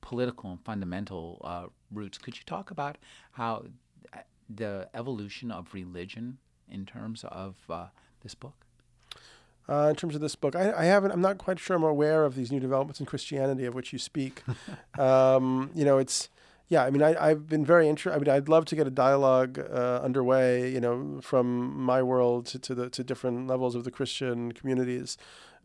political 0.00 0.50
and 0.50 0.60
fundamental 0.64 1.40
uh, 1.44 1.66
roots. 1.90 2.18
Could 2.18 2.36
you 2.36 2.44
talk 2.46 2.70
about 2.70 2.96
how 3.32 3.64
uh, 4.12 4.18
the 4.48 4.88
evolution 4.94 5.50
of 5.50 5.74
religion 5.74 6.38
in 6.70 6.86
terms 6.86 7.24
of 7.28 7.56
uh, 7.68 7.86
this 8.22 8.34
book? 8.34 8.64
Uh, 9.66 9.88
in 9.88 9.96
terms 9.96 10.14
of 10.14 10.20
this 10.20 10.36
book, 10.36 10.54
I, 10.54 10.72
I, 10.72 10.84
haven't. 10.84 11.10
I'm 11.10 11.22
not 11.22 11.38
quite 11.38 11.58
sure. 11.58 11.74
I'm 11.74 11.82
aware 11.82 12.24
of 12.26 12.34
these 12.34 12.52
new 12.52 12.60
developments 12.60 13.00
in 13.00 13.06
Christianity 13.06 13.64
of 13.64 13.74
which 13.74 13.94
you 13.94 13.98
speak. 13.98 14.42
um, 14.98 15.70
you 15.74 15.86
know, 15.86 15.96
it's 15.96 16.28
yeah. 16.68 16.84
I 16.84 16.90
mean, 16.90 17.02
I, 17.02 17.14
I've 17.18 17.48
been 17.48 17.64
very 17.64 17.88
interested. 17.88 18.16
I 18.16 18.18
mean, 18.18 18.28
I'd 18.28 18.48
love 18.48 18.64
to 18.66 18.76
get 18.76 18.86
a 18.86 18.90
dialogue 18.90 19.58
uh, 19.58 20.00
underway. 20.02 20.70
You 20.70 20.80
know, 20.80 21.20
from 21.22 21.78
my 21.80 22.02
world 22.02 22.46
to, 22.46 22.58
to 22.58 22.74
the 22.74 22.90
to 22.90 23.04
different 23.04 23.46
levels 23.46 23.74
of 23.74 23.84
the 23.84 23.90
Christian 23.90 24.52
communities, 24.52 25.16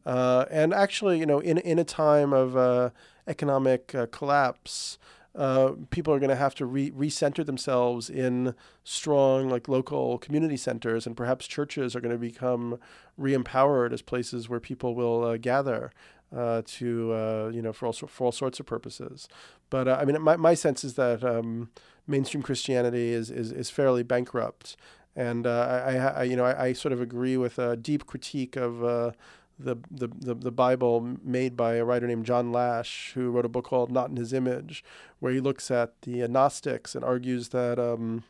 uh, 0.05 0.45
and 0.49 0.73
actually, 0.73 1.19
you 1.19 1.25
know, 1.25 1.39
in 1.39 1.57
in 1.59 1.79
a 1.79 1.83
time 1.83 2.33
of 2.33 2.55
uh, 2.57 2.89
economic 3.27 3.93
uh, 3.95 4.05
collapse 4.07 4.97
uh, 5.35 5.73
people 5.89 6.13
are 6.13 6.19
going 6.19 6.29
to 6.29 6.35
have 6.35 6.55
to 6.55 6.65
re- 6.65 6.91
recenter 6.91 7.45
themselves 7.45 8.09
in 8.09 8.55
strong, 8.83 9.47
like 9.49 9.67
local 9.67 10.17
community 10.17 10.57
centers, 10.57 11.05
and 11.05 11.15
perhaps 11.15 11.47
churches 11.47 11.95
are 11.95 12.01
going 12.01 12.11
to 12.11 12.17
become 12.17 12.79
re-empowered 13.15 13.93
as 13.93 14.01
places 14.01 14.49
where 14.49 14.59
people 14.59 14.95
will 14.95 15.23
uh, 15.23 15.37
gather 15.37 15.91
uh, 16.35 16.61
to, 16.65 17.13
uh, 17.13 17.51
you 17.53 17.61
know, 17.61 17.73
for 17.73 17.87
all 17.87 17.93
for 17.93 18.25
all 18.25 18.31
sorts 18.31 18.59
of 18.59 18.65
purposes. 18.65 19.27
But 19.69 19.87
uh, 19.87 19.97
I 19.99 20.05
mean, 20.05 20.21
my 20.21 20.35
my 20.35 20.53
sense 20.53 20.83
is 20.83 20.95
that 20.95 21.23
um, 21.23 21.69
mainstream 22.07 22.43
Christianity 22.43 23.09
is 23.09 23.29
is 23.29 23.51
is 23.51 23.69
fairly 23.69 24.03
bankrupt, 24.03 24.77
and 25.15 25.45
uh, 25.47 25.83
I, 25.85 25.95
I, 25.95 26.23
you 26.23 26.35
know 26.35 26.45
I, 26.45 26.65
I, 26.65 26.73
sort 26.73 26.93
of 26.93 27.01
agree 27.01 27.37
with 27.37 27.57
a 27.59 27.75
deep 27.75 28.05
critique 28.05 28.55
of 28.55 29.15
the, 29.59 29.77
the, 29.91 30.07
the, 30.07 30.33
the, 30.33 30.51
Bible 30.51 31.17
made 31.21 31.57
by 31.57 31.75
a 31.75 31.83
writer 31.83 32.07
named 32.07 32.25
John 32.25 32.51
Lash, 32.51 33.11
who 33.13 33.29
wrote 33.29 33.45
a 33.45 33.49
book 33.49 33.65
called 33.65 33.91
Not 33.91 34.09
in 34.09 34.15
His 34.15 34.31
Image, 34.31 34.83
where 35.19 35.33
he 35.33 35.41
looks 35.41 35.69
at 35.69 36.01
the 36.03 36.25
Gnostics 36.27 36.95
and 36.95 37.03
argues 37.03 37.49
that 37.49 37.77
um, 37.77 38.23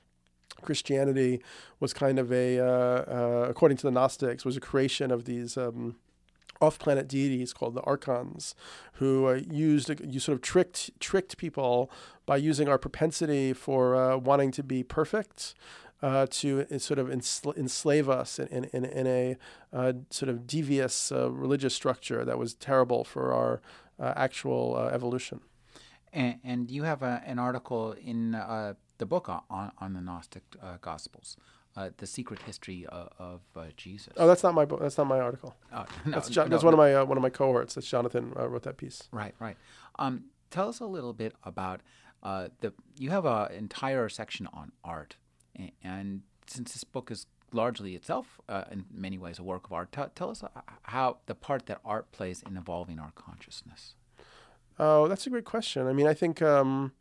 Christianity 0.63 1.41
was 1.79 1.93
kind 1.93 2.17
of 2.17 2.31
a, 2.31 2.59
uh, 2.59 2.65
uh, 2.65 3.47
according 3.47 3.77
to 3.77 3.83
the 3.83 3.91
Gnostics, 3.91 4.43
was 4.43 4.57
a 4.57 4.62
creation 4.62 5.12
of 5.12 5.25
these. 5.25 5.55
Um, 5.55 5.97
off-planet 6.62 7.08
deities 7.08 7.54
called 7.54 7.74
the 7.74 7.82
archons, 7.82 8.56
who 8.93 9.28
uh, 9.28 9.39
used 9.50 9.91
you 10.04 10.19
sort 10.19 10.36
of 10.36 10.41
tricked 10.41 10.91
tricked 11.00 11.38
people 11.38 11.91
by 12.26 12.38
using 12.38 12.67
our 12.67 12.78
propensity 12.78 13.54
for 13.54 13.95
uh, 13.95 14.17
wanting 14.17 14.52
to 14.52 14.63
be 14.63 14.84
perfect 14.84 15.56
uh, 16.02 16.28
to 16.30 16.65
uh, 16.72 16.78
sort 16.78 17.00
of 17.00 17.08
ensl- 17.08 17.58
enslave 17.58 18.10
us 18.10 18.39
in, 18.39 18.65
in, 18.65 18.86
in 18.86 19.08
a 19.08 19.38
uh, 19.74 19.93
sort 20.10 20.30
of 20.30 20.48
devious 20.48 21.12
uh, 21.12 21.30
religious 21.32 21.74
structure 21.74 22.24
that 22.24 22.38
was 22.38 22.54
terrible 22.54 23.04
for 23.04 23.34
our 23.34 23.62
uh, 24.00 24.13
actual 24.15 24.76
uh, 24.78 24.88
evolution. 24.93 25.41
And, 26.13 26.39
and, 26.43 26.72
you 26.72 26.84
have 26.84 27.04
a, 27.04 27.22
an 27.26 27.38
article 27.38 27.91
in 27.91 28.32
the 28.32 29.06
book 29.06 29.30
on, 29.30 29.72
on 29.80 29.93
the 29.93 30.02
Gnostic 30.02 30.43
Gospels. 30.82 31.38
The 31.97 32.08
secret 32.08 32.41
history 32.41 32.86
of, 32.88 33.10
of 33.19 33.75
Jesus. 33.77 34.13
Oh, 34.17 34.27
that's 34.27 34.43
not 34.43 34.53
my 34.53 34.65
book. 34.65 34.82
That's 34.82 34.97
not 34.97 35.08
my 35.08 35.19
article. 35.19 35.55
no, 35.71 35.86
that's, 36.05 36.36
no, 36.36 36.47
that's 36.47 36.63
one 36.63 36.73
of 36.73 36.77
my 36.77 37.01
one 37.03 37.17
of 37.17 37.21
my 37.21 37.29
cohorts. 37.29 37.75
That's 37.75 37.88
Jonathan 37.88 38.32
wrote 38.36 38.63
that 38.63 38.77
piece. 38.77 39.03
Right, 39.12 39.34
right. 39.39 39.58
Um, 39.97 40.25
tell 40.51 40.67
us 40.69 40.79
a 40.79 40.86
little 40.86 41.13
bit 41.13 41.36
about 41.43 41.82
the. 42.21 42.73
You 42.97 43.12
have 43.12 43.25
an 43.25 43.51
entire 43.53 44.10
section 44.10 44.47
on 44.53 44.71
art 44.84 45.15
and 45.84 46.21
since 46.47 46.73
this 46.73 46.84
book 46.84 47.12
is 47.12 47.25
largely 47.51 47.95
itself, 47.95 48.39
uh, 48.47 48.65
in 48.71 48.86
many 48.91 49.17
ways, 49.17 49.39
a 49.39 49.43
work 49.43 49.65
of 49.65 49.73
art, 49.73 49.91
t- 49.91 50.01
tell 50.15 50.29
us 50.29 50.43
uh, 50.43 50.47
how 50.84 51.17
the 51.25 51.36
part 51.36 51.65
that 51.65 51.79
art 51.84 52.12
plays 52.12 52.43
in 52.47 52.58
evolving 52.58 52.99
our 52.99 53.12
consciousness. 53.15 53.95
Oh, 54.77 55.08
that's 55.08 55.27
a 55.27 55.29
great 55.29 55.45
question. 55.45 55.88
I 55.88 55.93
mean, 55.93 56.08
I 56.08 56.13
think 56.13 56.41
um, 56.41 56.93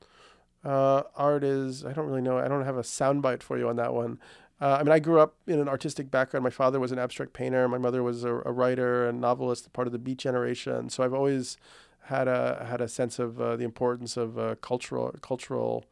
uh, 0.64 1.02
art 1.16 1.44
is, 1.44 1.84
I 1.84 1.92
don't 1.92 2.06
really 2.06 2.22
know, 2.22 2.38
I 2.38 2.48
don't 2.48 2.64
have 2.64 2.76
a 2.76 2.82
soundbite 2.82 3.42
for 3.42 3.58
you 3.58 3.68
on 3.68 3.76
that 3.76 3.94
one. 3.94 4.18
Uh, 4.60 4.78
I 4.80 4.82
mean, 4.82 4.92
I 4.92 4.98
grew 4.98 5.20
up 5.20 5.36
in 5.46 5.60
an 5.60 5.68
artistic 5.68 6.10
background. 6.10 6.42
My 6.42 6.50
father 6.50 6.80
was 6.80 6.90
an 6.90 6.98
abstract 6.98 7.32
painter. 7.32 7.68
My 7.68 7.78
mother 7.78 8.02
was 8.02 8.24
a, 8.24 8.34
a 8.44 8.52
writer 8.52 9.08
and 9.08 9.20
novelist, 9.20 9.72
part 9.72 9.86
of 9.86 9.92
the 9.92 9.98
Beat 9.98 10.18
generation. 10.18 10.90
So 10.90 11.04
I've 11.04 11.14
always 11.14 11.56
had 12.02 12.26
a 12.26 12.66
had 12.68 12.80
a 12.80 12.88
sense 12.88 13.18
of 13.18 13.40
uh, 13.40 13.56
the 13.56 13.64
importance 13.64 14.16
of 14.16 14.38
uh, 14.38 14.56
cultural 14.56 15.14
cultural 15.20 15.84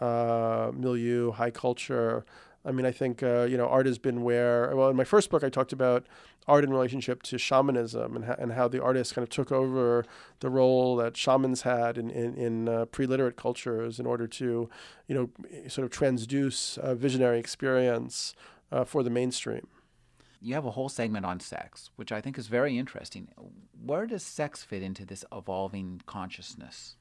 uh, 0.00 0.70
milieu, 0.74 1.32
high 1.32 1.50
culture. 1.50 2.24
I 2.64 2.72
mean, 2.72 2.86
I 2.86 2.92
think 2.92 3.22
uh, 3.22 3.42
you 3.42 3.56
know 3.56 3.66
art 3.66 3.86
has 3.86 3.98
been 3.98 4.22
where. 4.22 4.74
Well, 4.76 4.88
in 4.90 4.96
my 4.96 5.04
first 5.04 5.30
book, 5.30 5.42
I 5.42 5.48
talked 5.48 5.72
about 5.72 6.06
art 6.48 6.64
in 6.64 6.70
relationship 6.70 7.22
to 7.24 7.38
shamanism 7.38 8.16
and, 8.16 8.24
ha- 8.24 8.36
and 8.38 8.52
how 8.52 8.68
the 8.68 8.82
artists 8.82 9.12
kind 9.12 9.22
of 9.22 9.30
took 9.30 9.50
over 9.50 10.04
the 10.40 10.50
role 10.50 10.96
that 10.96 11.16
shamans 11.16 11.62
had 11.62 11.98
in 11.98 12.10
in, 12.10 12.34
in 12.34 12.68
uh, 12.68 12.84
pre-literate 12.86 13.36
cultures 13.36 13.98
in 13.98 14.06
order 14.06 14.26
to, 14.26 14.68
you 15.08 15.14
know, 15.14 15.30
sort 15.68 15.84
of 15.84 15.90
transduce 15.90 16.78
a 16.78 16.94
visionary 16.94 17.38
experience 17.38 18.34
uh, 18.70 18.84
for 18.84 19.02
the 19.02 19.10
mainstream. 19.10 19.66
You 20.40 20.54
have 20.54 20.66
a 20.66 20.72
whole 20.72 20.88
segment 20.88 21.26
on 21.26 21.40
sex, 21.40 21.90
which 21.96 22.12
I 22.12 22.20
think 22.20 22.38
is 22.38 22.46
very 22.46 22.78
interesting. 22.78 23.28
Where 23.84 24.06
does 24.06 24.22
sex 24.22 24.62
fit 24.62 24.82
into 24.82 25.04
this 25.04 25.24
evolving 25.32 26.02
consciousness? 26.06 26.96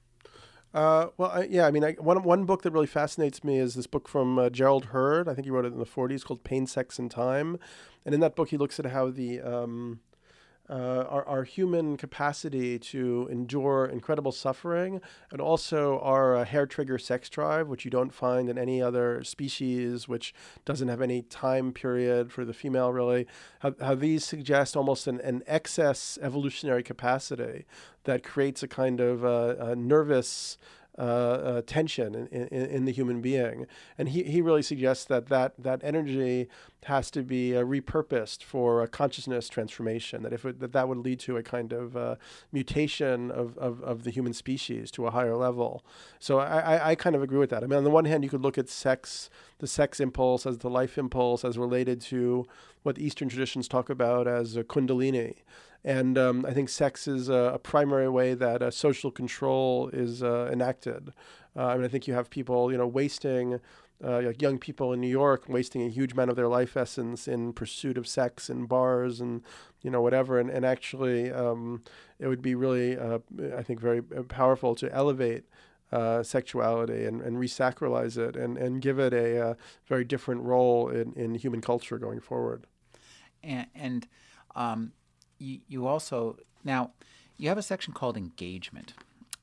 Uh, 0.74 1.08
well, 1.18 1.32
I, 1.32 1.44
yeah, 1.50 1.66
I 1.66 1.72
mean, 1.72 1.84
I, 1.84 1.94
one 1.94 2.22
one 2.24 2.46
book 2.46 2.64
that 2.64 2.72
really 2.72 2.88
fascinates 2.88 3.44
me 3.44 3.58
is 3.58 3.76
this 3.76 3.88
book 3.88 4.08
from 4.10 4.38
uh, 4.38 4.50
Gerald 4.50 4.86
Heard. 4.86 5.30
I 5.30 5.34
think 5.34 5.46
he 5.46 5.52
wrote 5.52 5.66
it 5.66 5.72
in 5.72 5.80
the 5.80 5.86
'40s, 5.86 6.24
called 6.26 6.44
"Pain, 6.44 6.68
Sex, 6.68 7.00
and 7.00 7.10
Time," 7.10 7.58
and 8.06 8.14
in 8.14 8.20
that 8.20 8.36
book, 8.36 8.50
he 8.50 8.58
looks 8.58 8.80
at 8.80 8.88
how 8.88 9.10
the 9.10 9.42
um, 9.42 10.02
uh, 10.70 11.06
our, 11.10 11.26
our 11.28 11.44
human 11.44 11.98
capacity 11.98 12.80
to 12.80 13.28
endure 13.32 13.86
incredible 13.86 14.32
suffering, 14.32 15.02
and 15.32 15.40
also 15.40 16.00
our 16.00 16.36
uh, 16.36 16.46
hair 16.46 16.66
trigger 16.66 16.98
sex 16.98 17.30
drive, 17.30 17.68
which 17.68 17.86
you 17.86 17.92
don't 17.92 18.14
find 18.14 18.50
in 18.50 18.58
any 18.58 18.82
other 18.82 19.24
species, 19.24 20.08
which 20.08 20.34
doesn't 20.66 20.88
have 20.88 21.02
any 21.02 21.22
time 21.22 21.72
period 21.72 22.32
for 22.32 22.46
the 22.46 22.54
female, 22.54 22.92
really. 22.92 23.28
How, 23.60 23.76
how 23.80 23.96
these 23.96 24.26
suggest 24.26 24.76
almost 24.76 25.08
an, 25.08 25.22
an 25.22 25.44
excess 25.48 26.18
evolutionary 26.22 26.84
capacity 26.84 27.66
that 28.06 28.24
creates 28.24 28.64
a 28.64 28.68
kind 28.68 29.00
of 29.00 29.26
uh, 29.26 29.76
nervous 29.76 30.58
uh, 30.98 31.02
uh, 31.02 31.62
tension 31.66 32.16
in, 32.16 32.48
in, 32.48 32.66
in, 32.68 32.86
the 32.86 32.92
human 32.92 33.20
being. 33.20 33.68
And 33.98 34.10
he, 34.10 34.24
he 34.24 34.42
really 34.42 34.62
suggests 34.62 35.04
that 35.06 35.28
that, 35.28 35.54
that 35.58 35.82
energy 35.84 36.48
has 36.86 37.12
to 37.12 37.22
be 37.22 37.56
uh, 37.56 37.64
repurposed 37.64 38.44
for 38.44 38.82
a 38.82 38.88
consciousness 38.88 39.50
transformation, 39.50 40.24
that, 40.24 40.32
if 40.32 40.46
it, 40.46 40.60
that 40.60 40.72
that 40.72 40.88
would 40.88 41.00
lead 41.00 41.20
to 41.20 41.36
a 41.36 41.44
kind 41.44 41.74
of 41.74 41.98
uh, 41.98 42.16
mutation 42.52 43.30
of, 43.30 43.58
of, 43.58 43.82
of, 43.82 44.04
the 44.04 44.12
human 44.12 44.34
species 44.34 44.90
to 44.92 45.06
a 45.06 45.12
higher 45.12 45.36
level. 45.36 45.84
So 46.20 46.40
I, 46.40 46.60
I, 46.60 46.90
I, 46.92 46.96
kind 46.96 47.16
of 47.16 47.22
agree 47.22 47.40
with 47.40 47.50
that. 47.50 47.64
I 47.64 47.68
mean, 47.68 47.78
on 47.78 47.84
the 47.84 47.90
one 47.90 48.06
hand, 48.06 48.24
you 48.24 48.30
could 48.30 48.42
look 48.42 48.58
at 48.58 48.70
sex, 48.70 49.30
the 49.60 49.68
sex 49.68 50.00
impulse 50.00 50.46
as 50.46 50.58
the 50.60 50.70
life 50.70 50.98
impulse 50.98 51.46
as 51.46 51.58
related 51.58 52.02
to 52.02 52.46
what 52.84 53.00
Eastern 53.00 53.30
traditions 53.30 53.68
talk 53.68 53.90
about 53.90 54.28
as 54.28 54.56
a 54.56 54.64
kundalini. 54.64 55.36
And 55.84 56.18
um, 56.18 56.46
I 56.48 56.54
think 56.54 56.70
sex 56.70 57.08
is 57.08 57.30
a, 57.30 57.52
a 57.54 57.60
primary 57.60 58.10
way 58.10 58.34
that 58.34 58.62
uh, 58.62 58.72
social 58.72 59.12
control 59.12 59.90
is 59.94 60.24
uh, 60.24 60.50
enacted. 60.52 61.14
Uh, 61.56 61.68
I 61.68 61.76
mean, 61.76 61.86
I 61.86 61.88
think 61.88 62.08
you 62.08 62.16
have 62.16 62.30
people, 62.30 62.72
you 62.72 62.78
know, 62.78 62.88
wasting, 62.88 63.60
uh, 64.04 64.22
like 64.22 64.42
young 64.42 64.58
people 64.58 64.94
in 64.94 65.00
New 65.00 65.08
York, 65.08 65.46
wasting 65.48 65.84
a 65.84 65.90
huge 65.90 66.14
amount 66.14 66.32
of 66.32 66.36
their 66.36 66.48
life 66.48 66.76
essence 66.76 67.28
in 67.28 67.54
pursuit 67.54 67.98
of 67.98 68.08
sex 68.08 68.50
in 68.50 68.66
bars 68.66 69.22
and, 69.22 69.44
you 69.84 69.92
know, 69.92 70.02
whatever. 70.02 70.40
And, 70.40 70.50
and 70.50 70.66
actually, 70.66 71.32
um, 71.32 71.84
it 72.20 72.28
would 72.28 72.42
be 72.42 72.56
really, 72.56 72.98
uh, 72.98 73.20
I 73.56 73.62
think, 73.62 73.80
very 73.80 74.02
uh, 74.18 74.24
powerful 74.24 74.76
to 74.76 74.92
elevate 74.92 75.46
uh, 75.92 76.24
sexuality 76.24 77.06
and, 77.06 77.22
and 77.22 77.38
resacralize 77.38 78.18
it 78.18 78.36
and, 78.36 78.58
and 78.58 78.82
give 78.82 79.00
it 79.00 79.14
a, 79.14 79.52
a, 79.52 79.58
very 79.86 80.04
different 80.04 80.42
role 80.42 80.90
in, 80.90 81.14
in 81.14 81.36
human 81.36 81.62
culture 81.62 81.98
going 81.98 82.20
forward. 82.20 82.66
And, 83.44 83.68
and 83.76 84.08
um, 84.56 84.92
you, 85.38 85.60
you 85.68 85.88
also 85.88 86.38
now 86.64 86.92
you 87.38 87.50
have 87.50 87.58
a 87.58 87.64
section 87.64 87.94
called 87.94 88.18
engagement. 88.18 88.94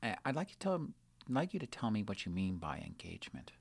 I'd 0.01 0.35
like 0.35 0.49
you 0.49 0.55
to 0.55 0.59
tell, 0.59 0.87
like 1.29 1.53
you 1.53 1.59
to 1.59 1.67
tell 1.67 1.91
me 1.91 2.03
what 2.03 2.25
you 2.25 2.31
mean 2.31 2.57
by 2.57 2.83
engagement. 2.85 3.51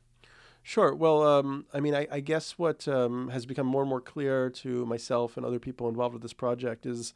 Sure. 0.64 0.94
Well, 0.94 1.22
um, 1.22 1.66
I 1.74 1.80
mean, 1.80 1.94
I, 1.94 2.06
I 2.10 2.20
guess 2.20 2.58
what 2.58 2.86
um, 2.86 3.28
has 3.28 3.46
become 3.46 3.66
more 3.66 3.82
and 3.82 3.88
more 3.88 4.00
clear 4.00 4.48
to 4.50 4.86
myself 4.86 5.36
and 5.36 5.44
other 5.44 5.58
people 5.58 5.88
involved 5.88 6.14
with 6.14 6.22
this 6.22 6.32
project 6.32 6.86
is 6.86 7.14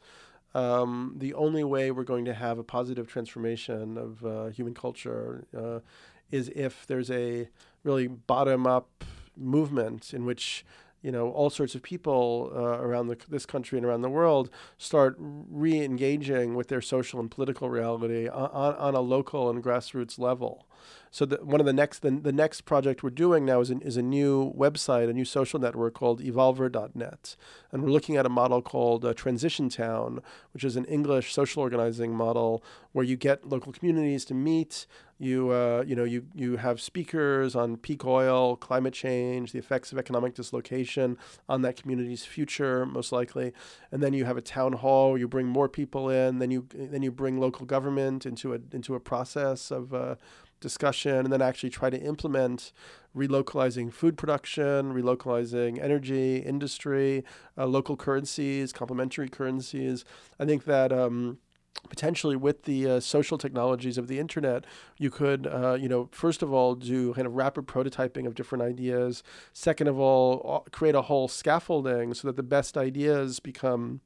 um, 0.53 1.15
the 1.17 1.33
only 1.33 1.63
way 1.63 1.91
we're 1.91 2.03
going 2.03 2.25
to 2.25 2.33
have 2.33 2.57
a 2.57 2.63
positive 2.63 3.07
transformation 3.07 3.97
of 3.97 4.25
uh, 4.25 4.45
human 4.47 4.73
culture 4.73 5.45
uh, 5.55 5.79
is 6.31 6.49
if 6.55 6.85
there's 6.87 7.11
a 7.11 7.49
really 7.83 8.07
bottom 8.07 8.65
up 8.65 9.03
movement 9.35 10.13
in 10.13 10.25
which 10.25 10.65
you 11.01 11.11
know 11.11 11.29
all 11.31 11.49
sorts 11.49 11.75
of 11.75 11.83
people 11.83 12.51
uh, 12.55 12.59
around 12.59 13.07
the, 13.07 13.17
this 13.29 13.45
country 13.45 13.77
and 13.77 13.85
around 13.85 14.01
the 14.01 14.09
world 14.09 14.49
start 14.77 15.15
re-engaging 15.19 16.55
with 16.55 16.67
their 16.69 16.81
social 16.81 17.19
and 17.19 17.29
political 17.29 17.69
reality 17.69 18.27
on, 18.27 18.75
on 18.75 18.95
a 18.95 18.99
local 18.99 19.49
and 19.49 19.63
grassroots 19.63 20.17
level 20.17 20.67
So 21.17 21.25
the, 21.25 21.37
one 21.37 21.59
of 21.59 21.65
the 21.65 21.73
next 21.73 22.03
the, 22.03 22.11
the 22.11 22.31
next 22.31 22.61
project 22.61 23.01
we're 23.01 23.09
doing 23.09 23.43
now 23.43 23.59
is, 23.59 23.71
an, 23.71 23.81
is 23.81 23.97
a 23.97 24.03
new 24.03 24.53
website, 24.55 25.09
a 25.09 25.13
new 25.13 25.25
social 25.25 25.59
network 25.59 25.95
called 25.95 26.21
Evolver.net, 26.21 27.35
and 27.71 27.81
we're 27.81 27.89
looking 27.89 28.17
at 28.17 28.27
a 28.27 28.29
model 28.29 28.61
called 28.61 29.03
uh, 29.03 29.15
Transition 29.15 29.67
Town, 29.67 30.21
which 30.53 30.63
is 30.63 30.75
an 30.75 30.85
English 30.85 31.33
social 31.33 31.63
organizing 31.63 32.13
model 32.13 32.63
where 32.91 33.03
you 33.03 33.15
get 33.15 33.49
local 33.49 33.71
communities 33.71 34.25
to 34.25 34.35
meet. 34.35 34.85
You 35.17 35.49
uh, 35.49 35.83
you 35.87 35.95
know 35.95 36.03
you 36.03 36.27
you 36.35 36.57
have 36.57 36.79
speakers 36.79 37.55
on 37.55 37.77
peak 37.77 38.05
oil, 38.05 38.55
climate 38.55 38.93
change, 38.93 39.53
the 39.53 39.57
effects 39.57 39.91
of 39.91 39.97
economic 39.97 40.35
dislocation 40.35 41.17
on 41.49 41.63
that 41.63 41.81
community's 41.81 42.25
future, 42.25 42.85
most 42.85 43.11
likely, 43.11 43.53
and 43.91 44.03
then 44.03 44.13
you 44.13 44.25
have 44.25 44.37
a 44.37 44.41
town 44.41 44.73
hall. 44.73 45.17
You 45.17 45.27
bring 45.27 45.47
more 45.47 45.67
people 45.67 46.11
in. 46.11 46.37
Then 46.37 46.51
you 46.51 46.67
then 46.71 47.01
you 47.01 47.11
bring 47.11 47.39
local 47.39 47.65
government 47.65 48.27
into 48.27 48.53
a 48.53 48.59
into 48.71 48.93
a 48.93 48.99
process 48.99 49.71
of 49.71 49.91
uh, 49.95 50.17
discussion, 50.59 51.17
and 51.17 51.31
then 51.31 51.41
actually 51.41 51.69
try 51.69 51.89
to 51.89 51.99
implement 51.99 52.71
relocalizing 53.15 53.91
food 53.91 54.17
production, 54.17 54.93
relocalizing 54.93 55.81
energy 55.81 56.37
industry, 56.37 57.23
uh, 57.57 57.65
local 57.65 57.97
currencies, 57.97 58.71
complementary 58.71 59.29
currencies. 59.29 60.05
I 60.39 60.45
think 60.45 60.65
that. 60.65 60.91
Um, 60.91 61.39
potentially 61.89 62.35
with 62.35 62.63
the 62.63 62.89
uh, 62.89 62.99
social 62.99 63.37
technologies 63.37 63.97
of 63.97 64.07
the 64.07 64.19
internet, 64.19 64.65
you 64.97 65.09
could, 65.09 65.47
uh, 65.47 65.77
you 65.79 65.87
know, 65.87 66.09
first 66.11 66.41
of 66.41 66.51
all, 66.51 66.75
do 66.75 67.13
kind 67.13 67.27
of 67.27 67.33
rapid 67.33 67.67
prototyping 67.67 68.25
of 68.25 68.35
different 68.35 68.63
ideas. 68.63 69.23
Second 69.53 69.87
of 69.87 69.99
all, 69.99 70.65
create 70.71 70.95
a 70.95 71.03
whole 71.03 71.27
scaffolding 71.27 72.13
so 72.13 72.27
that 72.27 72.35
the 72.35 72.43
best 72.43 72.77
ideas 72.77 73.39
become 73.39 74.01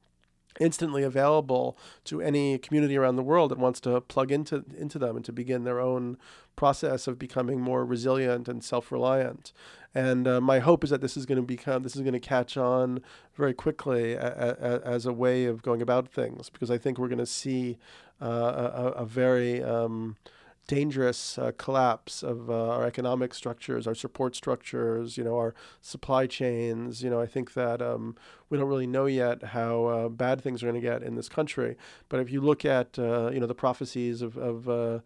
instantly 0.60 1.04
available 1.04 1.78
to 2.06 2.22
any 2.22 2.58
community 2.58 2.98
around 2.98 3.16
the 3.16 3.24
world 3.24 3.52
that 3.52 3.58
wants 3.58 3.80
to 3.82 4.02
plug 4.02 4.32
into 4.32 4.64
into 4.78 5.00
them 5.00 5.16
and 5.16 5.26
to 5.26 5.32
begin 5.32 5.64
their 5.64 5.80
own 5.80 6.18
process 6.56 7.08
of 7.08 7.18
becoming 7.18 7.60
more 7.60 7.86
resilient 7.86 8.48
and 8.48 8.64
self-reliant. 8.64 9.54
And 9.94 10.28
uh, 10.28 10.40
my 10.40 10.60
hope 10.60 10.84
is 10.84 10.90
that 10.90 11.02
this 11.02 11.18
is 11.18 11.26
going 11.26 11.38
to 11.38 11.42
become 11.42 11.84
this 11.84 11.96
is 11.96 12.02
going 12.02 12.14
to 12.14 12.20
catch 12.20 12.56
on 12.58 13.02
very 13.36 13.54
quickly 13.54 14.14
a, 14.14 14.56
a, 14.60 14.88
as 14.88 15.06
a 15.06 15.14
way 15.14 15.46
of 15.46 15.62
going 15.62 15.82
about 15.82 16.08
things 16.08 16.50
because 16.50 16.72
I 16.72 16.78
think 16.78 16.98
we're 16.98 17.08
going 17.08 17.18
to 17.20 17.26
see 17.26 17.78
uh, 18.22 18.26
a, 18.26 18.88
a, 19.02 19.06
very 19.06 19.64
um, 19.64 20.16
dangerous 20.72 21.38
uh, 21.38 21.52
collapse 21.58 22.24
of 22.24 22.50
uh, 22.50 22.70
our 22.70 22.86
economic 22.86 23.34
structures, 23.34 23.86
our 23.86 23.94
support 23.94 24.38
structures, 24.38 25.18
you 25.18 25.24
know, 25.24 25.36
our 25.36 25.54
supply 25.82 26.26
chains. 26.26 27.04
You 27.04 27.10
know, 27.10 27.20
I 27.20 27.26
think 27.26 27.56
that 27.56 27.82
um, 27.82 28.16
we 28.50 28.58
don't 28.58 28.70
really 28.70 28.88
know 28.88 29.06
yet 29.06 29.44
how 29.44 29.86
uh, 29.88 30.08
bad 30.08 30.40
things 30.40 30.64
are 30.64 30.68
going 30.68 30.82
to 30.82 30.90
get 30.90 31.04
in 31.04 31.16
this 31.16 31.28
country. 31.28 31.76
But 32.08 32.22
if 32.22 32.32
you 32.32 32.40
look 32.40 32.64
at, 32.64 32.98
uh, 32.98 33.32
you 33.34 33.42
know, 33.42 33.48
the 33.48 33.62
prophecies 33.66 34.22
of, 34.22 34.38
of 34.38 34.70
uh, 34.70 35.00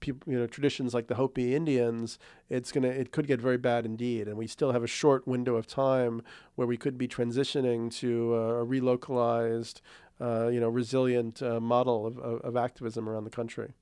people, 0.00 0.30
you 0.30 0.38
know, 0.38 0.46
traditions 0.46 0.92
like 0.92 1.06
the 1.06 1.14
Hopi 1.14 1.54
Indians, 1.54 2.18
it's 2.50 2.70
gonna, 2.70 2.88
it 2.88 3.10
could 3.10 3.26
get 3.26 3.40
very 3.40 3.56
bad 3.56 3.86
indeed. 3.86 4.28
And 4.28 4.36
we 4.36 4.46
still 4.46 4.72
have 4.72 4.84
a 4.84 4.92
short 5.00 5.26
window 5.26 5.56
of 5.56 5.66
time 5.66 6.20
where 6.56 6.68
we 6.68 6.76
could 6.76 6.98
be 6.98 7.08
transitioning 7.08 7.90
to 8.00 8.34
a 8.34 8.66
relocalized, 8.66 9.80
uh, 10.20 10.48
you 10.48 10.60
know, 10.60 10.68
resilient 10.68 11.40
model 11.62 12.06
of, 12.06 12.18
of, 12.18 12.40
of 12.42 12.56
activism 12.56 13.08
around 13.08 13.24
the 13.24 13.30
country. 13.30 13.72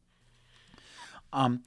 Um, 1.32 1.62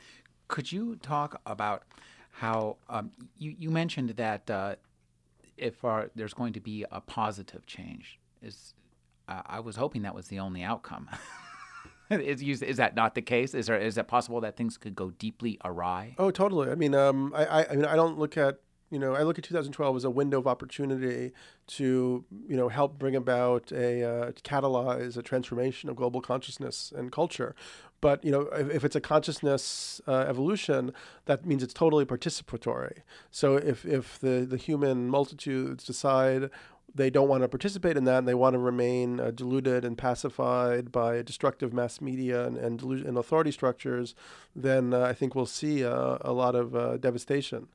could 0.48 0.72
you 0.72 0.96
talk 0.98 1.40
about 1.46 1.84
how 2.32 2.78
um, 2.90 3.12
you, 3.38 3.56
you 3.58 3.70
mentioned 3.70 4.10
that 4.12 4.50
uh, 4.50 4.76
if 5.58 5.84
our, 5.84 6.10
there's 6.16 6.34
going 6.34 6.54
to 6.54 6.60
be 6.60 6.86
a 6.92 7.02
positive 7.02 7.66
change, 7.66 8.20
is 8.42 8.74
uh, 9.28 9.42
I 9.46 9.60
was 9.60 9.76
hoping 9.76 10.04
that 10.04 10.16
was 10.16 10.28
the 10.28 10.40
only 10.40 10.64
outcome. 10.64 11.10
is, 12.10 12.62
is 12.62 12.78
that 12.78 12.96
not 12.96 13.16
the 13.16 13.22
case? 13.22 13.54
Is 13.54 13.68
there 13.68 13.78
is 13.78 13.98
it 13.98 14.08
possible 14.08 14.42
that 14.42 14.58
things 14.58 14.78
could 14.78 14.96
go 14.96 15.12
deeply 15.12 15.60
awry? 15.64 16.16
Oh, 16.18 16.32
totally. 16.32 16.72
I 16.72 16.76
mean, 16.76 16.96
um, 16.96 17.34
I, 17.36 17.66
I 17.66 17.76
mean, 17.76 17.86
I 17.86 17.96
don't 17.96 18.18
look 18.18 18.38
at 18.38 18.60
you 18.92 18.98
know, 18.98 19.14
I 19.14 19.22
look 19.22 19.38
at 19.38 19.44
2012 19.44 19.98
as 19.98 20.04
a 20.04 20.10
window 20.10 20.40
of 20.40 20.48
opportunity 20.48 21.32
to, 21.68 22.26
you 22.48 22.58
know, 22.58 22.70
help 22.70 22.98
bring 22.98 23.16
about 23.16 23.72
a 23.72 24.04
uh, 24.04 24.32
catalyze 24.44 25.16
a 25.16 25.22
transformation 25.22 25.90
of 25.90 25.96
global 25.96 26.22
consciousness 26.22 26.92
and 26.96 27.12
culture. 27.12 27.56
But 28.02 28.24
you 28.24 28.32
know, 28.32 28.42
if, 28.54 28.70
if 28.70 28.86
it's 28.86 28.96
a 28.96 29.02
consciousness 29.02 30.02
uh, 30.08 30.26
evolution, 30.28 30.94
that 31.26 31.46
means 31.46 31.64
it's 31.64 31.74
totally 31.74 32.06
participatory. 32.06 33.00
So 33.32 33.56
if 33.56 33.86
if 33.86 34.20
the 34.20 34.46
the 34.50 34.58
human 34.58 35.10
multitudes 35.10 35.84
decide 35.84 36.50
they 36.96 37.10
don't 37.10 37.28
want 37.28 37.44
to 37.44 37.48
participate 37.48 37.98
in 37.98 38.04
that 38.06 38.20
and 38.20 38.28
they 38.28 38.34
want 38.34 38.54
to 38.54 38.60
remain 38.60 39.20
uh, 39.20 39.32
deluded 39.32 39.86
and 39.86 39.98
pacified 39.98 40.92
by 40.92 41.22
destructive 41.22 41.74
mass 41.74 42.02
media 42.02 42.46
and, 42.46 42.58
and, 42.58 42.82
and 42.82 43.18
authority 43.18 43.52
structures, 43.52 44.16
then 44.56 44.94
uh, 44.94 45.02
I 45.02 45.14
think 45.14 45.36
we'll 45.36 45.46
see 45.46 45.86
uh, 45.86 46.18
a 46.22 46.34
lot 46.34 46.56
of 46.56 46.76
uh, 46.76 46.98
devastation. 46.98 47.68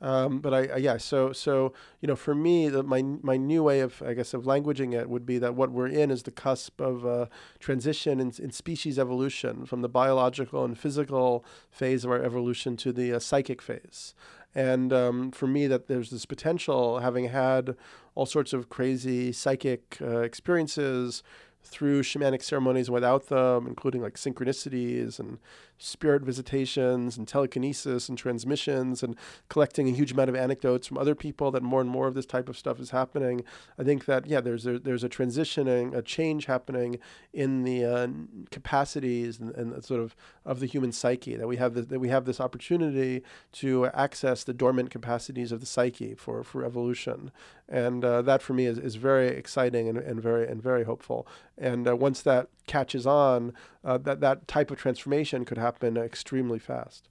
Um, 0.00 0.40
but 0.40 0.52
I, 0.52 0.66
I, 0.66 0.76
yeah, 0.76 0.96
so 0.98 1.32
so 1.32 1.72
you 2.00 2.08
know, 2.08 2.16
for 2.16 2.34
me, 2.34 2.68
the, 2.68 2.82
my 2.82 3.02
my 3.02 3.36
new 3.36 3.62
way 3.62 3.80
of 3.80 4.02
I 4.02 4.14
guess 4.14 4.34
of 4.34 4.42
languaging 4.42 4.92
it 4.92 5.08
would 5.08 5.24
be 5.24 5.38
that 5.38 5.54
what 5.54 5.70
we're 5.70 5.88
in 5.88 6.10
is 6.10 6.24
the 6.24 6.30
cusp 6.30 6.80
of 6.80 7.06
uh, 7.06 7.26
transition 7.58 8.20
in, 8.20 8.32
in, 8.38 8.50
species 8.50 8.98
evolution 8.98 9.64
from 9.64 9.82
the 9.82 9.88
biological 9.88 10.64
and 10.64 10.78
physical 10.78 11.44
phase 11.70 12.04
of 12.04 12.10
our 12.10 12.22
evolution 12.22 12.76
to 12.78 12.92
the 12.92 13.14
uh, 13.14 13.18
psychic 13.18 13.62
phase. 13.62 14.14
And 14.54 14.92
um, 14.92 15.30
for 15.32 15.46
me, 15.46 15.66
that 15.66 15.88
there's 15.88 16.10
this 16.10 16.26
potential, 16.26 17.00
having 17.00 17.28
had 17.28 17.76
all 18.14 18.26
sorts 18.26 18.52
of 18.52 18.68
crazy 18.68 19.32
psychic 19.32 19.98
uh, 20.00 20.20
experiences 20.20 21.22
through 21.64 22.02
shamanic 22.02 22.42
ceremonies 22.42 22.90
without 22.90 23.28
them, 23.28 23.66
including 23.66 24.02
like 24.02 24.14
synchronicities 24.14 25.18
and 25.18 25.38
spirit 25.78 26.22
visitations 26.22 27.16
and 27.16 27.26
telekinesis 27.26 28.08
and 28.08 28.16
transmissions 28.16 29.02
and 29.02 29.16
collecting 29.48 29.88
a 29.88 29.92
huge 29.92 30.12
amount 30.12 30.28
of 30.28 30.36
anecdotes 30.36 30.86
from 30.86 30.96
other 30.96 31.14
people 31.14 31.50
that 31.50 31.62
more 31.62 31.80
and 31.80 31.90
more 31.90 32.06
of 32.06 32.14
this 32.14 32.26
type 32.26 32.48
of 32.48 32.56
stuff 32.56 32.78
is 32.78 32.90
happening. 32.90 33.42
I 33.78 33.82
think 33.82 34.04
that 34.04 34.26
yeah, 34.26 34.40
there's 34.40 34.66
a, 34.66 34.78
there's 34.78 35.04
a 35.04 35.08
transitioning, 35.08 35.94
a 35.94 36.02
change 36.02 36.46
happening 36.46 36.98
in 37.32 37.64
the 37.64 37.84
uh, 37.84 38.08
capacities 38.50 39.40
and, 39.40 39.54
and, 39.56 39.84
sort 39.84 40.00
of 40.00 40.14
of 40.44 40.60
the 40.60 40.66
human 40.66 40.92
psyche 40.92 41.36
that 41.36 41.48
we 41.48 41.56
have 41.56 41.74
this, 41.74 41.86
that 41.86 41.98
we 41.98 42.08
have 42.08 42.24
this 42.24 42.40
opportunity 42.40 43.22
to 43.52 43.86
access 43.86 44.44
the 44.44 44.54
dormant 44.54 44.90
capacities 44.90 45.52
of 45.52 45.60
the 45.60 45.66
psyche 45.66 46.14
for 46.14 46.44
for 46.44 46.64
evolution, 46.64 47.32
and 47.68 48.04
uh, 48.04 48.22
that 48.22 48.40
for 48.42 48.54
me 48.54 48.66
is, 48.66 48.78
is 48.78 48.94
very 48.94 49.28
exciting 49.28 49.88
and, 49.88 49.98
and 49.98 50.22
very 50.22 50.46
and 50.46 50.62
very 50.62 50.84
hopeful. 50.84 51.26
And 51.56 51.88
uh, 51.88 51.96
once 51.96 52.22
that 52.22 52.48
catches 52.66 53.06
on, 53.06 53.52
uh, 53.84 53.98
that 53.98 54.20
that 54.20 54.48
type 54.48 54.70
of 54.70 54.78
transformation 54.78 55.44
could 55.44 55.58
happen 55.58 55.96
extremely 55.96 56.58
fast. 56.58 57.08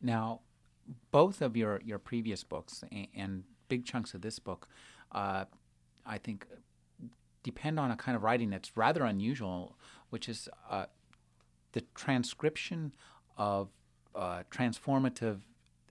Now, 0.00 0.40
both 1.10 1.42
of 1.42 1.56
your 1.56 1.80
your 1.84 1.98
previous 1.98 2.44
books 2.44 2.82
and, 2.90 3.08
and 3.14 3.44
big 3.68 3.84
chunks 3.84 4.14
of 4.14 4.22
this 4.22 4.38
book, 4.38 4.68
uh, 5.12 5.44
I 6.06 6.18
think, 6.18 6.46
depend 7.42 7.78
on 7.78 7.90
a 7.90 7.96
kind 7.96 8.16
of 8.16 8.22
writing 8.22 8.50
that's 8.50 8.76
rather 8.76 9.04
unusual, 9.04 9.76
which 10.10 10.28
is 10.28 10.48
uh, 10.70 10.86
the 11.72 11.82
transcription 11.94 12.94
of 13.36 13.68
uh, 14.14 14.44
transformative 14.50 15.40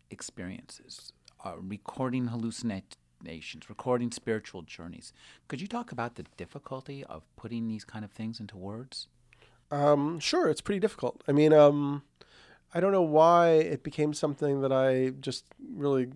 experiences, 0.10 1.12
uh, 1.46 1.54
recording 1.58 2.28
hallucinations 2.28 2.98
nations, 3.24 3.70
recording 3.70 4.12
spiritual 4.12 4.62
journeys. 4.62 5.14
Could 5.48 5.62
you 5.62 5.68
talk 5.68 5.92
about 5.92 6.16
the 6.16 6.26
difficulty 6.38 7.04
of 7.06 7.24
putting 7.36 7.68
these 7.68 7.84
kind 7.86 8.04
of 8.04 8.12
things 8.12 8.40
into 8.40 8.58
words? 8.58 9.08
Um, 9.72 10.20
sure, 10.20 10.50
it's 10.50 10.62
pretty 10.62 10.80
difficult. 10.80 11.24
I 11.28 11.32
mean, 11.32 11.54
um, 11.54 12.04
I 12.74 12.80
don't 12.80 12.92
know 12.92 13.02
why 13.02 13.52
it 13.52 13.84
became 13.84 14.14
something 14.14 14.62
that 14.62 14.72
I 14.72 15.10
just 15.22 15.46
really 15.76 16.10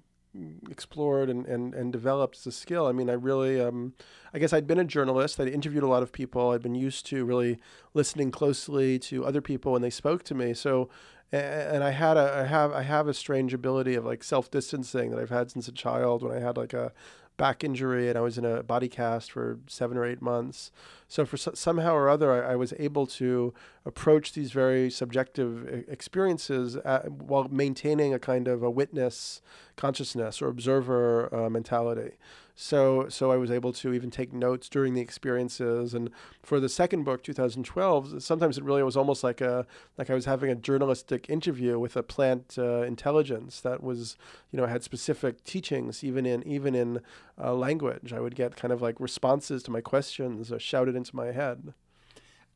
explored 0.70 1.30
and, 1.30 1.46
and, 1.46 1.74
and 1.74 1.92
developed 1.92 2.38
as 2.38 2.48
a 2.48 2.52
skill. 2.52 2.88
I 2.88 2.92
mean, 2.92 3.10
I 3.10 3.14
really, 3.14 3.60
um, 3.62 3.94
I 4.34 4.40
guess 4.40 4.54
I'd 4.54 4.68
been 4.68 4.80
a 4.80 4.86
journalist. 4.86 5.40
I'd 5.40 5.48
interviewed 5.48 5.84
a 5.84 5.88
lot 5.88 6.04
of 6.04 6.12
people. 6.12 6.52
I'd 6.52 6.62
been 6.62 6.76
used 6.76 7.06
to 7.08 7.26
really 7.26 7.60
listening 7.94 8.32
closely 8.32 9.00
to 9.00 9.26
other 9.26 9.42
people 9.42 9.72
when 9.72 9.82
they 9.82 9.90
spoke 9.90 10.24
to 10.24 10.36
me. 10.36 10.54
So 10.54 10.90
and 11.32 11.84
I 11.84 11.92
had 11.92 12.16
a 12.16 12.44
I 12.44 12.44
have 12.46 12.72
I 12.72 12.84
have 12.84 13.08
a 13.08 13.14
strange 13.14 13.54
ability 13.54 13.96
of 13.96 14.06
like 14.06 14.24
self 14.24 14.50
distancing 14.50 15.12
that 15.12 15.20
I've 15.20 15.30
had 15.30 15.52
since 15.52 15.68
a 15.68 15.74
child 15.74 16.24
when 16.24 16.38
I 16.38 16.40
had 16.40 16.56
like 16.56 16.74
a 16.74 16.94
back 17.38 17.64
injury 17.64 18.10
and 18.10 18.18
I 18.18 18.22
was 18.22 18.38
in 18.38 18.46
a 18.46 18.64
body 18.64 18.90
cast 18.90 19.32
for 19.32 19.60
seven 19.68 19.96
or 19.96 20.06
eight 20.06 20.22
months. 20.22 20.72
So 21.08 21.26
for 21.26 21.38
somehow 21.38 21.94
or 21.94 22.10
other, 22.10 22.44
I, 22.44 22.54
I, 22.54 22.56
was 22.56 22.74
able 22.78 23.08
to 23.08 23.54
approach 23.86 24.34
these 24.34 24.52
very 24.52 24.90
subjective 24.90 25.86
experiences 25.88 26.76
at, 26.78 27.10
while 27.12 27.48
maintaining 27.50 28.14
a 28.14 28.20
kind 28.20 28.48
of 28.48 28.64
a 28.64 28.70
witness 28.70 29.42
consciousness 29.78 30.42
or 30.42 30.48
observer 30.48 31.34
uh, 31.34 31.50
mentality. 31.50 32.18
So 32.60 33.08
so 33.08 33.32
I 33.32 33.38
was 33.38 33.52
able 33.52 33.72
to 33.74 33.94
even 33.94 34.10
take 34.10 34.34
notes 34.34 34.68
during 34.68 34.96
the 34.96 35.02
experiences. 35.02 35.94
And 35.94 36.10
for 36.42 36.60
the 36.60 36.68
second 36.68 37.04
book, 37.04 37.22
2012, 37.22 38.24
sometimes 38.24 38.58
it 38.58 38.64
really 38.64 38.82
was 38.82 38.98
almost 38.98 39.24
like 39.24 39.42
a 39.42 39.68
like 39.96 40.10
I 40.10 40.16
was 40.16 40.26
having 40.26 40.50
a 40.50 40.56
journalistic 40.56 41.30
interview 41.30 41.78
with 41.78 41.96
a 41.96 42.02
plant 42.02 42.56
uh, 42.58 42.82
intelligence 42.82 43.62
that 43.62 43.84
was 43.84 44.18
you 44.52 44.58
know 44.58 44.66
had 44.66 44.82
specific 44.82 45.44
teachings 45.44 46.04
even 46.04 46.26
in 46.26 46.42
even 46.48 46.74
in 46.74 47.02
uh, 47.40 47.54
language. 47.54 48.12
I 48.12 48.20
would 48.20 48.34
get 48.34 48.56
kind 48.56 48.74
of 48.74 48.82
like 48.82 49.00
responses 49.00 49.62
to 49.64 49.72
my 49.72 49.82
questions 49.82 50.52
uh, 50.52 50.58
shouted 50.58 50.96
into 50.96 51.16
my 51.16 51.28
head. 51.28 51.76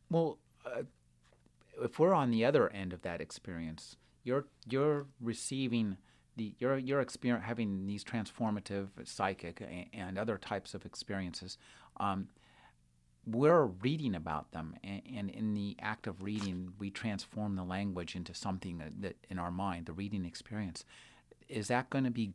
Well, 0.10 0.40
uh, 0.66 0.82
if 1.80 2.00
we're 2.00 2.16
on 2.16 2.32
the 2.32 2.44
other 2.44 2.70
end 2.70 2.92
of 2.92 3.04
that 3.04 3.22
experience, 3.22 3.98
you're 4.24 4.46
you're 4.68 5.06
receiving 5.22 5.98
the 6.42 6.54
your 6.60 6.78
your 6.78 7.02
experience 7.02 7.46
having 7.46 7.86
these 7.86 8.04
transformative 8.04 8.88
psychic 9.04 9.62
and 9.94 10.18
other 10.18 10.38
types 10.38 10.74
of 10.74 10.86
experiences. 10.86 11.58
Um, 11.98 12.30
we're 13.28 13.66
reading 13.66 14.16
about 14.16 14.52
them, 14.52 14.76
and, 14.84 15.02
and, 15.16 15.30
in 15.30 15.54
the 15.54 15.76
act 15.80 16.08
of 16.08 16.24
reading, 16.24 16.74
we 16.80 16.90
transform 16.90 17.56
the 17.56 17.64
language 17.64 18.16
into 18.16 18.34
something 18.34 18.80
that, 18.80 19.00
that 19.00 19.16
in 19.30 19.38
our 19.38 19.52
mind, 19.52 19.86
the 19.86 19.94
reading 19.94 20.26
experience. 20.26 20.84
Is 21.48 21.68
that 21.68 21.92
going 21.92 22.06
to 22.06 22.10
be 22.10 22.34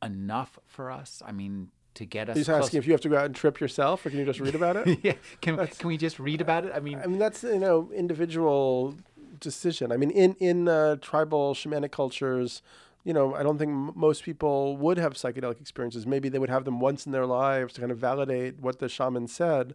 enough 0.00 0.60
for 0.64 0.92
us? 0.92 1.24
I 1.26 1.32
mean, 1.32 1.72
to 1.94 2.04
get 2.04 2.28
us. 2.28 2.36
He's 2.36 2.46
close. 2.46 2.66
asking 2.66 2.78
if 2.78 2.86
you 2.86 2.92
have 2.92 3.00
to 3.00 3.08
go 3.08 3.18
out 3.18 3.24
and 3.24 3.34
trip 3.34 3.58
yourself, 3.58 4.06
or 4.06 4.10
can 4.10 4.20
you 4.20 4.24
just 4.24 4.38
read 4.38 4.54
about 4.54 4.76
it? 4.76 5.00
yeah, 5.02 5.14
can 5.40 5.66
can 5.66 5.88
we 5.88 5.96
just 5.96 6.20
read 6.20 6.40
about 6.40 6.64
it? 6.64 6.72
I 6.72 6.78
mean, 6.78 7.00
I 7.02 7.08
mean 7.08 7.18
that's 7.18 7.42
you 7.42 7.58
know 7.58 7.90
individual 7.92 8.94
decision. 9.40 9.90
I 9.90 9.96
mean, 9.96 10.12
in 10.12 10.34
in 10.34 10.68
uh, 10.68 10.96
tribal 11.00 11.54
shamanic 11.54 11.90
cultures, 11.90 12.62
you 13.06 13.12
know, 13.12 13.36
I 13.36 13.44
don't 13.44 13.56
think 13.56 13.70
m- 13.70 13.92
most 13.94 14.24
people 14.24 14.76
would 14.78 14.98
have 14.98 15.14
psychedelic 15.14 15.60
experiences. 15.60 16.06
Maybe 16.08 16.28
they 16.28 16.40
would 16.40 16.50
have 16.50 16.64
them 16.64 16.80
once 16.80 17.06
in 17.06 17.12
their 17.12 17.24
lives 17.24 17.74
to 17.74 17.80
kind 17.80 17.92
of 17.92 17.98
validate 17.98 18.60
what 18.60 18.80
the 18.80 18.88
shaman 18.88 19.28
said. 19.28 19.74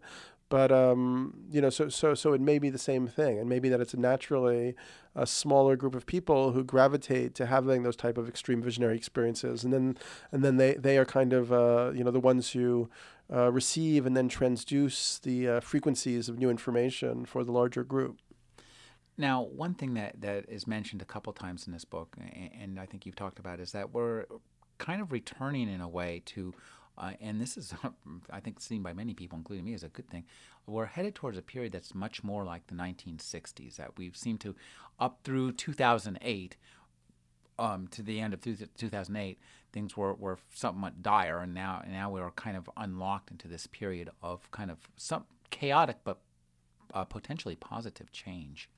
But 0.50 0.70
um, 0.70 1.32
you 1.50 1.62
know, 1.62 1.70
so 1.70 1.88
so 1.88 2.12
so 2.12 2.34
it 2.34 2.42
may 2.42 2.58
be 2.58 2.68
the 2.68 2.76
same 2.76 3.06
thing, 3.06 3.38
and 3.38 3.48
maybe 3.48 3.70
that 3.70 3.80
it's 3.80 3.94
naturally 3.94 4.74
a 5.16 5.26
smaller 5.26 5.76
group 5.76 5.94
of 5.94 6.04
people 6.04 6.52
who 6.52 6.62
gravitate 6.62 7.34
to 7.36 7.46
having 7.46 7.84
those 7.84 7.96
type 7.96 8.18
of 8.18 8.28
extreme 8.28 8.60
visionary 8.60 8.98
experiences, 8.98 9.64
and 9.64 9.72
then 9.72 9.96
and 10.30 10.44
then 10.44 10.58
they 10.58 10.74
they 10.74 10.98
are 10.98 11.06
kind 11.06 11.32
of 11.32 11.54
uh, 11.54 11.92
you 11.94 12.04
know 12.04 12.10
the 12.10 12.20
ones 12.20 12.50
who 12.50 12.90
uh, 13.32 13.50
receive 13.50 14.04
and 14.04 14.14
then 14.14 14.28
transduce 14.28 15.18
the 15.22 15.48
uh, 15.48 15.60
frequencies 15.60 16.28
of 16.28 16.38
new 16.38 16.50
information 16.50 17.24
for 17.24 17.44
the 17.44 17.52
larger 17.52 17.82
group. 17.82 18.18
Now, 19.18 19.42
one 19.42 19.74
thing 19.74 19.94
that, 19.94 20.20
that 20.20 20.48
is 20.48 20.66
mentioned 20.66 21.02
a 21.02 21.04
couple 21.04 21.32
times 21.32 21.66
in 21.66 21.72
this 21.72 21.84
book, 21.84 22.16
and 22.60 22.80
I 22.80 22.86
think 22.86 23.04
you've 23.04 23.16
talked 23.16 23.38
about, 23.38 23.60
is 23.60 23.72
that 23.72 23.92
we're 23.92 24.24
kind 24.78 25.02
of 25.02 25.12
returning 25.12 25.70
in 25.70 25.80
a 25.80 25.88
way 25.88 26.22
to, 26.26 26.54
uh, 26.96 27.12
and 27.20 27.40
this 27.40 27.56
is, 27.56 27.74
I 28.30 28.40
think, 28.40 28.60
seen 28.60 28.82
by 28.82 28.92
many 28.92 29.12
people, 29.14 29.36
including 29.36 29.66
me, 29.66 29.74
as 29.74 29.82
a 29.82 29.88
good 29.88 30.08
thing. 30.08 30.24
We're 30.66 30.86
headed 30.86 31.14
towards 31.14 31.36
a 31.36 31.42
period 31.42 31.72
that's 31.72 31.94
much 31.94 32.24
more 32.24 32.44
like 32.44 32.66
the 32.68 32.74
1960s, 32.74 33.76
that 33.76 33.98
we've 33.98 34.16
seemed 34.16 34.40
to, 34.40 34.54
up 34.98 35.20
through 35.24 35.52
2008, 35.52 36.56
um, 37.58 37.86
to 37.88 38.02
the 38.02 38.20
end 38.20 38.32
of 38.32 38.40
2008, 38.40 39.38
things 39.72 39.96
were, 39.96 40.14
were 40.14 40.38
somewhat 40.54 41.02
dire, 41.02 41.38
and 41.38 41.54
now 41.54 41.82
now 41.88 42.10
we 42.10 42.20
are 42.20 42.30
kind 42.32 42.56
of 42.56 42.68
unlocked 42.76 43.30
into 43.30 43.46
this 43.46 43.66
period 43.66 44.10
of 44.22 44.50
kind 44.50 44.70
of 44.70 44.78
some 44.96 45.24
chaotic 45.50 45.98
but 46.02 46.20
uh, 46.94 47.04
potentially 47.04 47.54
positive 47.54 48.10
change. 48.10 48.68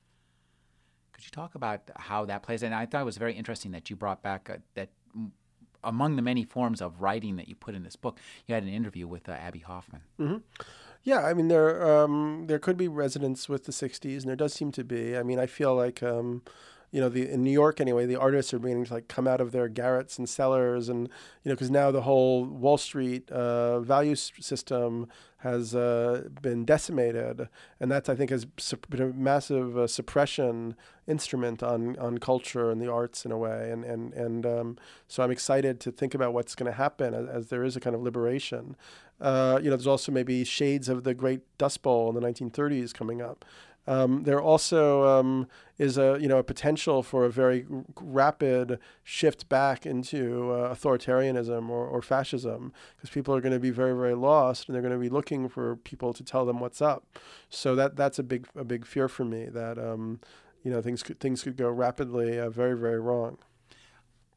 Could 1.15 1.23
you 1.23 1.31
talk 1.31 1.55
about 1.55 1.89
how 1.95 2.25
that 2.25 2.43
plays? 2.43 2.61
And 2.61 2.75
I 2.75 2.85
thought 2.85 3.01
it 3.01 3.05
was 3.05 3.17
very 3.17 3.33
interesting 3.33 3.71
that 3.71 3.89
you 3.89 3.95
brought 3.95 4.21
back 4.21 4.49
uh, 4.51 4.57
that 4.73 4.89
among 5.81 6.17
the 6.17 6.21
many 6.21 6.43
forms 6.43 6.81
of 6.81 7.01
writing 7.01 7.37
that 7.37 7.47
you 7.47 7.55
put 7.55 7.73
in 7.73 7.83
this 7.83 7.95
book, 7.95 8.19
you 8.45 8.53
had 8.53 8.63
an 8.63 8.69
interview 8.69 9.07
with 9.07 9.29
uh, 9.29 9.31
Abbie 9.31 9.59
Hoffman. 9.59 10.01
Mm-hmm. 10.19 10.37
Yeah, 11.03 11.19
I 11.19 11.33
mean 11.33 11.47
there 11.47 12.03
um, 12.03 12.47
there 12.47 12.59
could 12.59 12.75
be 12.75 12.89
resonance 12.89 13.47
with 13.47 13.63
the 13.63 13.71
'60s, 13.71 14.19
and 14.19 14.25
there 14.25 14.35
does 14.35 14.53
seem 14.53 14.73
to 14.73 14.83
be. 14.83 15.15
I 15.15 15.23
mean, 15.23 15.39
I 15.39 15.45
feel 15.45 15.73
like. 15.73 16.03
Um, 16.03 16.41
you 16.95 17.01
know, 17.01 17.09
the 17.09 17.29
in 17.29 17.43
New 17.43 17.51
York 17.51 17.81
anyway, 17.81 18.05
the 18.05 18.15
artists 18.15 18.53
are 18.53 18.59
beginning 18.59 18.85
to 18.85 18.93
like 18.93 19.09
come 19.09 19.27
out 19.27 19.41
of 19.41 19.51
their 19.51 19.67
garrets 19.67 20.17
and 20.17 20.29
cellars, 20.29 20.87
and 20.87 21.09
you 21.43 21.49
know, 21.49 21.53
because 21.53 21.69
now 21.69 21.91
the 21.91 22.03
whole 22.03 22.45
Wall 22.45 22.77
Street 22.77 23.29
uh, 23.29 23.81
value 23.81 24.15
system 24.15 25.09
has 25.39 25.75
uh, 25.75 26.29
been 26.41 26.63
decimated, 26.63 27.49
and 27.81 27.91
that's 27.91 28.07
I 28.07 28.15
think 28.15 28.29
has 28.29 28.45
been 28.89 29.01
a 29.01 29.07
massive 29.07 29.77
uh, 29.77 29.87
suppression 29.87 30.77
instrument 31.05 31.61
on 31.61 31.99
on 31.99 32.17
culture 32.19 32.71
and 32.71 32.81
the 32.81 32.89
arts 32.89 33.25
in 33.25 33.33
a 33.33 33.37
way, 33.37 33.71
and 33.71 33.83
and 33.83 34.13
and 34.13 34.45
um, 34.45 34.77
so 35.09 35.21
I'm 35.21 35.31
excited 35.31 35.81
to 35.81 35.91
think 35.91 36.15
about 36.15 36.33
what's 36.33 36.55
going 36.55 36.71
to 36.71 36.77
happen 36.77 37.13
as, 37.13 37.27
as, 37.27 37.49
there 37.49 37.65
is 37.65 37.75
a 37.75 37.81
kind 37.81 37.93
of 37.93 38.03
liberation. 38.03 38.77
Uh, 39.19 39.59
you 39.61 39.69
know, 39.69 39.75
there's 39.75 39.85
also 39.85 40.13
maybe 40.13 40.45
shades 40.45 40.87
of 40.87 41.03
the 41.03 41.13
Great 41.13 41.41
Dust 41.57 41.81
Bowl 41.81 42.07
in 42.07 42.15
the 42.15 42.21
1930s 42.25 42.93
coming 42.93 43.21
up. 43.21 43.43
Um, 43.87 44.23
there 44.23 44.41
also 44.41 45.05
um, 45.05 45.47
is 45.77 45.97
a 45.97 46.17
you 46.19 46.27
know 46.27 46.39
a 46.39 46.43
potential 46.43 47.03
for 47.03 47.25
a 47.25 47.29
very 47.29 47.65
rapid 48.01 48.79
shift 49.03 49.47
back 49.47 49.85
into 49.85 50.51
uh, 50.51 50.73
authoritarianism 50.73 51.69
or, 51.69 51.85
or 51.85 52.01
fascism 52.01 52.73
because 52.95 53.09
people 53.11 53.35
are 53.35 53.41
going 53.41 53.53
to 53.53 53.59
be 53.59 53.69
very 53.69 53.95
very 53.95 54.15
lost 54.15 54.67
and 54.67 54.75
they're 54.75 54.81
going 54.81 54.93
to 54.93 54.99
be 54.99 55.09
looking 55.09 55.47
for 55.47 55.75
people 55.75 56.13
to 56.13 56.23
tell 56.23 56.45
them 56.45 56.59
what's 56.59 56.81
up. 56.81 57.19
So 57.49 57.75
that 57.75 57.95
that's 57.95 58.17
a 58.17 58.23
big 58.23 58.47
a 58.55 58.63
big 58.63 58.85
fear 58.85 59.07
for 59.07 59.25
me 59.25 59.45
that 59.45 59.77
um, 59.77 60.19
you 60.63 60.71
know 60.71 60.81
things 60.81 61.03
could 61.03 61.19
things 61.19 61.43
could 61.43 61.57
go 61.57 61.69
rapidly 61.69 62.39
uh, 62.39 62.49
very 62.49 62.75
very 62.75 62.99
wrong. 62.99 63.37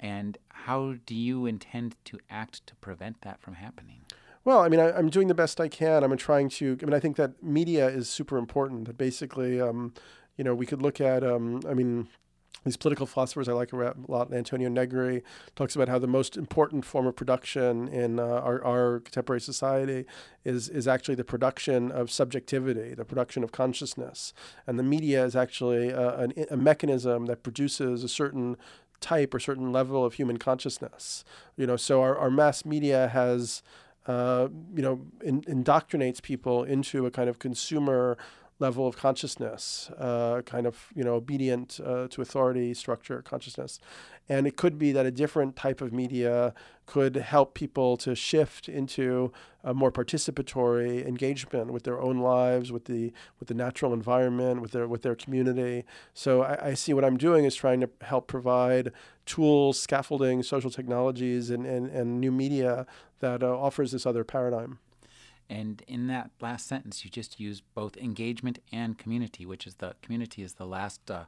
And 0.00 0.38
how 0.50 0.94
do 1.06 1.14
you 1.14 1.46
intend 1.46 1.96
to 2.04 2.18
act 2.30 2.66
to 2.66 2.74
prevent 2.76 3.22
that 3.22 3.40
from 3.40 3.54
happening? 3.54 3.97
Well, 4.48 4.60
I 4.60 4.70
mean, 4.70 4.80
I, 4.80 4.98
am 4.98 5.10
doing 5.10 5.28
the 5.28 5.34
best 5.34 5.60
I 5.60 5.68
can. 5.68 6.02
I'm 6.02 6.16
trying 6.16 6.48
to. 6.48 6.78
I 6.80 6.84
mean, 6.86 6.94
I 6.94 7.00
think 7.00 7.16
that 7.16 7.42
media 7.42 7.86
is 7.86 8.08
super 8.08 8.38
important. 8.38 8.86
That 8.86 8.96
basically, 8.96 9.60
um, 9.60 9.92
you 10.38 10.44
know, 10.44 10.54
we 10.54 10.64
could 10.64 10.80
look 10.80 11.02
at. 11.02 11.22
Um, 11.22 11.60
I 11.68 11.74
mean, 11.74 12.08
these 12.64 12.78
political 12.78 13.04
philosophers 13.04 13.46
I 13.46 13.52
like 13.52 13.74
a 13.74 13.94
lot. 14.08 14.32
Antonio 14.32 14.70
Negri 14.70 15.22
talks 15.54 15.76
about 15.76 15.90
how 15.90 15.98
the 15.98 16.06
most 16.06 16.38
important 16.38 16.86
form 16.86 17.06
of 17.06 17.14
production 17.14 17.88
in 17.88 18.18
uh, 18.18 18.22
our, 18.22 18.64
our, 18.64 19.00
contemporary 19.00 19.42
society 19.42 20.06
is 20.46 20.70
is 20.70 20.88
actually 20.88 21.16
the 21.16 21.24
production 21.24 21.92
of 21.92 22.10
subjectivity, 22.10 22.94
the 22.94 23.04
production 23.04 23.44
of 23.44 23.52
consciousness, 23.52 24.32
and 24.66 24.78
the 24.78 24.82
media 24.82 25.26
is 25.26 25.36
actually 25.36 25.90
a, 25.90 26.20
a, 26.20 26.28
a 26.52 26.56
mechanism 26.56 27.26
that 27.26 27.42
produces 27.42 28.02
a 28.02 28.08
certain 28.08 28.56
type 29.00 29.34
or 29.34 29.40
certain 29.40 29.72
level 29.72 30.06
of 30.06 30.14
human 30.14 30.38
consciousness. 30.38 31.22
You 31.58 31.66
know, 31.66 31.76
so 31.76 32.00
our, 32.00 32.16
our 32.16 32.30
mass 32.30 32.64
media 32.64 33.08
has 33.08 33.62
uh, 34.08 34.48
you 34.74 34.82
know, 34.82 35.00
in, 35.22 35.42
indoctrinates 35.42 36.20
people 36.22 36.64
into 36.64 37.06
a 37.06 37.10
kind 37.10 37.28
of 37.28 37.38
consumer 37.38 38.16
level 38.60 38.86
of 38.86 38.96
consciousness, 38.96 39.90
uh, 39.98 40.42
kind 40.42 40.66
of 40.66 40.88
you 40.94 41.04
know 41.04 41.14
obedient 41.14 41.80
uh, 41.84 42.08
to 42.08 42.22
authority 42.22 42.74
structure 42.74 43.22
consciousness, 43.22 43.78
and 44.28 44.46
it 44.46 44.56
could 44.56 44.78
be 44.78 44.92
that 44.92 45.06
a 45.06 45.10
different 45.10 45.56
type 45.56 45.80
of 45.80 45.92
media 45.92 46.54
could 46.86 47.16
help 47.16 47.54
people 47.54 47.96
to 47.98 48.14
shift 48.14 48.68
into 48.68 49.32
a 49.62 49.74
more 49.74 49.92
participatory 49.92 51.06
engagement 51.06 51.70
with 51.70 51.84
their 51.84 52.00
own 52.00 52.18
lives, 52.18 52.72
with 52.72 52.86
the 52.86 53.12
with 53.38 53.48
the 53.48 53.54
natural 53.54 53.92
environment, 53.92 54.60
with 54.60 54.72
their 54.72 54.88
with 54.88 55.02
their 55.02 55.14
community. 55.14 55.84
So 56.14 56.42
I, 56.42 56.68
I 56.68 56.74
see 56.74 56.92
what 56.92 57.04
I'm 57.04 57.16
doing 57.16 57.44
is 57.44 57.54
trying 57.54 57.80
to 57.80 57.90
help 58.00 58.26
provide 58.26 58.92
tools, 59.26 59.78
scaffolding, 59.78 60.42
social 60.42 60.70
technologies, 60.70 61.50
and 61.50 61.64
and, 61.64 61.88
and 61.88 62.20
new 62.20 62.32
media 62.32 62.86
that 63.20 63.42
uh, 63.42 63.58
offers 63.58 63.92
this 63.92 64.06
other 64.06 64.24
paradigm. 64.24 64.78
And 65.50 65.82
in 65.88 66.08
that 66.08 66.30
last 66.40 66.66
sentence, 66.66 67.04
you 67.04 67.10
just 67.10 67.40
use 67.40 67.62
both 67.74 67.96
engagement 67.96 68.58
and 68.70 68.98
community, 68.98 69.46
which 69.46 69.66
is 69.66 69.76
the 69.76 69.94
community 70.02 70.42
is 70.42 70.54
the 70.54 70.66
last 70.66 71.10
uh, 71.10 71.24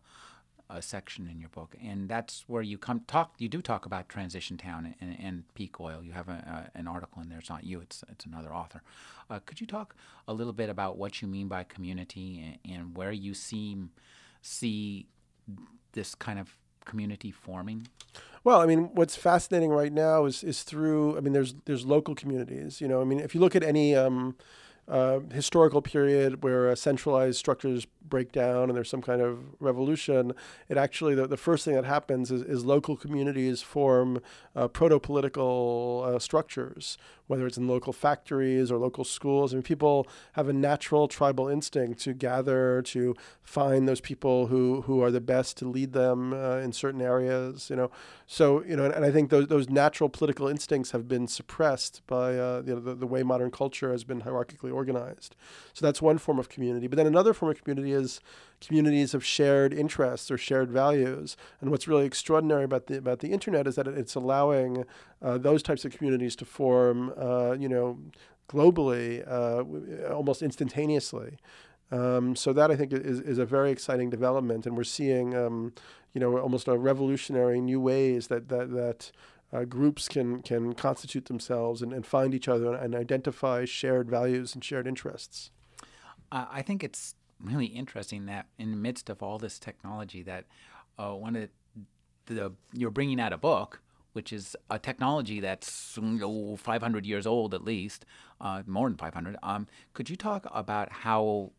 uh, 0.71 0.81
section 0.81 1.29
in 1.29 1.41
your 1.41 1.49
book, 1.49 1.75
and 1.83 2.09
that's 2.09 2.45
where 2.47 2.63
you 2.63 2.79
come 2.79 3.01
talk. 3.07 3.35
You 3.39 3.49
do 3.49 3.61
talk 3.61 3.87
about 3.87 4.09
Transition 4.09 4.57
Town 4.57 4.95
and, 5.01 5.17
and 5.21 5.55
peak 5.55 5.81
oil. 5.81 6.01
You 6.03 6.13
have 6.13 6.29
a, 6.29 6.71
an 6.75 6.87
article 6.87 7.21
in 7.23 7.29
there. 7.29 7.39
It's 7.39 7.51
not 7.51 7.65
you. 7.65 7.81
It's 7.81 8.05
it's 8.09 8.25
another 8.25 8.55
author. 8.55 8.83
Uh, 9.29 9.41
could 9.45 9.61
you 9.61 9.67
talk 9.67 9.97
a 10.29 10.33
little 10.33 10.53
bit 10.53 10.69
about 10.69 10.97
what 10.97 11.21
you 11.21 11.29
mean 11.29 11.49
by 11.49 11.65
community 11.65 12.59
and, 12.65 12.77
and 12.77 12.97
where 12.97 13.11
you 13.11 13.35
see 13.35 13.79
see 14.43 15.07
this 15.93 16.15
kind 16.15 16.39
of 16.39 16.57
community 16.85 17.31
forming? 17.31 17.89
Well, 18.43 18.61
I 18.61 18.67
mean, 18.67 18.91
what's 18.95 19.17
fascinating 19.17 19.71
right 19.71 19.93
now 19.93 20.25
is 20.25 20.43
is 20.43 20.63
through. 20.63 21.17
I 21.17 21.21
mean, 21.21 21.33
there's 21.33 21.55
there's 21.67 21.85
local 21.85 22.15
communities. 22.15 22.81
You 22.81 22.89
know, 22.89 23.01
I 23.01 23.05
mean, 23.05 23.21
if 23.21 23.35
you 23.35 23.41
look 23.41 23.55
at 23.55 23.63
any 23.63 23.95
um, 23.95 24.37
historical 25.33 25.81
period 25.83 26.43
where 26.43 26.69
uh, 26.69 26.75
centralized 26.75 27.39
structures 27.39 27.87
break 28.11 28.33
down 28.33 28.69
and 28.69 28.77
there's 28.77 28.91
some 28.91 29.01
kind 29.01 29.23
of 29.23 29.39
revolution, 29.61 30.33
it 30.69 30.77
actually, 30.77 31.15
the, 31.15 31.27
the 31.27 31.37
first 31.37 31.65
thing 31.65 31.75
that 31.75 31.85
happens 31.85 32.31
is, 32.31 32.43
is 32.43 32.65
local 32.65 32.97
communities 32.97 33.63
form 33.63 34.21
uh, 34.57 34.67
proto 34.69 34.99
political 34.99 36.05
uh, 36.05 36.19
structures, 36.19 36.99
whether 37.29 37.47
it's 37.47 37.57
in 37.57 37.69
local 37.69 37.93
factories 37.93 38.71
or 38.73 38.79
local 38.79 39.05
schools. 39.05 39.53
I 39.53 39.57
mean, 39.57 39.63
people 39.63 40.09
have 40.33 40.49
a 40.49 40.53
natural 40.53 41.07
tribal 41.07 41.49
instinct 41.49 42.01
to 42.01 42.13
gather, 42.13 42.83
to 42.83 43.15
find 43.43 43.89
those 43.89 44.01
people 44.01 44.49
who, 44.49 44.83
who 44.83 45.03
are 45.03 45.13
the 45.13 45.21
best 45.21 45.57
to 45.59 45.69
lead 45.69 45.93
them 45.93 46.33
uh, 46.33 46.57
in 46.57 46.73
certain 46.73 47.01
areas, 47.01 47.71
you 47.71 47.77
know. 47.77 47.91
So, 48.27 48.65
you 48.65 48.77
know, 48.77 48.85
and, 48.85 48.95
and, 48.95 49.05
I 49.05 49.11
think 49.11 49.31
those, 49.31 49.47
those 49.47 49.69
natural 49.69 50.09
political 50.09 50.49
instincts 50.49 50.91
have 50.91 51.07
been 51.07 51.27
suppressed 51.29 52.03
by 52.07 52.37
uh, 52.37 52.63
you 52.67 52.75
know, 52.75 52.81
the, 52.81 52.95
the 52.95 53.07
way 53.07 53.23
modern 53.23 53.51
culture 53.51 53.93
has 53.93 54.05
been 54.05 54.23
hierarchically 54.23 54.73
organized. 54.73 54.80
So 55.73 55.87
that's 55.87 56.03
one 56.03 56.19
form 56.19 56.39
of 56.39 56.49
community. 56.49 56.87
But 56.87 56.97
then 56.97 57.07
another 57.07 57.33
form 57.33 57.51
of 57.51 57.63
community 57.63 57.93
is 57.93 58.21
communities 58.61 59.15
of 59.15 59.25
shared 59.25 59.73
interests 59.73 60.31
or 60.31 60.39
shared 60.39 60.71
values. 60.71 61.37
And 61.61 61.71
what's 61.71 61.89
really 61.89 62.07
extraordinary 62.07 62.65
about 62.65 62.87
the 62.87 62.99
about 62.99 63.21
the 63.21 63.33
internet 63.33 63.67
is 63.67 63.77
that 63.77 63.87
it's 63.87 64.15
allowing 64.15 64.85
uh, 65.23 65.39
those 65.39 65.63
types 65.63 65.85
of 65.85 65.93
communities 65.93 66.37
to 66.37 66.45
form, 66.45 67.13
uh, 67.19 67.53
you 67.59 67.69
know, 67.69 67.99
globally, 68.49 69.27
uh, 69.27 70.13
almost 70.13 70.43
instantaneously. 70.43 71.39
Um, 71.93 72.37
so 72.37 72.53
that 72.53 72.71
I 72.71 72.77
think 72.77 72.93
is, 72.93 73.21
is 73.21 73.39
a 73.39 73.45
very 73.45 73.71
exciting 73.73 74.11
development, 74.11 74.65
and 74.65 74.77
we're 74.77 74.85
seeing, 74.85 75.35
um, 75.35 75.73
you 76.15 76.21
know, 76.21 76.39
almost 76.39 76.69
a 76.69 76.79
revolutionary 76.79 77.61
new 77.61 77.81
ways 77.81 78.29
that 78.29 78.49
that 78.49 78.71
that 78.73 79.11
uh, 79.53 79.65
groups 79.65 80.09
can 80.09 80.43
can 80.43 80.75
constitute 80.75 81.27
themselves 81.27 81.83
and, 81.83 81.93
and 81.93 82.07
find 82.07 82.35
each 82.35 82.49
other 82.49 82.75
and 82.75 82.95
identify 82.95 83.65
shared 83.65 84.09
values 84.09 84.55
and 84.55 84.65
shared 84.65 84.87
interests. 84.87 85.51
Uh, 86.31 86.47
I 86.51 86.63
think 86.63 86.85
it's 86.85 87.15
really 87.43 87.67
interesting 87.67 88.27
that 88.27 88.47
in 88.59 88.71
the 88.71 88.77
midst 88.77 89.11
of 89.11 89.23
all 89.23 89.39
this 89.39 89.59
technology, 89.59 90.23
that 90.23 90.45
uh, 90.99 91.13
one 91.13 91.37
of 91.37 91.49
the, 92.27 92.35
the 92.35 92.53
you're 92.73 92.91
bringing 92.91 93.21
out 93.21 93.33
a 93.33 93.39
book 93.39 93.81
which 94.13 94.33
is 94.33 94.57
a 94.69 94.79
technology 94.79 95.41
that's 95.41 95.99
oh, 96.01 96.57
500 96.57 97.07
years 97.07 97.27
old 97.27 97.55
at 97.55 97.65
least, 97.65 98.05
uh, 98.41 98.63
more 98.67 98.89
than 98.89 98.97
500. 98.97 99.37
Um, 99.43 99.67
could 99.95 100.11
you 100.11 100.17
talk 100.17 100.47
about 100.53 100.91
how 100.91 101.53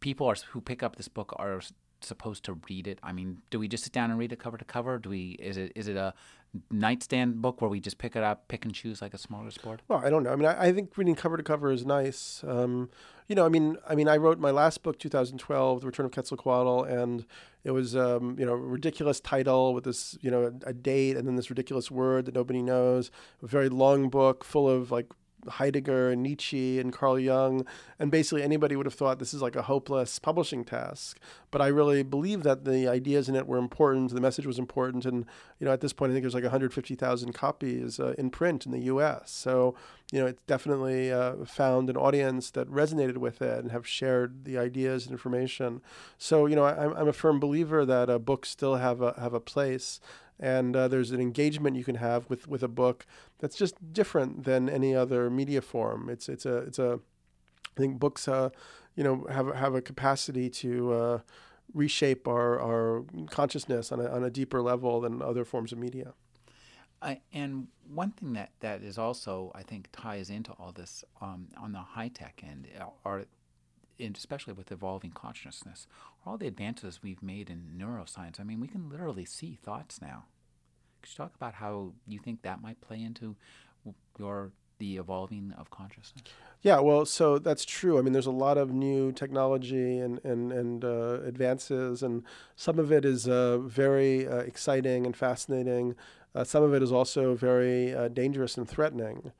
people 0.00 0.26
are, 0.26 0.34
who 0.50 0.60
pick 0.60 0.82
up 0.82 0.96
this 0.96 1.08
book 1.08 1.32
are 1.36 1.60
supposed 2.04 2.44
to 2.44 2.58
read 2.68 2.86
it? 2.86 2.98
I 3.02 3.12
mean, 3.12 3.42
do 3.50 3.58
we 3.58 3.68
just 3.68 3.84
sit 3.84 3.92
down 3.92 4.10
and 4.10 4.18
read 4.18 4.32
it 4.32 4.38
cover 4.38 4.56
to 4.56 4.64
cover? 4.64 4.98
Do 4.98 5.10
we? 5.10 5.36
Is 5.40 5.56
it 5.56 5.72
is 5.74 5.88
it 5.88 5.96
a 5.96 6.14
nightstand 6.70 7.40
book 7.40 7.60
where 7.60 7.70
we 7.70 7.80
just 7.80 7.98
pick 7.98 8.16
it 8.16 8.22
up, 8.22 8.48
pick 8.48 8.64
and 8.64 8.74
choose 8.74 9.00
like 9.00 9.14
a 9.14 9.18
smaller 9.18 9.50
sport? 9.50 9.82
Well, 9.88 10.02
I 10.04 10.10
don't 10.10 10.22
know. 10.22 10.32
I 10.32 10.36
mean, 10.36 10.46
I, 10.46 10.66
I 10.66 10.72
think 10.72 10.96
reading 10.96 11.14
cover 11.14 11.36
to 11.36 11.42
cover 11.42 11.70
is 11.70 11.86
nice. 11.86 12.42
Um, 12.46 12.90
you 13.28 13.36
know, 13.36 13.46
I 13.46 13.48
mean, 13.48 13.76
I 13.88 13.94
mean, 13.94 14.08
I 14.08 14.16
wrote 14.16 14.40
my 14.40 14.50
last 14.50 14.82
book, 14.82 14.98
2012, 14.98 15.80
The 15.80 15.86
Return 15.86 16.06
of 16.06 16.12
Quetzalcoatl, 16.12 16.82
and 16.82 17.24
it 17.62 17.70
was, 17.70 17.94
um, 17.94 18.36
you 18.38 18.44
know, 18.44 18.54
a 18.54 18.56
ridiculous 18.56 19.20
title 19.20 19.72
with 19.72 19.84
this, 19.84 20.18
you 20.20 20.30
know, 20.30 20.52
a, 20.64 20.70
a 20.70 20.72
date 20.72 21.16
and 21.16 21.28
then 21.28 21.36
this 21.36 21.50
ridiculous 21.50 21.90
word 21.90 22.24
that 22.24 22.34
nobody 22.34 22.62
knows. 22.62 23.10
A 23.42 23.46
very 23.46 23.68
long 23.68 24.08
book 24.08 24.44
full 24.44 24.68
of 24.68 24.90
like 24.90 25.06
Heidegger 25.48 26.10
and 26.10 26.22
Nietzsche 26.22 26.78
and 26.78 26.92
Carl 26.92 27.18
Jung, 27.18 27.66
and 27.98 28.10
basically 28.10 28.42
anybody 28.42 28.76
would 28.76 28.86
have 28.86 28.94
thought 28.94 29.18
this 29.18 29.34
is 29.34 29.42
like 29.42 29.56
a 29.56 29.62
hopeless 29.62 30.18
publishing 30.18 30.64
task. 30.64 31.18
But 31.50 31.60
I 31.60 31.68
really 31.68 32.02
believe 32.02 32.42
that 32.42 32.64
the 32.64 32.88
ideas 32.88 33.28
in 33.28 33.34
it 33.34 33.46
were 33.46 33.58
important, 33.58 34.14
the 34.14 34.20
message 34.20 34.46
was 34.46 34.58
important, 34.58 35.04
and 35.04 35.26
you 35.58 35.66
know 35.66 35.72
at 35.72 35.80
this 35.80 35.92
point 35.92 36.10
I 36.10 36.14
think 36.14 36.24
there's 36.24 36.34
like 36.34 36.44
150,000 36.44 37.32
copies 37.32 38.00
uh, 38.00 38.14
in 38.18 38.30
print 38.30 38.66
in 38.66 38.72
the 38.72 38.80
U.S. 38.80 39.30
So 39.30 39.74
you 40.12 40.20
know 40.20 40.26
it's 40.26 40.42
definitely 40.44 41.12
uh, 41.12 41.44
found 41.44 41.90
an 41.90 41.96
audience 41.96 42.50
that 42.52 42.68
resonated 42.68 43.16
with 43.16 43.42
it 43.42 43.58
and 43.58 43.70
have 43.70 43.86
shared 43.86 44.44
the 44.44 44.58
ideas 44.58 45.04
and 45.04 45.12
information. 45.12 45.80
So 46.18 46.46
you 46.46 46.56
know 46.56 46.64
I, 46.64 47.00
I'm 47.00 47.08
a 47.08 47.12
firm 47.12 47.40
believer 47.40 47.84
that 47.84 48.10
uh, 48.10 48.18
books 48.18 48.50
still 48.50 48.76
have 48.76 49.00
a 49.00 49.14
have 49.18 49.34
a 49.34 49.40
place 49.40 50.00
and 50.40 50.74
uh, 50.74 50.88
there's 50.88 51.10
an 51.10 51.20
engagement 51.20 51.76
you 51.76 51.84
can 51.84 51.96
have 51.96 52.28
with 52.28 52.48
with 52.48 52.62
a 52.62 52.68
book 52.68 53.06
that's 53.38 53.56
just 53.56 53.92
different 53.92 54.44
than 54.44 54.68
any 54.68 54.94
other 54.96 55.30
media 55.30 55.60
form. 55.60 56.08
It's 56.08 56.28
it's 56.28 56.46
a 56.46 56.56
it's 56.58 56.78
a 56.78 56.98
I 57.76 57.80
think 57.80 57.98
books 57.98 58.26
uh, 58.26 58.50
you 58.96 59.04
know 59.04 59.26
have 59.30 59.54
have 59.54 59.74
a 59.74 59.82
capacity 59.82 60.48
to 60.50 60.92
uh, 60.92 61.18
reshape 61.74 62.26
our 62.26 62.58
our 62.58 63.04
consciousness 63.28 63.92
on 63.92 64.00
a 64.00 64.08
on 64.08 64.24
a 64.24 64.30
deeper 64.30 64.62
level 64.62 65.00
than 65.00 65.22
other 65.22 65.44
forms 65.44 65.72
of 65.72 65.78
media. 65.78 66.14
and 67.32 67.68
one 67.92 68.10
thing 68.10 68.34
that, 68.34 68.50
that 68.60 68.82
is 68.82 68.98
also, 68.98 69.50
I 69.54 69.62
think, 69.62 69.88
ties 69.90 70.28
into 70.28 70.52
all 70.52 70.70
this 70.70 71.02
um, 71.20 71.48
on 71.56 71.72
the 71.72 71.78
high 71.78 72.08
tech 72.08 72.42
end 72.46 72.68
uh, 72.78 72.84
are 73.04 73.24
and 74.00 74.16
especially 74.16 74.52
with 74.52 74.72
evolving 74.72 75.10
consciousness, 75.12 75.86
all 76.24 76.36
the 76.36 76.46
advances 76.46 77.00
we've 77.02 77.22
made 77.22 77.50
in 77.50 77.74
neuroscience. 77.78 78.40
I 78.40 78.44
mean, 78.44 78.60
we 78.60 78.68
can 78.68 78.88
literally 78.88 79.24
see 79.24 79.58
thoughts 79.62 80.00
now. 80.00 80.24
Could 81.02 81.10
you 81.12 81.16
talk 81.16 81.34
about 81.34 81.54
how 81.54 81.92
you 82.06 82.18
think 82.18 82.42
that 82.42 82.62
might 82.62 82.80
play 82.80 83.02
into 83.02 83.36
your 84.18 84.52
the 84.78 84.96
evolving 84.96 85.54
of 85.56 85.70
consciousness? 85.70 86.24
Yeah, 86.62 86.80
well, 86.80 87.06
so 87.06 87.38
that's 87.38 87.64
true. 87.64 87.98
I 87.98 88.02
mean, 88.02 88.12
there's 88.12 88.26
a 88.26 88.32
lot 88.32 88.58
of 88.58 88.72
new 88.72 89.12
technology 89.12 89.98
and 89.98 90.22
and 90.24 90.52
and 90.52 90.84
uh, 90.84 91.20
advances, 91.24 92.02
and 92.02 92.24
some 92.56 92.78
of 92.78 92.90
it 92.90 93.04
is 93.04 93.28
uh, 93.28 93.58
very 93.58 94.26
uh, 94.26 94.38
exciting 94.38 95.06
and 95.06 95.16
fascinating. 95.16 95.94
Uh, 96.34 96.44
some 96.44 96.62
of 96.62 96.74
it 96.74 96.82
is 96.82 96.92
also 96.92 97.34
very 97.34 97.94
uh, 97.94 98.08
dangerous 98.08 98.56
and 98.56 98.68
threatening. 98.68 99.32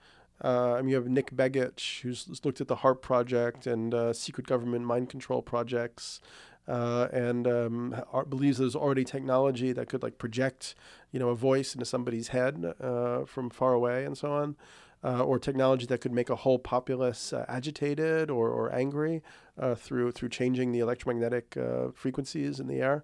Uh, 0.42 0.74
I 0.74 0.82
mean, 0.82 0.90
you 0.90 0.96
have 0.96 1.08
Nick 1.08 1.34
Begich, 1.36 2.00
who's 2.00 2.40
looked 2.44 2.60
at 2.60 2.68
the 2.68 2.76
HAARP 2.76 3.02
project 3.02 3.66
and 3.66 3.92
uh, 3.92 4.12
secret 4.12 4.46
government 4.46 4.84
mind 4.84 5.10
control 5.10 5.42
projects, 5.42 6.20
uh, 6.66 7.08
and 7.12 7.46
um, 7.46 7.94
believes 8.28 8.58
there's 8.58 8.76
already 8.76 9.04
technology 9.04 9.72
that 9.72 9.88
could 9.88 10.02
like 10.02 10.18
project, 10.18 10.74
you 11.12 11.18
know, 11.18 11.28
a 11.28 11.34
voice 11.34 11.74
into 11.74 11.84
somebody's 11.84 12.28
head 12.28 12.74
uh, 12.80 13.24
from 13.24 13.50
far 13.50 13.74
away 13.74 14.04
and 14.04 14.16
so 14.16 14.32
on. 14.32 14.56
Uh, 15.02 15.24
or 15.24 15.38
technology 15.38 15.86
that 15.86 16.02
could 16.02 16.12
make 16.12 16.28
a 16.28 16.36
whole 16.36 16.58
populace 16.58 17.32
uh, 17.32 17.46
agitated 17.48 18.30
or, 18.30 18.50
or 18.50 18.70
angry 18.74 19.22
through 19.76 20.12
through 20.12 20.28
changing 20.28 20.72
the 20.72 20.78
electromagnetic 20.78 21.56
frequencies 21.94 22.60
in 22.60 22.66
the 22.66 22.80
air. 22.80 23.02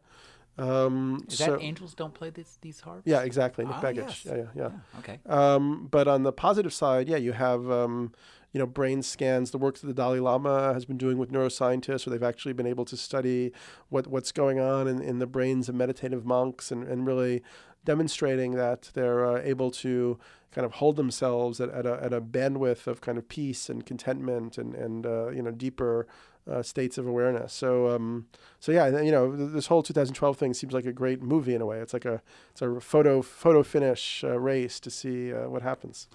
Um, 0.58 1.24
Is 1.28 1.38
so, 1.38 1.52
that 1.52 1.62
angels 1.62 1.94
don't 1.94 2.14
play 2.14 2.30
this, 2.30 2.58
these 2.62 2.80
harps? 2.80 3.02
Yeah, 3.04 3.20
exactly. 3.20 3.64
Nick 3.64 3.76
ah, 3.76 3.82
Begich. 3.82 3.96
Yes. 3.96 4.24
Yeah, 4.24 4.34
yeah, 4.34 4.42
yeah, 4.54 4.62
yeah. 4.62 4.98
Okay. 5.00 5.18
Um, 5.26 5.88
but 5.90 6.08
on 6.08 6.22
the 6.22 6.32
positive 6.32 6.72
side, 6.72 7.08
yeah, 7.08 7.18
you 7.18 7.32
have 7.32 7.70
um, 7.70 8.12
you 8.52 8.58
know 8.58 8.66
brain 8.66 9.02
scans. 9.02 9.50
The 9.50 9.58
work 9.58 9.78
that 9.78 9.86
the 9.86 9.94
Dalai 9.94 10.18
Lama 10.18 10.72
has 10.72 10.86
been 10.86 10.96
doing 10.96 11.18
with 11.18 11.30
neuroscientists, 11.30 12.06
where 12.06 12.12
they've 12.12 12.26
actually 12.26 12.54
been 12.54 12.66
able 12.66 12.86
to 12.86 12.96
study 12.96 13.52
what 13.90 14.06
what's 14.06 14.32
going 14.32 14.58
on 14.58 14.88
in, 14.88 15.02
in 15.02 15.18
the 15.18 15.26
brains 15.26 15.68
of 15.68 15.74
meditative 15.74 16.24
monks, 16.24 16.70
and, 16.70 16.84
and 16.84 17.06
really 17.06 17.42
demonstrating 17.84 18.52
that 18.52 18.90
they're 18.94 19.26
uh, 19.26 19.40
able 19.42 19.70
to 19.70 20.18
kind 20.52 20.64
of 20.64 20.72
hold 20.72 20.96
themselves 20.96 21.60
at, 21.60 21.68
at, 21.68 21.84
a, 21.84 22.02
at 22.02 22.14
a 22.14 22.20
bandwidth 22.20 22.86
of 22.86 23.02
kind 23.02 23.18
of 23.18 23.28
peace 23.28 23.68
and 23.68 23.84
contentment 23.84 24.56
and 24.56 24.74
and 24.74 25.04
uh, 25.04 25.28
you 25.28 25.42
know 25.42 25.50
deeper 25.50 26.06
uh, 26.50 26.62
states 26.62 26.98
of 26.98 27.06
awareness. 27.06 27.52
So, 27.52 27.90
um, 27.90 28.26
so 28.60 28.72
yeah, 28.72 29.00
you 29.00 29.10
know, 29.10 29.34
this 29.34 29.66
whole 29.66 29.82
2012 29.82 30.36
thing 30.36 30.54
seems 30.54 30.72
like 30.72 30.86
a 30.86 30.92
great 30.92 31.22
movie 31.22 31.54
in 31.54 31.60
a 31.60 31.66
way. 31.66 31.78
It's 31.78 31.92
like 31.92 32.04
a 32.04 32.22
it's 32.50 32.62
a 32.62 32.80
photo 32.80 33.22
photo 33.22 33.62
finish 33.62 34.22
uh, 34.24 34.38
race 34.38 34.80
to 34.80 34.90
see 34.90 35.32
uh, 35.32 35.48
what 35.48 35.62
happens. 35.62 36.08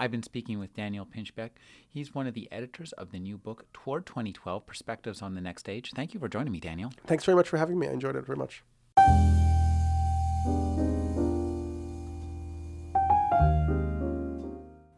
I've 0.00 0.12
been 0.12 0.22
speaking 0.22 0.60
with 0.60 0.74
Daniel 0.74 1.04
Pinchbeck. 1.04 1.50
He's 1.88 2.14
one 2.14 2.28
of 2.28 2.34
the 2.34 2.48
editors 2.52 2.92
of 2.92 3.10
the 3.10 3.18
new 3.18 3.36
book 3.36 3.66
Toward 3.72 4.06
2012: 4.06 4.64
Perspectives 4.64 5.22
on 5.22 5.34
the 5.34 5.40
Next 5.40 5.62
Stage. 5.62 5.92
Thank 5.94 6.14
you 6.14 6.20
for 6.20 6.28
joining 6.28 6.52
me, 6.52 6.60
Daniel. 6.60 6.92
Thanks 7.06 7.24
very 7.24 7.36
much 7.36 7.48
for 7.48 7.56
having 7.56 7.78
me. 7.78 7.88
I 7.88 7.92
enjoyed 7.92 8.16
it 8.16 8.24
very 8.24 8.38
much. 8.38 8.62